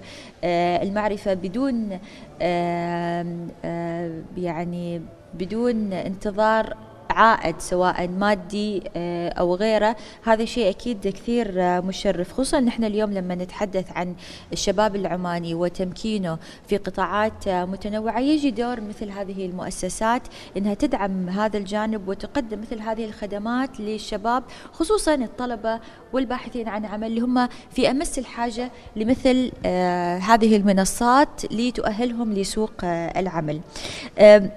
المعرفة 0.83 1.33
بدون 1.33 1.99
يعني 4.37 5.01
بدون 5.33 5.93
انتظار 5.93 6.77
عائد 7.14 7.55
سواء 7.59 8.07
مادي 8.07 8.84
آه، 8.95 9.30
أو 9.30 9.55
غيره. 9.55 9.95
هذا 10.24 10.45
شيء 10.45 10.70
أكيد 10.70 11.07
كثير 11.07 11.61
آه، 11.61 11.80
مشرف 11.80 12.32
خصوصا 12.34 12.59
نحن 12.59 12.84
اليوم 12.84 13.14
لما 13.14 13.36
نتحدث 13.36 13.91
عن 13.91 14.16
الشباب 14.53 14.95
العماني 14.95 15.53
وتمكينه 15.53 16.38
في 16.68 16.78
قطاعات 16.78 17.47
آه، 17.47 17.66
متنوعة 17.66 18.20
يجي 18.20 18.51
دور 18.51 18.82
مثل 18.82 19.09
هذه 19.09 19.45
المؤسسات 19.45 20.22
أنها 20.57 20.74
تدعم 20.74 21.30
هذا 21.30 21.57
الجانب 21.57 22.07
وتقدم 22.07 22.61
مثل 22.61 22.80
هذه 22.80 23.05
الخدمات 23.05 23.80
للشباب 23.80 24.43
خصوصا 24.74 25.16
الطلبة 25.16 25.80
والباحثين 26.14 26.68
عن 26.68 26.86
عمل 26.86 27.07
اللي 27.07 27.22
هم 27.22 27.47
في 27.72 27.91
أمس 27.91 28.20
الحاجة 28.20 28.72
لمثل 28.95 29.51
هذه 30.22 30.55
المنصات 30.55 31.53
لتؤهلهم 31.53 32.34
لسوق 32.34 32.74
العمل. 33.18 33.61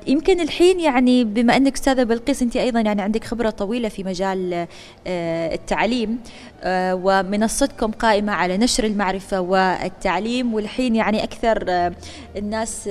يمكن 0.07 0.41
الحين 0.41 0.81
يعني 0.81 1.25
بما 1.25 1.57
أنك 1.57 1.75
أستاذة 1.75 2.03
بلقيس 2.03 2.43
أنت 2.47 2.57
أيضا 2.57 2.81
يعني 2.81 3.03
عندك 3.03 3.25
خبرة 3.25 3.51
طويلة 3.51 3.89
في 3.89 4.05
مجال 4.05 4.67
آه، 5.07 5.55
التعليم 5.55 6.19
آه، 6.63 7.01
ومنصتكم 7.03 7.91
قائمة 7.91 8.33
على 8.33 8.59
نشر 8.59 8.85
المعرفة 8.85 9.41
والتعليم 9.41 10.55
والحين 10.55 10.97
يعني 10.97 11.25
أكثر 11.25 11.65
آه، 11.69 11.93
الناس 12.37 12.89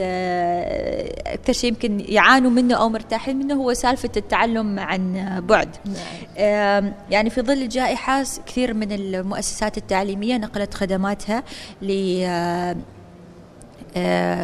أكثر 1.27 1.53
شيء 1.53 1.69
يمكن 1.69 1.99
يعانوا 1.99 2.51
منه 2.51 2.75
أو 2.75 2.89
مرتاحين 2.89 3.37
منه 3.37 3.53
هو 3.53 3.73
سالفة 3.73 4.09
التعلم 4.17 4.79
عن 4.79 5.35
بعد 5.47 5.69
نعم. 5.85 6.93
يعني 7.11 7.29
في 7.29 7.41
ظل 7.41 7.61
الجائحه 7.61 8.23
كثير 8.45 8.73
من 8.73 8.91
المؤسسات 8.91 9.77
التعليمية 9.77 10.37
نقلت 10.37 10.73
خدماتها 10.73 11.43
ل 11.81 11.91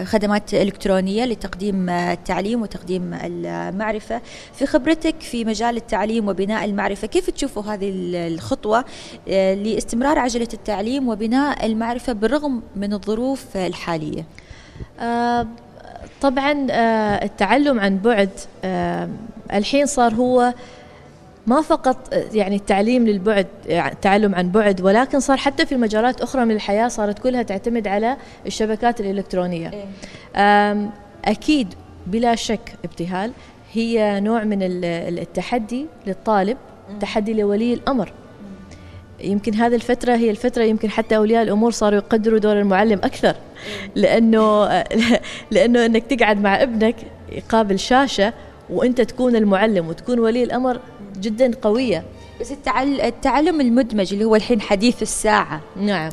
خدمات 0.03 0.53
إلكترونية 0.53 1.25
لتقديم 1.25 1.89
التعليم 1.89 2.61
وتقديم 2.61 3.13
المعرفة. 3.13 4.21
في 4.53 4.65
خبرتك 4.65 5.15
في 5.21 5.45
مجال 5.45 5.77
التعليم 5.77 6.27
وبناء 6.27 6.65
المعرفة 6.65 7.07
كيف 7.07 7.29
تشوفوا 7.29 7.63
هذه 7.63 7.91
الخطوة 8.27 8.85
آه، 9.29 9.53
لاستمرار 9.53 10.19
عجلة 10.19 10.47
التعليم 10.53 11.09
وبناء 11.09 11.65
المعرفة 11.65 12.13
بالرغم 12.13 12.61
من 12.75 12.93
الظروف 12.93 13.57
الحالية؟ 13.57 14.25
آه، 14.99 15.47
طبعا 16.21 16.67
التعلم 17.23 17.79
عن 17.79 17.97
بعد 17.97 18.29
الحين 19.53 19.85
صار 19.85 20.13
هو 20.13 20.53
ما 21.47 21.61
فقط 21.61 22.13
يعني 22.33 22.55
التعليم 22.55 23.07
للبعد 23.07 23.47
التعلم 23.69 24.35
عن 24.35 24.51
بعد 24.51 24.81
ولكن 24.81 25.19
صار 25.19 25.37
حتى 25.37 25.65
في 25.65 25.75
مجالات 25.75 26.21
أخرى 26.21 26.45
من 26.45 26.51
الحياة 26.51 26.87
صارت 26.87 27.19
كلها 27.19 27.43
تعتمد 27.43 27.87
على 27.87 28.17
الشبكات 28.45 29.01
الإلكترونية. 29.01 29.71
إيه. 30.35 30.89
أكيد 31.25 31.73
بلا 32.07 32.35
شك 32.35 32.75
ابتهال 32.85 33.31
هي 33.73 34.19
نوع 34.19 34.43
من 34.43 34.59
التحدي 34.61 35.85
للطالب 36.07 36.57
تحدي 36.99 37.33
لولي 37.33 37.73
الأمر. 37.73 38.13
يمكن 39.23 39.53
هذه 39.53 39.75
الفترة 39.75 40.15
هي 40.15 40.29
الفترة 40.29 40.63
يمكن 40.63 40.89
حتى 40.89 41.17
أولياء 41.17 41.43
الأمور 41.43 41.71
صاروا 41.71 41.97
يقدروا 41.97 42.39
دور 42.39 42.59
المعلم 42.59 42.99
أكثر. 43.03 43.29
إيه. 43.29 43.35
لأنه 43.95 44.65
لأنه 45.51 45.85
أنك 45.85 46.03
تقعد 46.03 46.41
مع 46.41 46.63
ابنك 46.63 46.95
يقابل 47.31 47.79
شاشة 47.79 48.33
وأنت 48.69 49.01
تكون 49.01 49.35
المعلم 49.35 49.87
وتكون 49.87 50.19
ولي 50.19 50.43
الأمر 50.43 50.79
جدا 51.17 51.51
قوية. 51.61 52.03
بس 52.41 52.51
التعلم 53.03 53.61
المدمج 53.61 54.13
اللي 54.13 54.25
هو 54.25 54.35
الحين 54.35 54.61
حديث 54.61 55.01
الساعة. 55.01 55.61
نعم. 55.75 56.11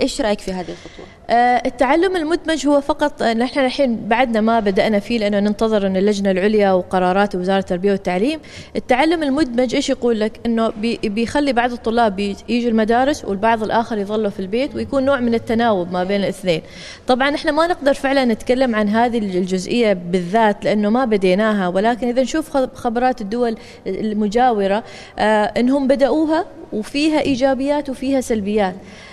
إيش 0.00 0.20
رأيك 0.20 0.40
في 0.40 0.52
هذه 0.52 0.70
الخطوة؟ 0.70 1.06
آه، 1.30 1.62
التعلم 1.66 2.16
المدمج 2.16 2.66
هو 2.66 2.80
فقط 2.80 3.22
نحن 3.22 3.60
الحين 3.60 4.08
بعدنا 4.08 4.40
ما 4.40 4.60
بدأنا 4.60 4.98
فيه 4.98 5.18
لأنه 5.18 5.40
ننتظر 5.40 5.86
أن 5.86 5.96
اللجنة 5.96 6.30
العليا 6.30 6.72
وقرارات 6.72 7.34
وزارة 7.34 7.58
التربية 7.58 7.92
والتعليم. 7.92 8.40
التعلم 8.76 9.22
المدمج 9.22 9.74
إيش 9.74 9.90
يقول 9.90 10.20
لك؟ 10.20 10.40
أنه 10.46 10.72
بيخلي 11.04 11.52
بعض 11.52 11.72
الطلاب 11.72 12.18
يجوا 12.48 12.70
المدارس 12.70 13.24
والبعض 13.24 13.62
الآخر 13.62 13.98
يظلوا 13.98 14.30
في 14.30 14.40
البيت 14.40 14.74
ويكون 14.74 15.04
نوع 15.04 15.20
من 15.20 15.34
التناوب 15.34 15.92
ما 15.92 16.04
بين 16.04 16.20
الاثنين. 16.20 16.62
طبعا 17.06 17.34
إحنا 17.34 17.52
ما 17.52 17.66
نقدر 17.66 17.94
فعلا 17.94 18.24
نتكلم 18.24 18.74
عن 18.74 18.88
هذه 18.88 19.18
الجزئية 19.18 19.92
بالذات 19.92 20.64
لأنه 20.64 20.90
ما 20.90 21.04
بديناها 21.04 21.68
ولكن 21.68 22.08
إذا 22.08 22.22
نشوف 22.22 22.56
خبرات 22.56 23.20
الدول 23.20 23.56
المجاورة 23.86 24.84
آه، 25.18 25.44
أنهم 25.44 25.86
بدأوها 25.86 26.44
وفيها 26.72 27.20
إيجابيات 27.20 27.90
وفيها 27.90 28.20
سلبيات. 28.20 28.74
آه، 28.74 29.05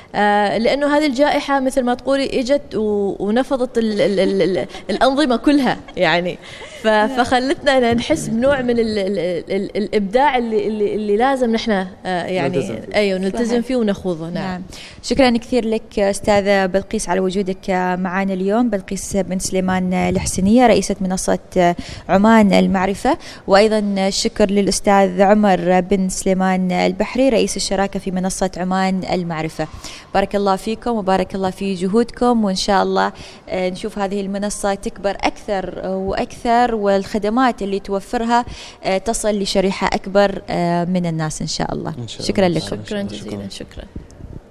لأنه 0.58 0.98
هذه 0.98 1.06
الجائحة 1.06 1.60
مثل 1.60 1.84
ما 1.84 1.94
تقولي 1.94 2.40
إجت 2.40 2.76
ونفضت 3.20 3.78
ال 3.78 4.02
ال 4.02 4.20
ال 4.20 4.42
ال 4.42 4.68
الأنظمة 4.90 5.36
كلها 5.36 5.78
يعني. 5.98 6.38
فخلتنا 6.84 7.94
نحس 7.94 8.28
بنوع 8.28 8.62
من 8.62 8.80
ال 8.80 9.00
ال 9.00 9.20
ال 9.52 9.78
الإبداع 9.78 10.38
اللي 10.38 10.68
اللي, 10.68 10.96
اللي 10.96 11.18
لازم 11.18 11.52
نحن 11.52 11.72
آه، 11.72 11.88
يعني 12.06 12.58
نلتزم 12.58 12.76
أيوه 12.96 13.20
نلتزم 13.20 13.62
فيه 13.62 13.76
ونخوضه. 13.76 14.30
نعم. 14.30 14.34
نعم. 14.34 14.62
شكرا 15.04 15.38
كثير 15.38 15.66
لك 15.66 16.00
أستاذة 16.00 16.66
بلقيس 16.66 17.10
على 17.10 17.20
وجودك 17.20 17.70
معنا 18.00 18.34
اليوم. 18.34 18.70
بلقيس 18.70 19.18
بن 19.18 19.40
سليمان 19.40 19.94
الحسنيه 19.94 20.68
رئيسة 20.68 20.96
منصة 21.02 21.76
عمان 22.10 22.54
المعرفة. 22.54 23.18
وأيضا 23.48 24.10
شكر 24.10 24.52
للأستاذ 24.52 25.22
عمر 25.22 25.82
بن 25.82 26.10
سليمان 26.10 26.72
البحري 26.72 27.30
رئيس 27.30 27.58
الشراكة 27.58 28.00
في 28.00 28.12
منصة 28.12 28.52
عمان 28.58 29.02
المعرفة. 29.12 29.68
بارك 30.14 30.36
الله 30.36 30.56
فيكم 30.56 30.92
وبارك 30.92 31.36
الله 31.36 31.50
في 31.50 31.74
جهودكم 31.74 32.46
وإن 32.46 32.56
شاء 32.56 32.84
الله 32.84 33.12
آه، 33.50 33.70
نشوف 33.70 34.00
هذه 34.00 34.22
المنصة 34.22 34.74
تكبر 34.74 35.18
أكثر 35.24 35.88
وأكثر. 35.88 36.73
والخدمات 36.76 37.62
اللي 37.62 37.80
توفرها 37.80 38.46
آه، 38.84 38.98
تصل 38.98 39.40
لشريحة 39.40 39.88
أكبر 39.88 40.42
آه، 40.50 40.86
من 40.86 41.06
الناس 41.06 41.42
إن 41.42 41.48
شاء 41.48 41.74
الله. 41.74 41.94
إن 42.00 42.08
شاء 42.08 42.28
شكرا 42.28 42.50
لكم. 42.50 42.84
شكرا 42.86 43.02
جزيلا. 43.02 43.50
شكرا. 43.50 43.84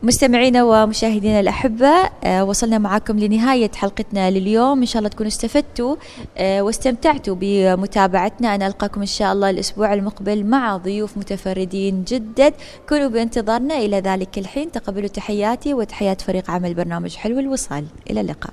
مستمعينا 0.02 0.64
ومشاهدينا 0.64 1.40
الأحبة 1.40 1.92
آه، 2.24 2.44
وصلنا 2.44 2.78
معكم 2.78 3.18
لنهاية 3.18 3.70
حلقتنا 3.74 4.30
لليوم. 4.30 4.80
إن 4.80 4.86
شاء 4.86 4.98
الله 4.98 5.08
تكونوا 5.08 5.28
استفدتوا 5.28 5.96
واستمتعتوا 6.40 7.36
بمتابعتنا. 7.40 8.54
أنا 8.54 8.66
ألقاكم 8.66 9.00
إن 9.00 9.06
شاء 9.06 9.32
الله 9.32 9.50
الأسبوع 9.50 9.94
المقبل 9.94 10.44
مع 10.44 10.76
ضيوف 10.76 11.16
متفردين 11.16 12.04
جدا. 12.04 12.52
كونوا 12.88 13.08
بانتظارنا. 13.08 13.78
إلى 13.78 14.00
ذلك 14.00 14.38
الحين 14.38 14.72
تقبلوا 14.72 15.08
تحياتي 15.08 15.74
وتحيات 15.74 16.20
فريق 16.20 16.50
عمل 16.50 16.74
برنامج 16.74 17.16
حلو 17.16 17.38
الوصال. 17.38 17.84
إلى 18.10 18.20
اللقاء. 18.20 18.52